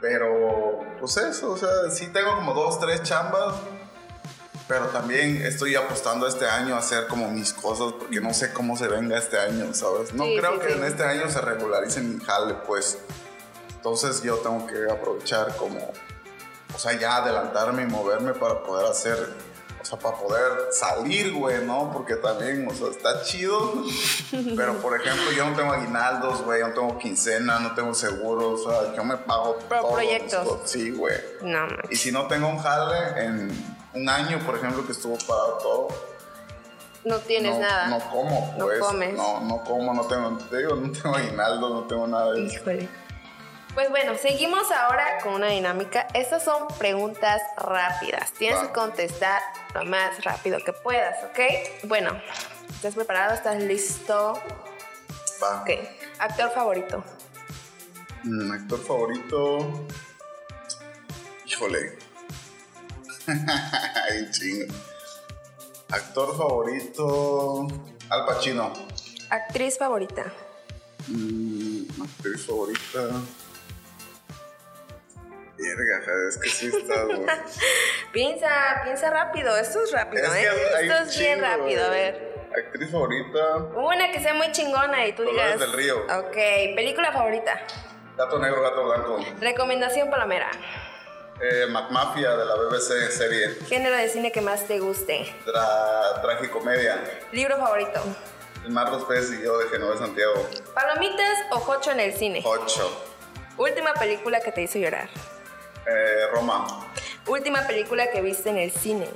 Pero, 0.00 0.80
pues 0.98 1.16
eso, 1.16 1.52
o 1.52 1.56
sea, 1.56 1.68
sí 1.90 2.08
tengo 2.08 2.34
como 2.34 2.54
dos, 2.54 2.80
tres 2.80 3.04
chambas. 3.04 3.54
Pero 4.68 4.86
también 4.86 5.44
estoy 5.44 5.74
apostando 5.74 6.26
este 6.26 6.46
año 6.48 6.74
a 6.76 6.78
hacer 6.78 7.06
como 7.08 7.28
mis 7.30 7.52
cosas 7.52 7.92
porque 7.98 8.20
no 8.20 8.32
sé 8.32 8.52
cómo 8.52 8.76
se 8.76 8.88
venga 8.88 9.18
este 9.18 9.38
año, 9.38 9.74
¿sabes? 9.74 10.14
No 10.14 10.24
Sí, 10.24 10.36
creo 10.38 10.52
sí, 10.54 10.58
que 10.60 10.72
sí. 10.72 10.78
en 10.78 10.84
este 10.84 11.02
año 11.04 11.28
se 11.30 11.40
regularice 11.40 12.00
mi 12.00 12.22
jale, 12.24 12.54
pues. 12.66 12.98
Entonces 13.76 14.22
yo 14.22 14.36
tengo 14.36 14.66
que 14.66 14.90
aprovechar 14.90 15.56
como, 15.56 15.92
o 16.74 16.78
sea, 16.78 16.92
ya 16.98 17.16
adelantarme 17.16 17.82
y 17.82 17.86
moverme 17.86 18.32
para 18.32 18.62
poder 18.62 18.86
hacer, 18.86 19.28
o 19.80 19.84
sea, 19.84 19.98
para 19.98 20.16
poder 20.16 20.42
salir, 20.70 21.32
güey, 21.32 21.64
¿no? 21.66 21.90
Porque 21.92 22.14
también, 22.14 22.66
o 22.70 22.72
sea, 22.72 22.86
está 22.88 23.22
chido. 23.24 23.82
Pero, 24.56 24.80
por 24.80 24.98
ejemplo, 24.98 25.32
yo 25.32 25.44
no 25.50 25.56
tengo 25.56 25.72
aguinaldos, 25.72 26.42
güey, 26.44 26.60
yo 26.60 26.68
no 26.68 26.74
tengo 26.74 26.98
quincena, 26.98 27.58
no 27.58 27.74
tengo 27.74 27.92
seguro, 27.92 28.50
o 28.52 28.58
sea, 28.58 28.94
yo 28.94 29.02
me 29.02 29.16
pago 29.16 29.58
Pro- 29.68 29.80
todo. 29.80 29.92
proyectos. 29.94 30.58
Sí, 30.64 30.92
güey. 30.92 31.16
No, 31.42 31.66
Y 31.66 31.70
manches. 31.70 32.00
si 32.00 32.12
no 32.12 32.28
tengo 32.28 32.48
un 32.48 32.58
jale 32.58 33.24
en 33.24 33.71
un 33.94 34.08
año, 34.08 34.38
por 34.44 34.56
ejemplo, 34.56 34.84
que 34.86 34.92
estuvo 34.92 35.16
parado 35.18 35.58
todo, 35.58 35.88
no 37.04 37.18
tienes 37.18 37.54
no, 37.54 37.60
nada. 37.60 37.86
no 37.88 37.98
como, 38.10 38.54
No 38.58 38.64
pues. 38.66 38.78
comes. 38.78 39.14
No, 39.14 39.40
no 39.40 39.64
como, 39.64 39.92
no 39.92 40.06
tengo, 40.06 40.38
te 40.38 40.58
digo, 40.58 40.76
no 40.76 40.92
tengo 40.92 41.16
aguinaldo, 41.16 41.68
no 41.70 41.82
tengo 41.84 42.06
nada 42.06 42.32
de 42.32 42.46
eso. 42.46 42.56
Híjole. 42.56 42.88
Pues 43.74 43.88
bueno, 43.90 44.16
seguimos 44.18 44.70
ahora 44.70 45.18
con 45.22 45.32
una 45.34 45.48
dinámica. 45.48 46.06
Estas 46.14 46.44
son 46.44 46.68
preguntas 46.78 47.40
rápidas. 47.56 48.30
Tienes 48.32 48.58
Va. 48.58 48.66
que 48.66 48.72
contestar 48.72 49.40
lo 49.74 49.84
más 49.86 50.22
rápido 50.24 50.58
que 50.64 50.72
puedas, 50.74 51.24
¿ok? 51.24 51.40
Bueno, 51.84 52.12
¿estás 52.70 52.94
preparado? 52.94 53.34
¿Estás 53.34 53.60
listo? 53.62 54.34
Va. 55.42 55.62
Ok. 55.62 55.70
Actor 56.18 56.50
favorito. 56.50 57.02
Mm, 58.24 58.52
actor 58.52 58.78
favorito. 58.78 59.86
Híjole. 61.46 61.98
Ay, 63.26 64.30
chingo. 64.30 64.74
Actor 65.90 66.36
favorito. 66.36 67.66
Al 68.10 68.26
Pacino. 68.26 68.72
Actriz 69.30 69.78
favorita. 69.78 70.24
Mm, 71.08 71.84
actriz 72.02 72.46
favorita. 72.46 73.00
Verga, 75.58 76.28
es 76.28 76.38
que 76.38 76.48
sí 76.50 76.66
está. 76.66 77.06
Piensa, 78.12 78.48
piensa 78.84 79.10
rápido. 79.10 79.56
Esto 79.56 79.84
es 79.84 79.92
rápido, 79.92 80.24
Es 80.24 80.34
¿eh? 80.34 80.48
Esto 80.82 80.94
es 81.04 81.18
bien 81.18 81.40
rápido. 81.40 81.86
A 81.86 81.90
ver. 81.90 82.48
Actriz 82.66 82.90
favorita. 82.90 83.56
Una 83.76 84.10
que 84.10 84.20
sea 84.20 84.34
muy 84.34 84.50
chingona 84.52 85.06
y 85.06 85.12
tú 85.14 85.22
Dolores 85.24 85.54
digas. 85.54 85.60
del 85.60 85.72
Río. 85.72 85.96
Ok. 86.18 86.34
Película 86.76 87.12
favorita. 87.12 87.60
Gato 88.16 88.38
negro, 88.38 88.60
gato 88.62 88.84
blanco. 88.84 89.18
Recomendación 89.40 90.10
palomera. 90.10 90.50
Eh, 91.42 91.66
McMafia 91.66 92.36
de 92.36 92.44
la 92.44 92.54
BBC 92.54 93.10
serie. 93.10 93.48
Género 93.68 93.96
de 93.96 94.08
cine 94.08 94.30
que 94.30 94.40
más 94.40 94.64
te 94.68 94.78
guste. 94.78 95.34
Tra 95.44 96.22
tragicomedia. 96.22 97.02
Libro 97.32 97.56
favorito. 97.56 98.00
El 98.64 98.70
Mar 98.70 98.92
los 98.92 99.02
peces 99.04 99.40
y 99.40 99.42
yo 99.42 99.58
de 99.58 99.68
Genovés 99.68 99.98
Santiago. 99.98 100.34
¿Palomitas 100.72 101.38
o 101.50 101.56
jocho 101.58 101.90
en 101.90 101.98
el 101.98 102.12
cine? 102.12 102.42
8. 102.44 103.04
Última 103.58 103.92
película 103.94 104.38
que 104.40 104.52
te 104.52 104.62
hizo 104.62 104.78
llorar. 104.78 105.08
Eh, 105.84 106.28
Roma. 106.32 106.86
Última 107.26 107.66
película 107.66 108.08
que 108.12 108.20
viste 108.20 108.50
en 108.50 108.58
el 108.58 108.70
cine. 108.70 109.08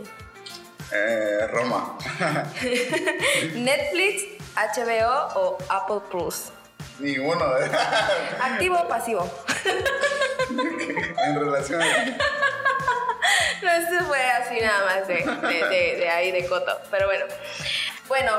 Eh, 0.92 1.46
Roma. 1.52 1.96
Netflix, 3.54 4.24
HBO 4.56 5.28
o 5.36 5.58
Apple 5.68 6.00
Plus. 6.10 6.50
Ninguno. 6.98 7.44
¿Activo 8.40 8.78
o 8.80 8.88
pasivo? 8.88 9.30
en 11.26 11.38
relación. 11.40 11.80
No, 13.62 13.70
esto 13.72 14.04
fue 14.04 14.22
así 14.22 14.60
nada 14.60 14.84
más 14.84 15.08
de, 15.08 15.14
de- 15.16 15.68
de- 15.68 15.96
de 15.96 16.08
ahí 16.08 16.30
de 16.30 16.46
coto. 16.46 16.78
Pero 16.90 17.06
bueno. 17.06 17.24
Bueno, 18.06 18.32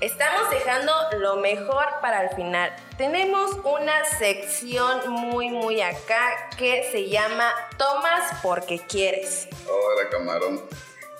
estamos 0.00 0.48
dejando 0.50 0.92
lo 1.16 1.36
mejor 1.36 1.86
para 2.00 2.22
el 2.22 2.30
final. 2.36 2.72
Tenemos 2.96 3.50
una 3.64 4.04
sección 4.04 5.10
muy, 5.10 5.48
muy 5.48 5.80
acá 5.80 6.50
que 6.56 6.88
se 6.92 7.08
llama 7.08 7.50
Tomas 7.78 8.22
porque 8.42 8.78
quieres. 8.78 9.48
Ahora, 9.66 10.08
camarón. 10.10 10.62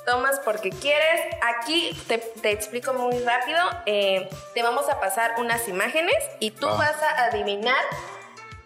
Tomas 0.07 0.39
porque 0.45 0.71
quieres. 0.71 1.35
Aquí 1.43 2.01
te, 2.07 2.19
te 2.19 2.53
explico 2.53 2.93
muy 2.93 3.19
rápido. 3.25 3.59
Eh, 3.87 4.29
te 4.55 4.63
vamos 4.63 4.89
a 4.89 5.01
pasar 5.01 5.35
unas 5.39 5.67
imágenes 5.67 6.15
y 6.39 6.53
tú 6.53 6.67
Va. 6.69 6.75
vas 6.77 7.03
a 7.03 7.25
adivinar 7.25 7.83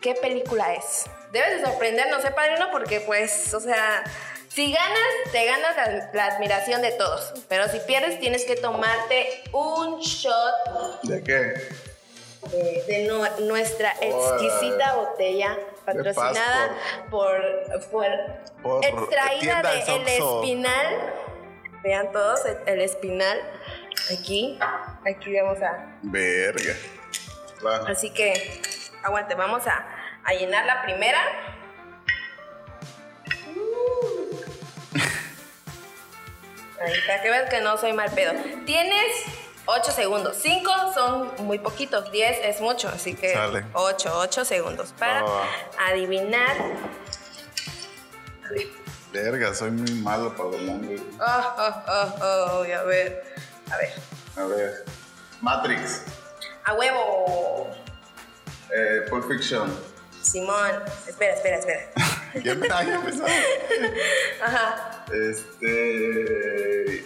qué 0.03 0.15
película 0.15 0.75
es. 0.75 1.07
Debes 1.33 1.61
de 1.61 1.67
sorprendernos, 1.67 2.25
¿eh, 2.25 2.31
padrino? 2.31 2.71
Porque, 2.71 3.01
pues, 3.01 3.53
o 3.55 3.61
sea, 3.61 4.05
si 4.49 4.71
ganas, 4.73 5.33
te 5.33 5.45
ganas 5.47 5.77
la, 5.77 6.11
la 6.13 6.27
admiración 6.35 6.83
de 6.83 6.93
todos. 6.93 7.33
Pero 7.49 7.69
si 7.69 7.81
pierdes, 7.81 8.21
tienes 8.21 8.45
que 8.45 8.55
tomarte 8.57 9.43
un 9.53 9.99
shot 10.01 11.01
¿De 11.05 11.23
qué? 11.23 11.55
de, 12.51 12.85
de 12.89 13.07
nu- 13.09 13.47
nuestra 13.47 13.95
exquisita 14.01 14.95
botella 14.95 15.57
patrocinada 15.87 16.77
por, 17.11 17.41
por, 17.91 18.07
Por 18.63 18.85
extraída 18.85 19.63
de 19.63 19.81
El. 19.81 20.09
Espinal. 20.09 21.13
Vean 21.83 22.13
todos 22.13 22.45
el, 22.45 22.59
el 22.67 22.81
espinal. 22.83 23.41
Aquí, 24.13 24.59
aquí 25.07 25.41
vamos 25.41 25.63
a. 25.63 25.97
Verga. 26.03 26.75
Va. 27.65 27.77
Así 27.89 28.11
que, 28.11 28.61
aguante, 29.03 29.35
vamos 29.35 29.67
a, 29.67 29.87
a 30.25 30.33
llenar 30.35 30.67
la 30.67 30.83
primera. 30.83 31.21
Ahí, 36.81 36.95
para 37.07 37.23
que 37.23 37.31
veas 37.31 37.51
que 37.51 37.61
no 37.61 37.77
soy 37.79 37.93
mal 37.93 38.11
pedo. 38.11 38.33
Tienes 38.67 39.25
8 39.67 39.93
segundos. 39.93 40.37
5 40.43 40.93
son 40.95 41.33
muy 41.47 41.59
poquitos, 41.59 42.11
10 42.11 42.39
es 42.45 42.61
mucho, 42.61 42.89
así 42.89 43.15
que 43.15 43.33
Sale. 43.33 43.65
8, 43.73 44.11
8 44.15 44.45
segundos 44.45 44.93
para 44.99 45.23
va, 45.23 45.47
adivinar. 45.89 46.57
Verga, 49.13 49.55
soy 49.55 49.71
muy 49.71 49.93
malo 49.93 50.35
para 50.35 50.51
los 50.51 50.63
nombres. 50.63 51.01
Oh, 51.21 51.55
oh, 51.59 51.83
oh, 51.87 52.15
oh, 52.21 52.63
a 52.63 52.83
ver, 52.83 53.25
a 53.71 53.77
ver. 53.77 53.95
A 54.37 54.45
ver. 54.45 54.85
Matrix. 55.41 56.03
A 56.65 56.75
huevo. 56.75 57.71
Eh, 58.75 59.07
Pulp 59.11 59.29
Fiction. 59.29 59.92
Simón, 60.23 60.71
espera, 61.09 61.35
espera, 61.35 61.57
espera. 61.59 61.81
Ya 62.43 62.53
empe- 62.55 62.69
ah, 62.73 62.83
ya 62.83 62.95
empezó. 62.95 63.25
Ajá. 64.43 65.05
Este. 65.13 65.69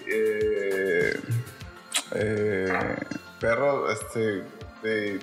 Eh, 0.08 1.20
eh, 2.14 2.96
perro, 3.40 3.90
este. 3.90 4.44
De. 4.82 5.18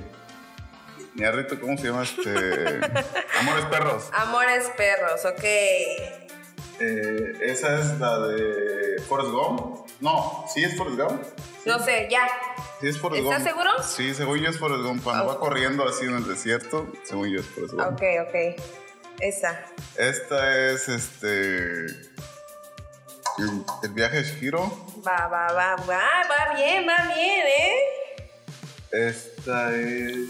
Ñarrito, 1.16 1.58
¿cómo 1.62 1.78
se 1.78 1.86
llama? 1.88 2.04
Este. 2.04 2.30
Amores 3.40 3.66
perros. 3.72 4.10
Amores 4.14 4.70
perros, 4.76 5.24
ok. 5.26 5.44
Eh, 6.80 7.38
esa 7.42 7.80
es 7.80 8.00
la 8.00 8.20
de 8.28 9.02
Forrest 9.08 9.32
Gump. 9.32 9.88
No, 10.02 10.46
¿sí 10.54 10.64
es 10.64 10.76
Forrest 10.78 11.00
Gump? 11.00 11.24
No 11.66 11.80
sé, 11.80 12.08
ya. 12.10 12.28
Sí 12.82 12.88
es 12.88 13.00
Forrest 13.00 13.24
¿Estás 13.24 13.40
Gump. 13.40 13.48
seguro? 13.50 13.70
Sí, 13.84 14.14
según 14.14 14.40
yo 14.40 14.50
es 14.50 14.60
Forrest 14.60 14.84
Gump. 14.84 15.04
Cuando 15.04 15.28
va 15.28 15.40
corriendo 15.40 15.88
así 15.88 16.06
en 16.06 16.16
el 16.16 16.28
desierto, 16.28 16.88
según 17.04 17.30
yo 17.30 17.40
es 17.40 17.46
Forrest 17.48 17.74
Gump. 17.74 17.88
Ok, 17.94 18.02
ok. 18.28 18.62
Esa. 19.20 19.62
Esta 19.98 20.58
es 20.72 20.90
este. 20.90 21.86
El, 23.38 23.64
el 23.84 23.90
viaje 23.92 24.18
de 24.18 24.24
Shihiro. 24.24 24.62
Va, 25.08 25.28
va, 25.28 25.54
va, 25.54 25.76
va, 25.76 25.86
va 25.88 26.54
bien, 26.56 26.86
va 26.88 27.14
bien, 27.14 27.48
¿eh? 27.48 28.30
Esta 28.92 29.74
es. 29.76 30.30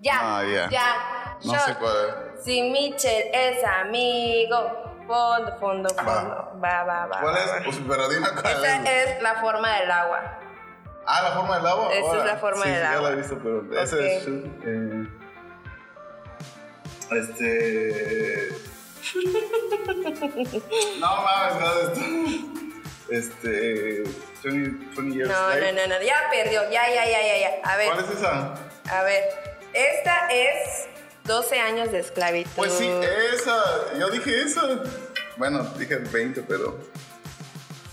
Ya. 0.00 0.18
Ah, 0.38 0.44
ya. 0.44 0.68
Ya. 0.70 1.38
No 1.44 1.52
Shot. 1.52 1.66
sé 1.66 1.74
cuál 1.76 2.33
Si 2.44 2.62
Mitchell 2.62 3.30
es 3.32 3.64
amigo. 3.64 4.80
Fondo, 5.06 5.56
fondo, 5.58 5.88
fondo. 5.90 6.52
Va, 6.62 6.84
va, 6.84 7.06
va. 7.06 7.16
es. 7.16 7.20
¿Cuál 7.22 7.34
va, 7.34 7.38
es? 7.40 7.50
va. 7.50 7.62
Pues, 7.64 7.78
cuál 7.78 8.54
Esa 8.64 8.76
es. 8.76 9.10
es 9.16 9.22
la 9.22 9.34
forma 9.40 9.78
del 9.80 9.90
agua. 9.90 10.38
Ah, 11.06 11.22
la 11.22 11.30
forma 11.32 11.56
del 11.56 11.66
agua. 11.66 11.88
Esa 11.92 12.00
es 12.00 12.06
Ahora, 12.06 12.24
la 12.24 12.36
forma 12.36 12.64
sí, 12.64 12.70
del 12.70 12.78
sí, 12.80 12.84
agua. 12.86 12.96
Ya 12.96 13.02
la 13.02 13.10
he 13.10 13.16
visto, 13.16 13.38
pero 13.42 13.82
esa 13.82 13.96
Ok. 13.96 14.02
es. 14.02 14.26
eh, 14.26 15.06
este. 17.10 18.48
no 21.00 21.22
mames, 21.22 21.54
¿sabes? 21.58 21.98
Este. 23.10 24.02
20, 24.42 24.86
20 24.96 25.14
Years 25.14 25.30
No, 25.30 25.48
no, 25.54 25.72
no, 25.72 25.86
no. 25.86 26.02
Ya 26.02 26.16
perdió. 26.30 26.62
Ya, 26.70 26.88
ya, 26.88 27.04
ya, 27.06 27.22
ya, 27.22 27.38
ya. 27.38 27.70
A 27.70 27.76
ver. 27.76 27.88
¿Cuál 27.92 28.04
es 28.04 28.10
esa? 28.10 28.54
A 28.90 29.02
ver. 29.02 29.22
Esta 29.74 30.28
es 30.30 30.83
12 31.24 31.58
años 31.58 31.90
de 31.90 32.00
esclavitud. 32.00 32.50
Pues 32.54 32.72
sí, 32.72 32.88
esa. 33.32 33.98
Yo 33.98 34.10
dije 34.10 34.42
esa. 34.42 34.82
Bueno, 35.36 35.64
dije 35.78 35.96
20, 35.96 36.42
pero. 36.42 36.78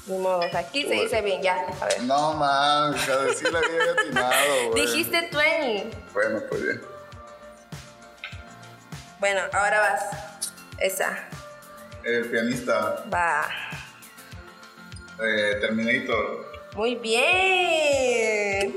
Ni 0.08 0.18
modo. 0.18 0.42
Aquí 0.54 0.84
se 0.84 0.94
dice 0.96 1.22
bien, 1.22 1.42
ya. 1.42 1.56
A 1.80 1.86
ver. 1.86 2.04
No 2.04 2.34
mames, 2.34 3.08
a 3.08 3.24
decir 3.24 3.52
la 3.52 3.60
había 3.60 3.92
atinado, 3.94 4.70
güey. 4.72 4.86
Dijiste 4.86 5.30
20. 5.32 5.98
Bueno, 6.14 6.42
pues 6.50 6.64
bien. 6.64 6.82
Bueno, 9.20 9.42
ahora 9.54 9.80
vas. 9.80 10.04
Esa. 10.80 11.18
El 12.04 12.26
pianista. 12.26 13.06
Va. 13.14 13.48
Eh, 15.24 15.58
Terminator. 15.62 16.52
Muy 16.76 16.96
bien. 16.96 18.76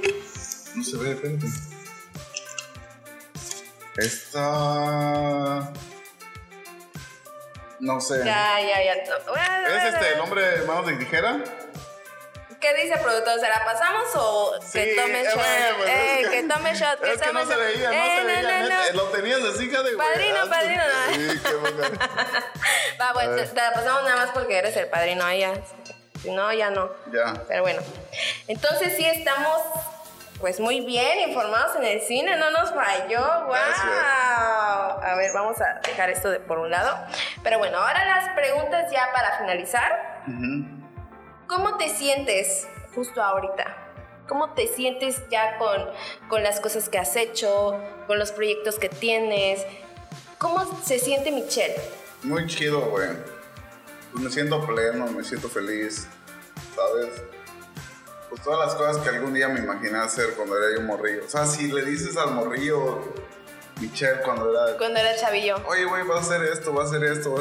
No 0.75 0.85
se 0.85 0.97
ve, 0.99 1.13
espérate. 1.13 1.74
Esta. 3.97 5.73
No 7.81 8.01
sé. 8.01 8.19
Ya, 8.25 8.61
ya, 8.61 8.83
ya. 8.83 8.93
¿Es 8.95 9.95
este 9.95 10.15
el 10.15 10.21
hombre 10.21 10.43
de 10.59 10.67
manos 10.67 10.87
de 10.87 10.95
tijera? 10.95 11.39
¿Qué 12.61 12.75
dice 12.75 12.95
el 12.95 13.01
productor? 13.01 13.39
¿Se 13.41 13.49
la 13.49 13.63
pasamos 13.65 14.05
o 14.15 14.55
Sí, 14.63 14.79
que 14.79 14.95
tome 14.97 15.21
eh, 15.21 15.25
shot? 15.25 15.35
bueno, 15.35 15.77
pues, 15.77 15.89
eh, 15.91 16.21
es 16.23 16.29
que, 16.31 16.43
tome 16.45 16.75
shot. 16.75 17.05
Es 17.05 17.21
que 17.21 17.27
tome 17.27 17.33
no 17.35 17.47
se 17.47 17.53
shot. 17.53 17.61
veía, 17.63 17.89
no 17.91 17.95
Eh, 17.95 18.17
se 18.17 18.25
veía. 18.25 18.61
no, 18.63 18.69
no. 18.69 18.93
Lo 18.95 19.03
tenías 19.11 19.41
así, 19.43 19.65
hija 19.67 19.83
de. 19.83 19.97
Padrino, 19.97 20.39
Ah, 20.43 20.47
padrino, 20.49 20.83
no. 20.83 21.15
Sí, 21.15 21.41
qué. 21.43 21.99
Va, 23.01 23.13
bueno, 23.13 23.37
te, 23.37 23.43
te 23.45 23.55
la 23.61 23.73
pasamos 23.75 24.03
nada 24.05 24.17
más 24.17 24.31
porque 24.31 24.57
eres 24.59 24.75
el 24.79 24.87
padrino 24.89 25.25
ahí 25.27 25.41
ya. 25.41 25.53
Si 26.23 26.31
no, 26.31 26.51
ya 26.55 26.71
no. 26.71 26.91
Ya. 27.13 27.35
Pero 27.49 27.63
bueno. 27.63 27.83
Entonces 28.49 28.95
sí 28.97 29.05
estamos 29.05 29.61
pues 30.41 30.61
muy 30.61 30.81
bien 30.81 31.29
informados 31.29 31.77
en 31.77 31.85
el 31.85 32.01
cine, 32.01 32.37
no 32.37 32.51
nos 32.51 32.71
falló. 32.71 33.45
¡Wow! 33.47 33.55
Gracias. 33.55 33.89
A 35.03 35.15
ver, 35.17 35.31
vamos 35.33 35.61
a 35.61 35.81
dejar 35.87 36.11
esto 36.11 36.31
de 36.31 36.41
por 36.41 36.59
un 36.59 36.71
lado. 36.71 36.97
Pero 37.43 37.59
bueno, 37.59 37.79
ahora 37.79 38.05
las 38.05 38.31
preguntas 38.35 38.91
ya 38.93 39.11
para 39.13 39.39
finalizar. 39.39 40.23
¿Cómo 41.47 41.77
te 41.77 41.89
sientes 41.89 42.67
justo 42.95 43.23
ahorita? 43.23 43.77
¿Cómo 44.29 44.55
te 44.55 44.67
sientes 44.67 45.23
ya 45.29 45.59
con, 45.59 45.91
con 46.29 46.43
las 46.43 46.61
cosas 46.61 46.89
que 46.89 46.99
has 46.99 47.15
hecho, 47.17 47.79
con 48.07 48.19
los 48.19 48.33
proyectos 48.33 48.79
que 48.79 48.89
tienes? 48.89 49.65
¿Cómo 50.39 50.65
se 50.83 50.99
siente 50.99 51.31
Michelle? 51.31 51.77
Muy 52.23 52.47
chido, 52.47 52.81
güey. 52.91 53.11
Pues 54.13 54.25
me 54.25 54.31
siento 54.31 54.67
pleno, 54.67 55.07
me 55.09 55.23
siento 55.25 55.49
feliz, 55.49 56.09
¿sabes? 56.75 57.34
Pues 58.35 58.43
todas 58.43 58.67
las 58.67 58.75
cosas 58.75 58.97
que 59.01 59.11
algún 59.11 59.33
día 59.33 59.49
me 59.49 59.61
imaginé 59.61 59.97
hacer 59.97 60.35
cuando 60.35 60.59
era 60.59 60.75
yo 60.75 60.83
morrillo. 60.85 61.25
O 61.25 61.29
sea, 61.29 61.47
si 61.47 61.71
le 61.71 61.85
dices 61.85 62.17
al 62.17 62.33
morrillo, 62.33 63.15
Michelle, 63.81 64.23
cuando 64.25 64.51
era, 64.51 64.77
Cuando 64.77 64.99
era 64.99 65.15
chavillo. 65.15 65.55
oye, 65.69 65.85
güey, 65.85 66.05
va 66.05 66.17
a 66.17 66.21
hacer 66.21 66.43
esto, 66.43 66.75
va 66.75 66.83
a 66.83 66.87
hacer 66.87 67.05
esto, 67.05 67.33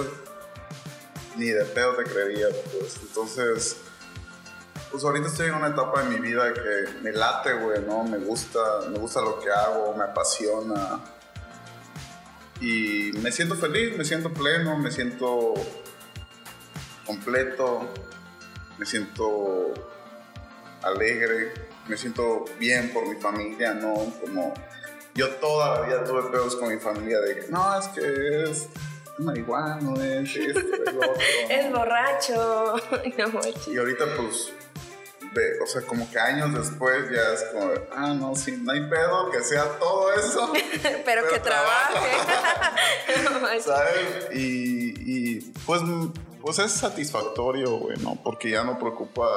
ni 1.35 1.47
de 1.47 1.65
pedo 1.65 1.95
te 1.95 2.03
creería, 2.03 2.45
pues. 2.71 2.97
Entonces, 3.01 3.77
pues 4.91 5.03
ahorita 5.03 5.29
estoy 5.29 5.47
en 5.47 5.55
una 5.55 5.69
etapa 5.69 6.03
de 6.03 6.09
mi 6.09 6.19
vida 6.19 6.53
que 6.53 6.91
me 7.01 7.11
late, 7.11 7.53
güey, 7.55 7.81
¿no? 7.81 8.03
Me 8.03 8.19
gusta, 8.19 8.59
me 8.91 8.99
gusta 8.99 9.19
lo 9.19 9.39
que 9.39 9.49
hago, 9.49 9.95
me 9.95 10.03
apasiona. 10.03 10.99
Y 12.61 13.13
me 13.13 13.31
siento 13.31 13.55
feliz, 13.55 13.97
me 13.97 14.05
siento 14.05 14.31
pleno, 14.31 14.77
me 14.77 14.91
siento 14.91 15.55
completo, 17.03 17.89
me 18.77 18.85
siento 18.85 19.73
alegre, 20.83 21.53
me 21.87 21.97
siento 21.97 22.45
bien 22.59 22.91
por 22.91 23.07
mi 23.07 23.15
familia, 23.15 23.73
¿no? 23.73 23.93
Como 24.21 24.53
yo 25.15 25.29
toda 25.35 25.79
la 25.79 25.87
vida 25.87 26.03
tuve 26.03 26.23
pedos 26.31 26.55
con 26.55 26.73
mi 26.73 26.79
familia 26.79 27.19
de 27.19 27.39
que 27.39 27.47
no, 27.49 27.79
es 27.79 27.87
que 27.89 28.43
es 28.43 28.69
marihuano, 29.19 30.01
es 30.01 30.35
esto, 30.35 30.59
es 30.59 30.93
lo 30.93 30.99
otro. 31.11 31.13
Es 31.49 31.71
borracho. 31.71 32.75
Y 33.71 33.77
ahorita 33.77 34.05
pues, 34.17 34.51
o 35.61 35.65
sea, 35.65 35.81
como 35.81 36.09
que 36.09 36.19
años 36.19 36.53
después 36.53 37.09
ya 37.11 37.33
es 37.33 37.43
como, 37.51 37.71
ah, 37.95 38.13
no, 38.13 38.35
sí, 38.35 38.59
no 38.61 38.71
hay 38.71 38.81
pedo, 38.89 39.31
que 39.31 39.41
sea 39.41 39.63
todo 39.79 40.13
eso. 40.13 40.51
Pero, 40.81 40.99
Pero 41.05 41.27
que 41.29 41.39
trabaje. 41.39 41.99
¿Sabes? 43.61 44.29
Y, 44.33 44.93
y, 45.05 45.41
pues, 45.65 45.81
pues 46.41 46.59
es 46.59 46.71
satisfactorio, 46.71 47.77
güey, 47.77 47.97
¿no? 47.97 48.15
Porque 48.23 48.49
ya 48.49 48.63
no 48.63 48.77
preocupa, 48.77 49.27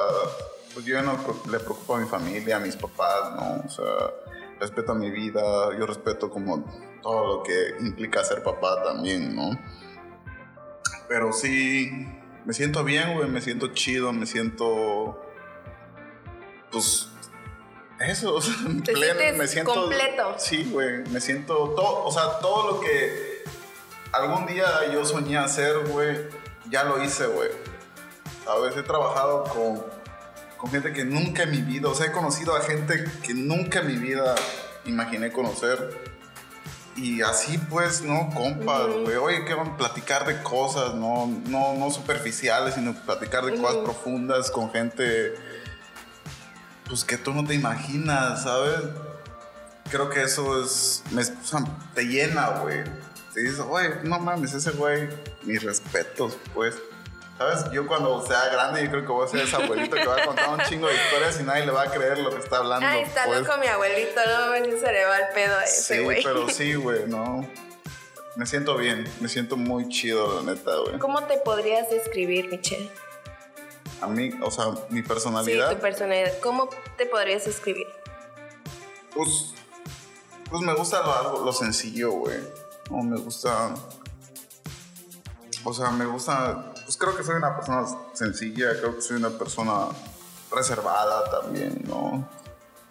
pues 0.77 0.85
yo 0.85 1.01
no 1.01 1.17
le 1.49 1.59
preocupo 1.59 1.95
a 1.95 1.99
mi 1.99 2.07
familia, 2.07 2.57
a 2.57 2.59
mis 2.59 2.75
papás, 2.75 3.33
¿no? 3.35 3.63
O 3.65 3.67
sea, 3.67 4.13
respeto 4.59 4.91
a 4.91 4.95
mi 4.95 5.09
vida, 5.09 5.41
yo 5.75 5.87
respeto 5.87 6.29
como 6.29 6.63
todo 7.01 7.37
lo 7.37 7.43
que 7.43 7.77
implica 7.79 8.23
ser 8.23 8.43
papá 8.43 8.83
también, 8.83 9.35
¿no? 9.35 9.59
Pero 11.09 11.33
sí, 11.33 11.89
me 12.45 12.53
siento 12.53 12.83
bien, 12.83 13.15
güey, 13.15 13.27
me 13.27 13.41
siento 13.41 13.73
chido, 13.73 14.13
me 14.13 14.27
siento, 14.27 15.19
pues, 16.71 17.09
eso, 17.99 18.35
o 18.35 18.41
sea, 18.41 18.53
Te 18.85 18.93
sientes 18.93 19.35
me 19.35 19.47
siento 19.47 19.73
completo. 19.73 20.35
Sí, 20.37 20.69
güey, 20.71 20.99
me 21.09 21.19
siento 21.19 21.73
todo, 21.75 22.03
o 22.03 22.11
sea, 22.11 22.37
todo 22.39 22.73
lo 22.73 22.79
que 22.81 23.43
algún 24.11 24.45
día 24.45 24.67
yo 24.93 25.03
soñé 25.03 25.39
hacer, 25.39 25.87
güey, 25.87 26.17
ya 26.69 26.83
lo 26.83 27.03
hice, 27.03 27.25
güey. 27.25 27.49
¿Sabes? 28.45 28.77
He 28.77 28.83
trabajado 28.83 29.43
con, 29.45 29.96
con 30.57 30.71
gente 30.71 30.91
que 30.91 31.05
nunca 31.05 31.43
en 31.43 31.51
mi 31.51 31.61
vida, 31.61 31.89
o 31.89 31.95
sea, 31.95 32.07
he 32.07 32.11
conocido 32.11 32.55
a 32.55 32.61
gente 32.61 33.05
que 33.23 33.33
nunca 33.33 33.79
en 33.79 33.87
mi 33.87 33.95
vida 33.95 34.35
imaginé 34.85 35.31
conocer. 35.31 36.17
Y 36.95 37.21
así 37.21 37.59
pues, 37.59 38.01
¿no? 38.01 38.31
Compas, 38.33 38.87
güey. 38.87 39.15
Oye, 39.17 39.45
que 39.45 39.53
van 39.53 39.67
a 39.67 39.77
platicar 39.77 40.25
de 40.25 40.41
cosas, 40.41 40.95
no, 40.95 41.27
no, 41.47 41.75
no 41.75 41.91
superficiales, 41.91 42.73
sino 42.73 42.93
platicar 42.93 43.45
de 43.45 43.55
cosas 43.55 43.77
profundas 43.77 44.49
con 44.49 44.71
gente, 44.71 45.35
pues 46.87 47.03
que 47.03 47.17
tú 47.17 47.35
no 47.35 47.45
te 47.45 47.53
imaginas, 47.53 48.43
¿sabes? 48.43 48.79
Creo 49.91 50.09
que 50.09 50.23
eso 50.23 50.63
es, 50.63 51.03
me, 51.11 51.21
o 51.21 51.45
sea, 51.45 51.63
te 51.93 52.03
llena, 52.03 52.61
güey. 52.61 52.83
Te 53.31 53.41
dices, 53.41 53.59
güey, 53.59 53.89
no 54.03 54.17
mames, 54.17 54.55
ese 54.55 54.71
güey, 54.71 55.07
mis 55.43 55.61
respetos, 55.61 56.35
pues. 56.55 56.73
¿Sabes? 57.37 57.69
Yo 57.71 57.85
cuando 57.85 58.25
sea 58.25 58.47
grande, 58.49 58.83
yo 58.83 58.89
creo 58.89 59.01
que 59.05 59.11
voy 59.11 59.25
a 59.25 59.27
ser 59.29 59.41
ese 59.41 59.55
abuelito 59.55 59.95
que 59.95 60.05
va 60.05 60.15
a 60.23 60.25
contar 60.25 60.49
un 60.49 60.59
chingo 60.61 60.87
de 60.87 60.95
historias 60.95 61.39
y 61.39 61.43
nadie 61.43 61.65
le 61.67 61.71
va 61.71 61.83
a 61.83 61.91
creer 61.91 62.17
lo 62.17 62.31
que 62.31 62.37
está 62.39 62.57
hablando. 62.57 62.87
Ay, 62.87 63.01
está 63.03 63.25
pues. 63.25 63.41
loco 63.41 63.57
mi 63.59 63.67
abuelito, 63.67 64.19
no 64.25 64.47
manches, 64.49 64.79
se 64.81 64.91
le 64.91 65.05
va 65.05 65.17
el 65.19 65.33
pedo 65.35 65.55
a 65.55 65.63
ese 65.63 65.95
Sí, 65.97 66.03
güey. 66.03 66.23
pero 66.23 66.49
sí, 66.49 66.73
güey, 66.73 67.05
no. 67.07 67.47
Me 68.35 68.45
siento 68.47 68.75
bien, 68.75 69.07
me 69.19 69.29
siento 69.29 69.55
muy 69.55 69.87
chido, 69.89 70.41
la 70.41 70.53
neta, 70.53 70.75
güey. 70.77 70.97
¿Cómo 70.99 71.23
te 71.23 71.37
podrías 71.37 71.89
describir, 71.91 72.49
Michelle? 72.49 72.91
A 74.01 74.07
mí, 74.07 74.31
o 74.43 74.49
sea, 74.51 74.65
mi 74.89 75.01
Sí, 75.01 75.07
personalidad, 75.07 75.71
tu 75.71 75.79
personalidad. 75.79 76.39
¿Cómo 76.39 76.69
te 76.97 77.05
podrías 77.05 77.45
describir? 77.45 77.87
pues, 79.13 79.53
pues 80.49 80.61
me 80.61 80.73
gusta 80.75 81.01
lo, 81.01 81.43
lo 81.45 81.51
sencillo, 81.53 82.11
güey. 82.11 82.37
No, 82.91 83.01
me 83.03 83.17
gusta, 83.17 83.73
o 85.63 85.73
sea, 85.73 85.89
me 85.91 86.05
gusta, 86.05 86.73
pues 86.87 86.95
creo 86.95 87.17
que 87.17 87.21
soy 87.21 87.35
una 87.35 87.53
persona 87.53 87.85
sencilla, 88.13 88.69
creo 88.79 88.95
que 88.95 89.01
soy 89.01 89.17
una 89.17 89.31
persona 89.31 89.89
reservada 90.49 91.29
también, 91.29 91.83
¿no? 91.85 92.25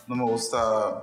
No 0.06 0.16
me 0.16 0.24
gusta, 0.24 1.00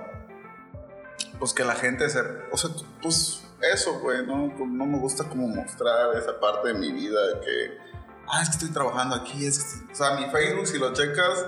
pues 1.40 1.56
que 1.56 1.64
la 1.64 1.74
gente 1.74 2.08
se, 2.08 2.20
o 2.52 2.56
sea, 2.56 2.70
pues 3.02 3.42
eso, 3.74 4.00
güey, 4.00 4.24
¿no? 4.28 4.54
No 4.68 4.86
me 4.86 5.00
gusta 5.00 5.24
como 5.24 5.48
mostrar 5.48 6.16
esa 6.18 6.40
parte 6.40 6.68
de 6.68 6.76
mi 6.76 6.92
vida 6.92 7.42
que, 7.42 7.80
ah, 8.28 8.44
es 8.44 8.50
que 8.50 8.58
estoy 8.58 8.70
trabajando 8.70 9.16
aquí, 9.16 9.44
es 9.44 9.58
que, 9.58 9.92
o 9.92 9.96
sea, 9.96 10.12
mi 10.12 10.30
Facebook, 10.30 10.68
si 10.68 10.78
lo 10.78 10.94
checas, 10.94 11.48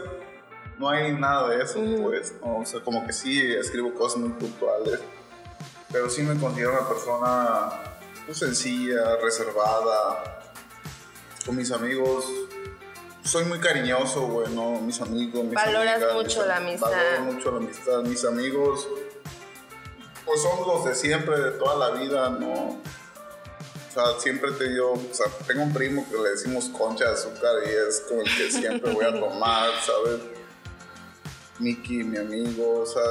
no 0.79 0.89
hay 0.89 1.13
nada 1.13 1.49
de 1.49 1.61
eso, 1.61 1.79
pues, 2.01 2.33
¿no? 2.43 2.61
O 2.61 2.65
sea, 2.65 2.83
como 2.83 3.05
que 3.05 3.13
sí 3.13 3.39
escribo 3.53 3.93
cosas 3.93 4.17
muy 4.17 4.29
puntuales, 4.29 4.99
pero 5.91 6.09
sí 6.09 6.23
me 6.23 6.39
considero 6.39 6.71
una 6.71 6.89
persona 6.89 7.69
pues, 8.25 8.39
sencilla, 8.39 9.17
reservada, 9.21 10.41
con 11.45 11.55
mis 11.55 11.71
amigos. 11.71 12.25
Soy 13.23 13.43
muy 13.45 13.59
cariñoso, 13.59 14.21
güey, 14.27 14.49
¿no? 14.53 14.79
Mis 14.81 15.01
amigos, 15.01 15.43
mis 15.45 15.53
Valoras 15.55 15.95
amigas, 15.95 16.13
mucho 16.13 16.39
mis- 16.39 16.47
la 16.47 16.57
amistad. 16.57 16.91
Valoro 16.91 17.21
mucho 17.33 17.51
la 17.51 17.57
amistad. 17.57 18.01
Mis 18.03 18.23
amigos, 18.25 18.87
pues 20.25 20.41
son 20.41 20.67
los 20.67 20.85
de 20.85 20.95
siempre, 20.95 21.39
de 21.39 21.51
toda 21.51 21.75
la 21.91 21.99
vida, 21.99 22.29
¿no? 22.29 22.53
O 22.53 22.77
sea, 23.93 24.19
siempre 24.19 24.51
te 24.51 24.69
digo, 24.69 24.93
o 24.93 25.13
sea, 25.13 25.25
tengo 25.47 25.63
un 25.63 25.73
primo 25.73 26.05
que 26.09 26.17
le 26.17 26.29
decimos 26.31 26.65
concha 26.69 27.05
de 27.05 27.11
azúcar 27.13 27.51
y 27.65 27.69
es 27.89 28.01
como 28.07 28.21
el 28.21 28.27
que 28.37 28.51
siempre 28.51 28.91
voy 28.93 29.05
a 29.05 29.13
tomar, 29.19 29.69
¿sabes? 29.85 30.21
Miki, 31.59 32.03
mi 32.03 32.17
amigo, 32.17 32.81
o 32.81 32.85
sea, 32.85 33.01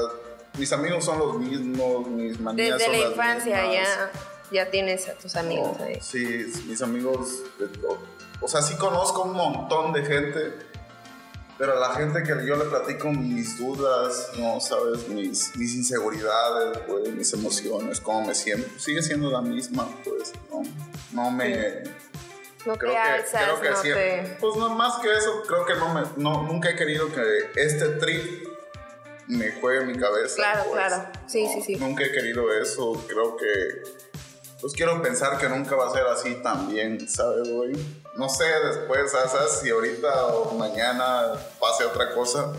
mis 0.59 0.71
amigos 0.73 1.05
son 1.05 1.19
los 1.19 1.39
mismos, 1.39 2.07
mis 2.09 2.39
manías 2.39 2.79
Desde 2.79 2.85
son 2.85 2.93
la 2.93 3.01
las 3.01 3.11
infancia 3.13 3.63
mismas. 3.63 3.75
ya, 3.89 4.11
ya 4.55 4.71
tienes 4.71 5.09
a 5.09 5.15
tus 5.15 5.37
amigos 5.37 5.79
ahí. 5.81 5.99
Sí, 6.01 6.47
mis 6.67 6.81
amigos, 6.81 7.43
de 7.59 7.69
todo. 7.69 7.99
o 8.41 8.49
sea, 8.49 8.63
sí 8.63 8.77
conozco 8.77 9.23
un 9.23 9.33
montón 9.33 9.93
de 9.93 10.05
gente, 10.05 10.55
pero 11.59 11.73
a 11.73 11.81
la 11.89 11.95
gente 11.95 12.23
que 12.23 12.47
yo 12.47 12.57
le 12.57 12.65
platico 12.65 13.11
mis 13.11 13.59
dudas, 13.59 14.31
no, 14.39 14.61
sabes, 14.61 15.09
mis, 15.09 15.57
mis 15.57 15.75
inseguridades, 15.75 16.87
güey, 16.87 17.11
mis 17.13 17.33
emociones, 17.33 18.01
cómo 18.01 18.27
me 18.27 18.35
siento, 18.35 18.69
sigue 18.79 19.03
siendo 19.03 19.31
la 19.31 19.43
misma, 19.43 19.89
pues, 20.05 20.33
no, 20.51 20.63
no 21.13 21.31
me... 21.31 21.83
No 22.65 22.77
Creo 22.79 22.93
te 22.93 22.97
que, 22.97 23.03
alzas, 23.03 23.43
creo 23.43 23.61
que 23.61 23.71
no 23.71 23.77
siempre, 23.77 24.23
te... 24.23 24.37
pues 24.41 24.57
no 24.57 24.71
más 24.71 24.95
que 25.03 25.13
eso, 25.13 25.43
creo 25.47 25.67
que 25.67 25.75
no 25.75 25.93
me, 25.93 26.01
no, 26.17 26.45
nunca 26.45 26.71
he 26.71 26.77
querido 26.77 27.13
que 27.13 27.51
este 27.57 27.89
trip 27.97 28.49
me 29.27 29.53
juegue 29.53 29.83
en 29.83 29.87
mi 29.89 29.99
cabeza. 29.99 30.37
Claro, 30.37 30.65
pues. 30.71 30.75
claro. 30.75 31.09
Sí, 31.27 31.45
No, 31.45 31.53
sí, 31.53 31.63
sí. 31.63 31.77
Nunca 31.77 32.05
he 32.05 32.11
querido 32.11 32.53
eso, 32.55 32.93
creo 33.07 33.37
que 33.37 34.04
pues 34.65 34.73
quiero 34.73 35.03
pensar 35.03 35.37
que 35.37 35.47
nunca 35.47 35.77
va 35.77 35.89
a 35.89 35.91
ser 35.91 36.07
así 36.07 36.37
también, 36.37 37.07
¿sabes, 37.07 37.53
güey? 37.53 37.75
No 38.17 38.31
sé 38.31 38.47
después, 38.65 39.13
¿sabes? 39.13 39.61
Si 39.61 39.69
ahorita 39.69 40.29
o 40.29 40.55
mañana 40.55 41.35
pase 41.61 41.85
otra 41.85 42.15
cosa. 42.15 42.51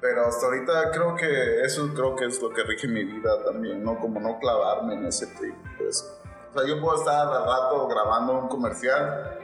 Pero 0.00 0.26
hasta 0.26 0.46
ahorita 0.46 0.90
creo 0.90 1.14
que 1.14 1.60
eso 1.60 1.92
creo 1.94 2.16
que 2.16 2.24
es 2.24 2.40
lo 2.40 2.54
que 2.54 2.62
rige 2.62 2.88
mi 2.88 3.04
vida 3.04 3.44
también, 3.44 3.84
¿no? 3.84 4.00
Como 4.00 4.18
no 4.18 4.38
clavarme 4.38 4.94
en 4.94 5.04
ese 5.04 5.26
trip, 5.26 5.54
pues. 5.76 6.10
O 6.54 6.58
sea, 6.58 6.66
yo 6.66 6.80
puedo 6.80 6.96
estar 6.98 7.28
al 7.34 7.44
rato 7.44 7.86
grabando 7.86 8.32
un 8.38 8.48
comercial 8.48 9.38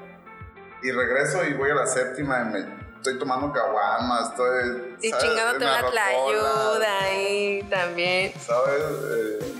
y 0.82 0.92
regreso 0.92 1.44
y 1.44 1.52
voy 1.52 1.72
a 1.72 1.74
la 1.74 1.86
séptima 1.86 2.40
y 2.40 2.52
me 2.54 2.60
estoy 2.96 3.18
tomando 3.18 3.52
caguamas, 3.52 4.30
estoy... 4.30 4.96
Y 5.02 5.12
chingándote 5.12 5.62
una 5.66 5.90
tlayuda 5.90 7.00
ahí 7.00 7.62
también. 7.68 8.32
¿Sabes? 8.40 8.82
Eh, 9.10 9.53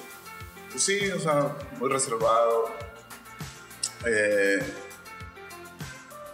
pues 0.75 0.85
sí, 0.87 1.09
o 1.13 1.21
sea, 1.21 1.55
muy 1.79 1.89
reservado. 1.89 2.65
Eh, 4.05 4.59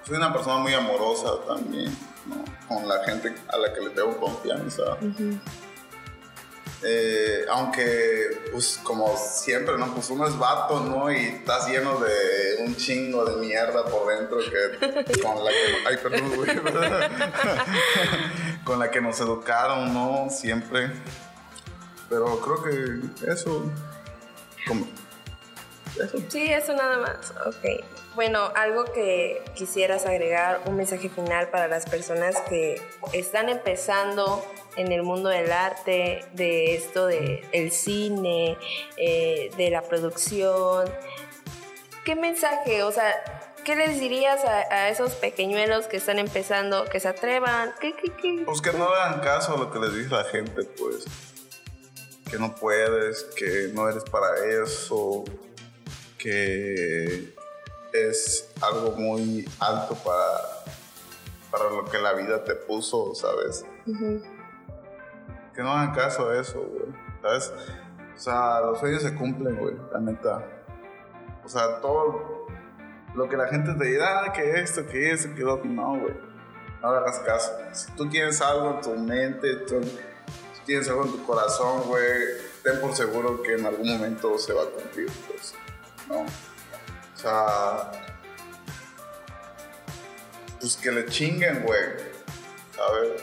soy 0.07 0.17
una 0.17 0.33
persona 0.33 0.57
muy 0.57 0.73
amorosa 0.73 1.45
también, 1.47 1.95
¿no? 2.25 2.43
Con 2.67 2.89
la 2.89 3.05
gente 3.05 3.35
a 3.53 3.59
la 3.59 3.75
que 3.75 3.83
le 3.83 3.91
tengo 3.91 4.17
confianza. 4.17 4.97
Eh, 6.83 7.45
aunque, 7.51 8.49
pues 8.51 8.81
como 8.83 9.15
siempre, 9.19 9.77
¿no? 9.77 9.95
Pues 9.95 10.09
uno 10.09 10.27
es 10.27 10.39
vato, 10.39 10.81
¿no? 10.81 11.13
Y 11.13 11.19
estás 11.19 11.69
lleno 11.69 12.01
de 12.01 12.65
un 12.65 12.75
chingo 12.77 13.27
de 13.27 13.37
mierda 13.37 13.85
por 13.85 14.09
dentro 14.09 14.39
que 14.39 15.21
con 15.23 15.45
la 15.45 15.51
que... 15.51 15.87
Ay, 15.87 15.99
perdón, 16.03 16.35
güey. 16.35 16.57
con 18.65 18.79
la 18.79 18.91
que 18.91 19.03
nos 19.03 19.21
educaron, 19.21 19.93
¿no? 19.93 20.31
Siempre. 20.31 20.91
Pero 22.09 22.41
creo 22.41 22.63
que 22.63 23.01
eso... 23.31 23.71
Eso. 24.67 26.19
Sí, 26.29 26.53
eso 26.53 26.75
nada 26.75 26.99
más. 26.99 27.33
Ok. 27.47 27.85
Bueno, 28.15 28.51
algo 28.57 28.85
que 28.87 29.43
quisieras 29.55 30.05
agregar, 30.05 30.63
un 30.67 30.77
mensaje 30.77 31.09
final 31.09 31.49
para 31.49 31.69
las 31.69 31.87
personas 31.87 32.37
que 32.49 32.81
están 33.13 33.49
empezando 33.49 34.45
en 34.77 34.91
el 34.93 35.03
mundo 35.03 35.29
del 35.29 35.53
arte, 35.53 36.25
de 36.33 36.75
esto 36.75 37.07
del 37.07 37.47
el 37.53 37.71
cine, 37.71 38.59
eh, 38.97 39.51
de 39.57 39.71
la 39.71 39.83
producción. 39.83 40.91
¿Qué 42.05 42.17
mensaje, 42.17 42.83
o 42.83 42.91
sea, 42.91 43.15
qué 43.65 43.77
les 43.77 44.01
dirías 44.01 44.45
a, 44.45 44.89
esos 44.89 45.13
pequeñuelos 45.13 45.87
que 45.87 45.99
están 45.99 46.19
empezando, 46.19 46.87
que 46.87 46.99
se 46.99 47.09
atrevan? 47.09 47.73
¿Qué, 47.81 47.95
qué, 47.95 48.13
qué? 48.21 48.43
Pues 48.45 48.61
que 48.61 48.73
no 48.73 48.85
hagan 48.85 49.21
caso 49.21 49.55
a 49.55 49.59
lo 49.59 49.71
que 49.71 49.79
les 49.79 49.95
dice 49.95 50.11
la 50.11 50.25
gente, 50.25 50.65
pues. 50.65 51.07
Que 52.31 52.39
no 52.39 52.55
puedes, 52.55 53.25
que 53.37 53.71
no 53.75 53.89
eres 53.89 54.05
para 54.05 54.29
eso, 54.63 55.25
que 56.17 57.35
es 57.93 58.53
algo 58.61 58.93
muy 58.93 59.49
alto 59.59 59.95
para, 59.97 60.65
para 61.51 61.71
lo 61.71 61.85
que 61.87 61.99
la 61.99 62.13
vida 62.13 62.45
te 62.45 62.55
puso, 62.55 63.15
¿sabes? 63.15 63.65
Que 65.55 65.63
no 65.63 65.73
hagan 65.73 65.93
caso 65.95 66.29
a 66.29 66.41
eso, 66.41 66.61
güey. 66.61 66.95
¿Sabes? 67.23 67.53
O 68.15 68.19
sea, 68.19 68.61
los 68.61 68.79
sueños 68.79 69.03
se 69.03 69.15
cumplen, 69.15 69.57
güey, 69.57 69.75
la 69.93 70.01
neta. 70.01 70.47
O 71.45 71.49
sea, 71.49 71.81
todo 71.81 72.47
lo 73.15 73.29
que 73.29 73.37
la 73.37 73.49
gente 73.49 73.75
te 73.75 73.85
dirá, 73.85 74.25
ah, 74.25 74.33
que 74.33 74.61
esto, 74.61 74.87
que 74.87 75.11
eso, 75.11 75.35
que 75.35 75.45
otro, 75.45 75.69
no, 75.69 75.99
güey. 75.99 76.15
No 76.81 76.93
le 76.93 76.99
hagas 76.99 77.19
caso. 77.21 77.53
Si 77.73 77.91
tú 77.93 78.09
tienes 78.09 78.41
algo 78.41 78.75
en 78.75 78.81
tu 78.81 78.95
mente, 78.95 79.57
tú, 79.67 79.81
tienes 80.71 80.89
algo 80.89 81.05
en 81.05 81.11
tu 81.11 81.27
corazón, 81.27 81.83
güey, 81.89 82.05
ten 82.63 82.81
por 82.81 82.95
seguro 82.95 83.43
que 83.43 83.55
en 83.55 83.67
algún 83.67 83.89
momento 83.89 84.39
se 84.39 84.53
va 84.53 84.63
a 84.63 84.67
cumplir, 84.67 85.11
pues. 85.27 85.53
¿no? 86.07 86.21
O 86.21 87.19
sea, 87.21 87.91
pues 90.61 90.77
que 90.77 90.93
le 90.93 91.07
chinguen, 91.07 91.65
güey, 91.65 91.81
¿sabes? 92.77 93.21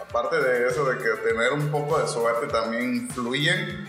Aparte 0.00 0.40
de 0.40 0.66
eso, 0.66 0.86
de 0.86 0.96
que 0.96 1.10
tener 1.28 1.52
un 1.52 1.70
poco 1.70 1.98
de 1.98 2.08
suerte 2.08 2.46
también 2.46 2.94
influye. 2.94 3.86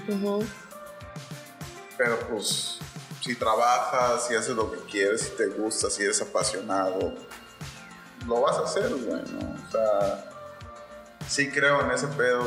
Pero 1.98 2.20
pues, 2.30 2.80
si 3.22 3.34
trabajas, 3.36 4.28
si 4.28 4.36
haces 4.36 4.58
lo 4.58 4.70
que 4.74 4.80
quieres, 4.92 5.22
si 5.22 5.30
te 5.38 5.46
gusta, 5.48 5.90
si 5.90 6.04
eres 6.04 6.22
apasionado, 6.22 7.14
lo 8.28 8.42
vas 8.42 8.58
a 8.58 8.64
hacer, 8.64 8.90
güey, 8.90 9.22
¿no? 9.32 9.56
O 9.56 9.72
sea, 9.72 10.33
sí 11.28 11.50
creo 11.50 11.82
en 11.82 11.92
ese 11.92 12.08
pedo 12.08 12.46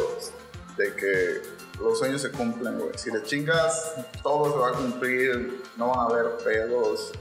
de 0.76 0.94
que 0.94 1.42
los 1.80 1.98
sueños 1.98 2.22
se 2.22 2.30
cumplen, 2.30 2.78
güey. 2.78 2.90
Si 2.96 3.10
le 3.10 3.22
chingas, 3.22 3.94
todo 4.22 4.52
se 4.52 4.58
va 4.58 4.68
a 4.68 4.72
cumplir, 4.72 5.62
no 5.76 5.88
van 5.88 5.98
a 5.98 6.04
haber 6.04 6.36
pedos. 6.44 7.12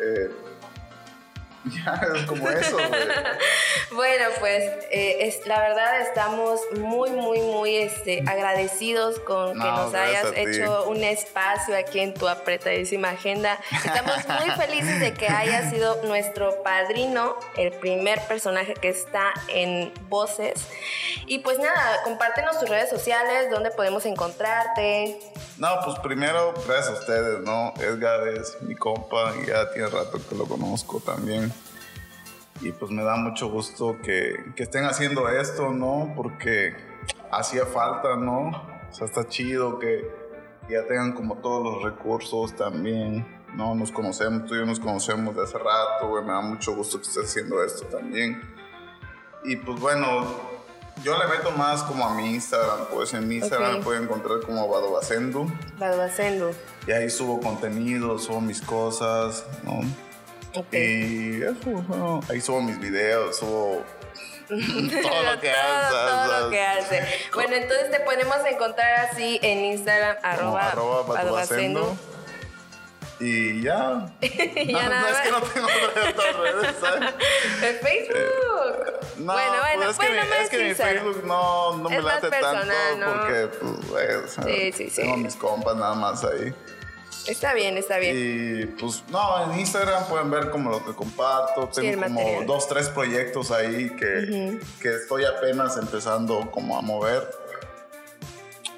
Eh, 0.00 0.30
ya, 1.84 2.00
es 2.14 2.26
como 2.26 2.48
eso, 2.48 2.76
bueno, 3.92 4.24
pues 4.38 4.64
eh, 4.90 5.26
es, 5.26 5.46
la 5.46 5.60
verdad 5.60 6.00
estamos 6.00 6.60
muy, 6.78 7.10
muy, 7.10 7.40
muy 7.40 7.76
este, 7.76 8.22
agradecidos 8.26 9.18
con 9.20 9.52
que 9.52 9.58
nos 9.58 9.94
hayas 9.94 10.32
hecho 10.36 10.88
un 10.88 11.02
espacio 11.02 11.76
aquí 11.76 12.00
en 12.00 12.14
tu 12.14 12.28
apretadísima 12.28 13.10
agenda. 13.10 13.58
Estamos 13.72 14.16
muy 14.28 14.50
felices 14.56 15.00
de 15.00 15.14
que 15.14 15.28
hayas 15.28 15.70
sido 15.70 16.02
nuestro 16.04 16.62
padrino, 16.62 17.36
el 17.56 17.72
primer 17.72 18.20
personaje 18.22 18.74
que 18.74 18.88
está 18.88 19.32
en 19.48 19.92
Voces. 20.08 20.68
Y 21.26 21.40
pues 21.40 21.58
nada, 21.58 22.02
compártenos 22.04 22.58
tus 22.60 22.68
redes 22.68 22.88
sociales, 22.88 23.50
dónde 23.50 23.70
podemos 23.70 24.06
encontrarte. 24.06 25.18
No, 25.58 25.68
pues 25.84 25.98
primero, 25.98 26.54
gracias 26.66 26.88
a 26.88 27.00
ustedes, 27.00 27.40
¿no? 27.40 27.74
Edgar 27.78 28.28
es 28.28 28.56
mi 28.62 28.74
compa 28.76 29.34
y 29.42 29.46
ya 29.46 29.70
tiene 29.70 29.88
rato 29.88 30.18
que 30.28 30.34
lo 30.34 30.46
conozco 30.46 31.00
también 31.00 31.52
y 32.60 32.72
pues 32.72 32.90
me 32.90 33.02
da 33.02 33.16
mucho 33.16 33.48
gusto 33.48 33.96
que, 34.02 34.52
que, 34.56 34.64
estén 34.64 34.84
haciendo 34.84 35.28
esto, 35.28 35.70
¿no? 35.70 36.12
Porque 36.16 36.74
hacía 37.30 37.66
falta, 37.66 38.16
¿no? 38.16 38.48
O 38.90 38.92
sea, 38.92 39.06
está 39.06 39.26
chido 39.26 39.78
que 39.78 40.10
ya 40.68 40.84
tengan 40.86 41.12
como 41.12 41.36
todos 41.38 41.64
los 41.64 41.82
recursos 41.82 42.54
también, 42.56 43.26
¿no? 43.54 43.74
Nos 43.74 43.92
conocemos, 43.92 44.46
tú 44.46 44.54
y 44.54 44.58
yo 44.58 44.66
nos 44.66 44.80
conocemos 44.80 45.34
de 45.36 45.42
hace 45.42 45.58
rato, 45.58 46.08
güey, 46.08 46.24
me 46.24 46.32
da 46.32 46.40
mucho 46.40 46.74
gusto 46.74 46.98
que 46.98 47.06
estés 47.06 47.24
haciendo 47.24 47.62
esto 47.62 47.86
también. 47.86 48.40
Y 49.44 49.56
pues 49.56 49.80
bueno, 49.80 50.26
yo 51.04 51.16
le 51.16 51.26
meto 51.28 51.52
más 51.52 51.82
como 51.84 52.06
a 52.06 52.14
mi 52.14 52.34
Instagram, 52.34 52.86
pues 52.92 53.14
en 53.14 53.28
mi 53.28 53.36
Instagram 53.36 53.78
me 53.78 53.82
pueden 53.82 54.04
encontrar 54.04 54.40
como 54.40 54.68
Badobacendo. 54.68 55.46
Badobacendo. 55.78 56.50
Y 56.86 56.92
ahí 56.92 57.08
subo 57.08 57.40
contenido, 57.40 58.18
subo 58.18 58.40
mis 58.40 58.60
cosas, 58.60 59.46
¿no? 59.64 59.80
Y 60.72 61.42
eso, 61.42 62.20
ahí 62.28 62.40
subo 62.40 62.62
mis 62.62 62.80
videos, 62.80 63.38
subo 63.38 63.84
todo 64.48 65.22
lo 65.22 65.40
que 65.40 65.50
hace. 65.50 65.90
Todo 65.90 66.40
lo 66.40 66.50
que 66.50 66.62
hace. 66.62 67.04
Bueno, 67.34 67.56
entonces 67.56 67.90
te 67.90 68.00
podemos 68.00 68.38
encontrar 68.50 69.06
así 69.10 69.38
en 69.42 69.64
Instagram, 69.64 70.16
arroba, 70.22 70.70
arroba 70.70 71.44
y 73.20 73.62
ya. 73.62 74.06
ya 74.20 74.88
no, 74.88 75.00
no 75.00 75.08
es 75.08 75.18
que 75.18 75.30
no 75.30 75.40
tengo 75.40 75.66
otras 75.66 76.36
redes, 76.36 76.76
¿sabes? 76.80 77.14
En 77.62 77.78
Facebook. 77.80 78.16
Eh, 78.16 79.00
no, 79.18 79.32
bueno, 79.32 79.52
bueno, 79.60 79.82
pues 79.84 79.90
es, 79.90 79.98
que, 79.98 80.10
mi, 80.10 80.18
es 80.18 80.50
que 80.50 80.64
mi 80.64 80.74
Facebook 80.74 81.24
no, 81.24 81.76
no 81.78 81.90
me 81.90 82.00
late 82.00 82.30
tanto 82.30 82.72
porque, 83.04 83.48
pues, 83.88 84.38
sí, 84.44 84.72
sí, 84.72 84.90
sí. 84.90 85.02
tengo 85.02 85.16
mis 85.16 85.34
compas 85.34 85.76
nada 85.76 85.94
más 85.94 86.24
ahí. 86.24 86.54
Está 87.28 87.52
bien, 87.52 87.76
está 87.76 87.98
bien. 87.98 88.16
Y 88.16 88.66
pues 88.66 89.04
no, 89.10 89.52
en 89.52 89.60
Instagram 89.60 90.08
pueden 90.08 90.30
ver 90.30 90.50
como 90.50 90.70
lo 90.70 90.84
que 90.84 90.94
comparto. 90.94 91.68
Tengo 91.68 92.02
como 92.02 92.42
dos, 92.46 92.66
tres 92.68 92.88
proyectos 92.88 93.50
ahí 93.50 93.90
que, 93.90 94.58
que, 94.80 94.88
estoy 94.88 95.24
apenas 95.24 95.76
empezando 95.76 96.50
como 96.50 96.78
a 96.78 96.80
mover. 96.80 97.28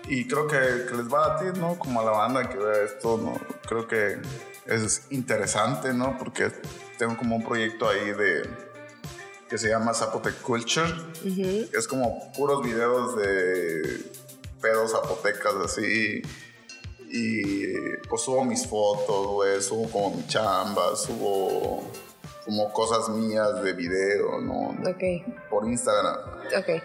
Y 0.08 0.26
creo 0.26 0.48
que, 0.48 0.58
les 0.58 1.12
va 1.12 1.36
a 1.36 1.38
ti, 1.38 1.58
¿no? 1.58 1.78
Como 1.78 2.00
a 2.00 2.04
la 2.04 2.10
banda 2.10 2.48
que 2.48 2.58
vea 2.58 2.82
esto, 2.82 3.18
¿no? 3.18 3.40
Creo 3.68 3.86
que 3.86 4.18
es 4.66 5.06
interesante, 5.10 5.94
¿no? 5.94 6.18
Porque 6.18 6.50
tengo 6.98 7.16
como 7.16 7.36
un 7.36 7.44
proyecto 7.44 7.88
ahí 7.88 8.10
de 8.10 8.42
que 9.48 9.58
se 9.58 9.68
llama 9.68 9.94
Zapotec 9.94 10.40
Culture. 10.40 10.92
Es 11.72 11.86
como 11.86 12.32
puros 12.32 12.64
videos 12.64 13.16
de 13.16 14.10
pedos 14.60 14.90
zapotecas 14.90 15.54
así 15.64 16.22
y 17.12 17.96
pues 18.08 18.22
subo 18.22 18.44
mis 18.44 18.66
fotos, 18.66 19.26
güey, 19.26 19.60
subo 19.60 19.90
como 19.90 20.16
mi 20.16 20.26
chamba, 20.26 20.94
subo 20.94 21.82
como 22.44 22.72
cosas 22.72 23.08
mías 23.08 23.62
de 23.62 23.72
video, 23.72 24.40
¿no? 24.40 24.68
Ok. 24.88 25.48
Por 25.50 25.66
Instagram. 25.66 26.16
Ok. 26.56 26.82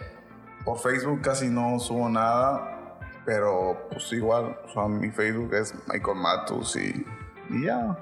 Por 0.63 0.79
Facebook 0.79 1.21
casi 1.21 1.47
no 1.47 1.79
subo 1.79 2.09
nada, 2.09 2.97
pero 3.23 3.87
pues 3.91 4.11
igual, 4.13 4.57
o 4.65 4.73
sea, 4.73 4.87
mi 4.87 5.11
Facebook 5.11 5.53
es 5.53 5.75
Michael 5.87 6.17
Matus 6.17 6.75
y, 6.75 7.05
ya. 7.63 7.95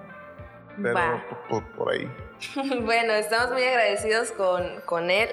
Pero 0.81 1.21
por, 1.49 1.63
por, 1.75 1.93
ahí. 1.93 2.09
bueno, 2.83 3.13
estamos 3.13 3.51
muy 3.51 3.63
agradecidos 3.63 4.31
con, 4.31 4.81
con 4.85 5.11
él 5.11 5.29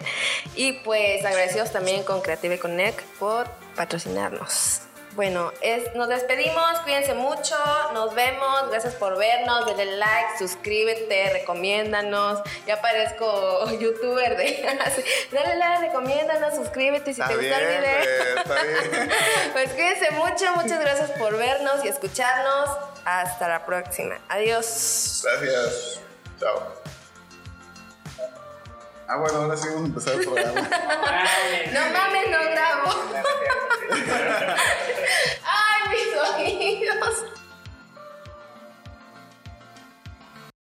y 0.55 0.73
pues 0.85 1.25
agradecidos 1.25 1.73
también 1.73 2.03
con 2.03 2.21
Creative 2.21 2.59
Connect 2.59 3.01
por 3.19 3.47
patrocinarnos. 3.75 4.90
Bueno, 5.15 5.53
es, 5.61 5.93
nos 5.95 6.09
despedimos, 6.09 6.79
cuídense 6.85 7.15
mucho, 7.15 7.57
nos 7.93 8.15
vemos, 8.15 8.71
gracias 8.71 8.95
por 8.95 9.19
vernos, 9.19 9.67
denle 9.67 9.97
like, 9.97 10.39
suscríbete, 10.39 11.31
recomiéndanos. 11.33 12.41
Ya 12.67 12.81
parezco 12.81 13.69
youtuber 13.81 14.37
de 14.37 14.63
dale 15.33 15.57
like, 15.57 15.87
recomiéndanos, 15.87 16.55
suscríbete 16.55 17.13
si 17.13 17.21
te 17.23 17.37
gusta 17.37 17.59
el 17.59 17.67
video. 17.67 18.45
pues 19.53 19.71
cuídense 19.71 20.11
mucho, 20.13 20.55
muchas 20.55 20.81
gracias 20.81 21.11
por 21.13 21.37
vernos 21.37 21.85
y 21.85 21.89
escucharnos. 21.89 22.71
Hasta 23.05 23.49
la 23.49 23.67
próxima. 23.67 24.19
Adiós. 24.29 25.23
Gracias. 25.25 26.01
Chao. 26.39 27.00
Ah, 29.13 29.17
bueno, 29.17 29.39
ahora 29.39 29.57
sí 29.57 29.67
vamos 29.67 29.83
a 29.83 29.87
empezar 29.87 30.15
el 30.15 30.21
programa. 30.21 30.61
no 30.61 31.81
mames, 31.93 32.31
no 32.31 32.39
damos. 32.55 32.97
Ay, 35.45 35.81
mis 35.91 36.15
oídos. 36.17 37.40